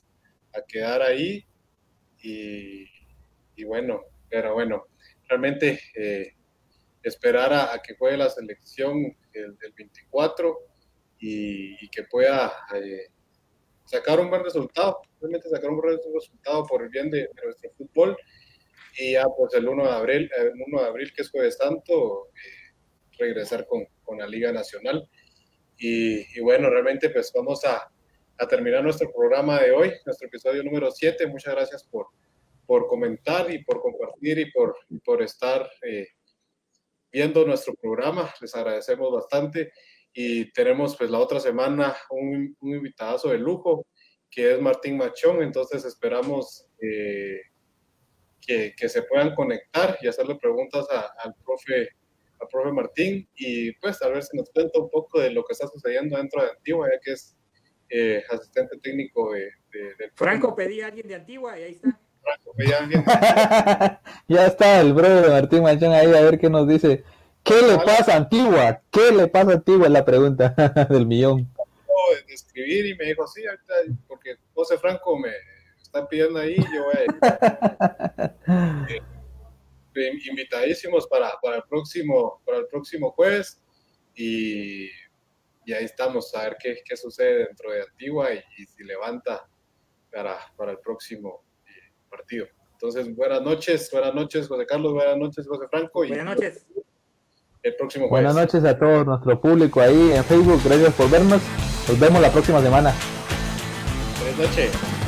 quedar 0.67 1.03
ahí 1.03 1.47
y, 2.19 2.87
bueno, 3.65 4.03
pero 4.29 4.55
bueno, 4.55 4.87
realmente 5.29 5.81
eh, 5.95 6.35
esperar 7.03 7.53
a, 7.53 7.81
que 7.83 7.95
juegue 7.95 8.17
la 8.17 8.31
selección 8.31 9.17
el, 9.33 9.57
24 9.77 10.59
y, 11.19 11.89
que 11.89 12.05
pueda 12.05 12.53
eh, 12.75 13.09
sacar 13.85 14.21
un 14.21 14.31
buen 14.31 14.45
resultado, 14.45 15.01
realmente 15.21 15.49
sacar 15.49 15.71
un 15.71 15.81
buen 15.81 15.99
resultado 16.15 16.65
por 16.67 16.83
el 16.83 16.89
bien 16.89 17.11
de, 17.11 17.29
nuestro 17.45 17.71
fútbol. 17.77 18.17
Y 18.97 19.13
ya 19.13 19.27
pues 19.37 19.55
el 19.55 19.69
1 19.69 19.85
de 19.85 19.91
abril, 19.91 20.31
el 20.37 20.53
1 20.67 20.81
de 20.81 20.87
abril 20.87 21.13
que 21.15 21.23
es 21.23 21.31
jueves 21.31 21.57
santo, 21.57 22.29
eh, 22.29 22.75
regresar 23.19 23.67
con, 23.67 23.87
con, 24.05 24.19
la 24.19 24.27
Liga 24.27 24.53
Nacional. 24.53 25.09
Y, 25.79 26.39
bueno, 26.41 26.71
realmente 26.71 27.11
pues 27.11 27.33
vamos 27.35 27.65
a, 27.65 27.91
a, 28.39 28.47
terminar 28.47 28.85
nuestro 28.85 29.11
programa 29.11 29.61
de 29.61 29.73
hoy, 29.73 29.93
nuestro 30.05 30.29
episodio 30.29 30.63
número 30.63 30.91
7. 30.91 31.27
Muchas 31.27 31.55
gracias 31.55 31.85
por, 31.85 32.09
por 32.67 32.87
comentar 32.87 33.51
y 33.51 33.65
por 33.65 33.81
compartir 33.81 34.39
y 34.39 34.53
por, 34.53 34.77
por 35.05 35.23
estar 35.23 35.69
eh, 35.83 36.09
viendo 37.13 37.45
nuestro 37.45 37.75
programa. 37.75 38.33
Les 38.41 38.55
agradecemos 38.55 39.13
bastante 39.13 39.73
y 40.13 40.51
tenemos 40.53 40.97
pues 40.97 41.11
la 41.11 41.19
otra 41.19 41.41
semana 41.41 41.97
un, 42.11 42.57
un 42.61 42.75
invitado 42.75 43.31
de 43.31 43.39
lujo 43.39 43.87
que 44.31 44.55
es 44.55 44.61
Martín 44.61 44.97
Machón, 44.97 45.43
entonces 45.43 45.85
esperamos 45.85 46.67
eh, 46.81 47.41
que, 48.41 48.75
que, 48.75 48.89
se 48.89 49.03
puedan 49.03 49.35
conectar 49.35 49.99
y 50.01 50.09
hacerle 50.09 50.37
preguntas 50.37 50.87
al 50.91 51.35
profe 51.45 51.91
al 52.41 52.49
profe 52.49 52.73
Martín 52.73 53.29
y 53.37 53.73
pues 53.73 54.01
a 54.03 54.09
ver 54.09 54.23
si 54.23 54.37
nos 54.37 54.51
cuenta 54.51 54.81
un 54.81 54.91
poco 54.91 55.21
de 55.21 55.31
lo 55.31 55.45
que 55.45 55.53
está 55.53 55.69
sucediendo 55.69 56.17
dentro 56.17 56.43
de 56.43 56.51
Antigua, 56.51 56.89
ya 56.93 56.99
que 57.01 57.13
es 57.13 57.37
eh, 57.89 58.23
asistente 58.31 58.79
técnico 58.79 59.33
de, 59.33 59.51
del 59.71 60.11
Franco 60.15 60.57
pedía 60.57 60.87
a 60.87 60.89
alguien 60.89 61.07
de 61.07 61.15
Antigua 61.15 61.59
y 61.59 61.63
ahí 61.63 61.73
está. 61.73 62.01
Ya 64.29 64.47
está 64.47 64.81
el 64.81 64.93
brother 64.93 65.25
de 65.25 65.31
Martín 65.31 65.63
Machón 65.63 65.93
ahí 65.93 66.07
a 66.07 66.23
ver 66.23 66.39
qué 66.39 66.49
nos 66.49 66.69
dice. 66.69 67.05
¿Qué 67.43 67.61
le 67.61 67.77
pasa 67.79 68.15
a 68.15 68.17
Antigua? 68.17 68.81
¿Qué 68.91 69.11
le 69.11 69.27
pasa 69.29 69.51
a 69.51 69.55
Antigua? 69.55 69.87
Es 69.87 69.93
la 69.93 70.05
pregunta 70.05 70.55
del 70.91 71.07
millón. 71.07 71.49
De 72.27 72.35
escribir 72.35 72.87
y 72.87 72.95
me 72.97 73.07
dijo, 73.07 73.27
sí, 73.27 73.45
ahorita, 73.47 73.75
porque 74.07 74.37
José 74.55 74.79
Franco 74.79 75.19
me 75.19 75.31
está 75.81 76.07
pidiendo 76.09 76.39
ahí, 76.39 76.57
yo 76.57 76.85
voy 76.85 76.95
a... 77.21 78.35
Eh, 79.95 80.11
invitadísimos 80.25 81.07
para, 81.07 81.31
para, 81.43 81.57
el 81.57 81.63
próximo, 81.65 82.41
para 82.47 82.59
el 82.59 82.67
próximo 82.67 83.11
jueves 83.13 83.63
y, 84.15 84.87
y 85.67 85.73
ahí 85.73 85.85
estamos 85.85 86.35
a 86.35 86.45
ver 86.45 86.57
qué, 86.59 86.83
qué, 86.85 86.97
sucede 86.97 87.47
dentro 87.47 87.71
de 87.71 87.83
Antigua 87.83 88.29
y, 88.33 88.65
si 88.67 88.85
levanta 88.85 89.47
para, 90.11 90.39
para 90.57 90.73
el 90.73 90.79
próximo 90.79 91.45
partido. 92.13 92.47
Entonces, 92.73 93.17
buenas 93.17 93.43
noches, 93.43 93.89
buenas 93.91 94.15
noches, 94.15 94.47
José 94.47 94.67
Carlos, 94.67 94.93
buenas 94.93 95.17
noches, 95.17 95.47
José 95.49 95.67
Franco. 95.71 96.05
Y, 96.05 96.09
buenas 96.09 96.27
noches 96.37 96.67
el 97.63 97.77
próximo 97.77 98.09
Buenas 98.09 98.35
noches 98.35 98.65
a 98.65 98.77
todo 98.77 99.05
nuestro 99.05 99.41
público 99.41 99.81
ahí 99.81 100.13
en 100.13 100.25
Facebook. 100.25 100.61
Gracias 100.65 100.93
por 100.95 101.11
vernos. 101.11 101.41
Nos 101.89 101.99
vemos 101.99 102.21
la 102.21 102.31
próxima 102.31 102.61
semana. 102.61 102.93
Buenas 104.21 104.39
noches. 104.39 105.02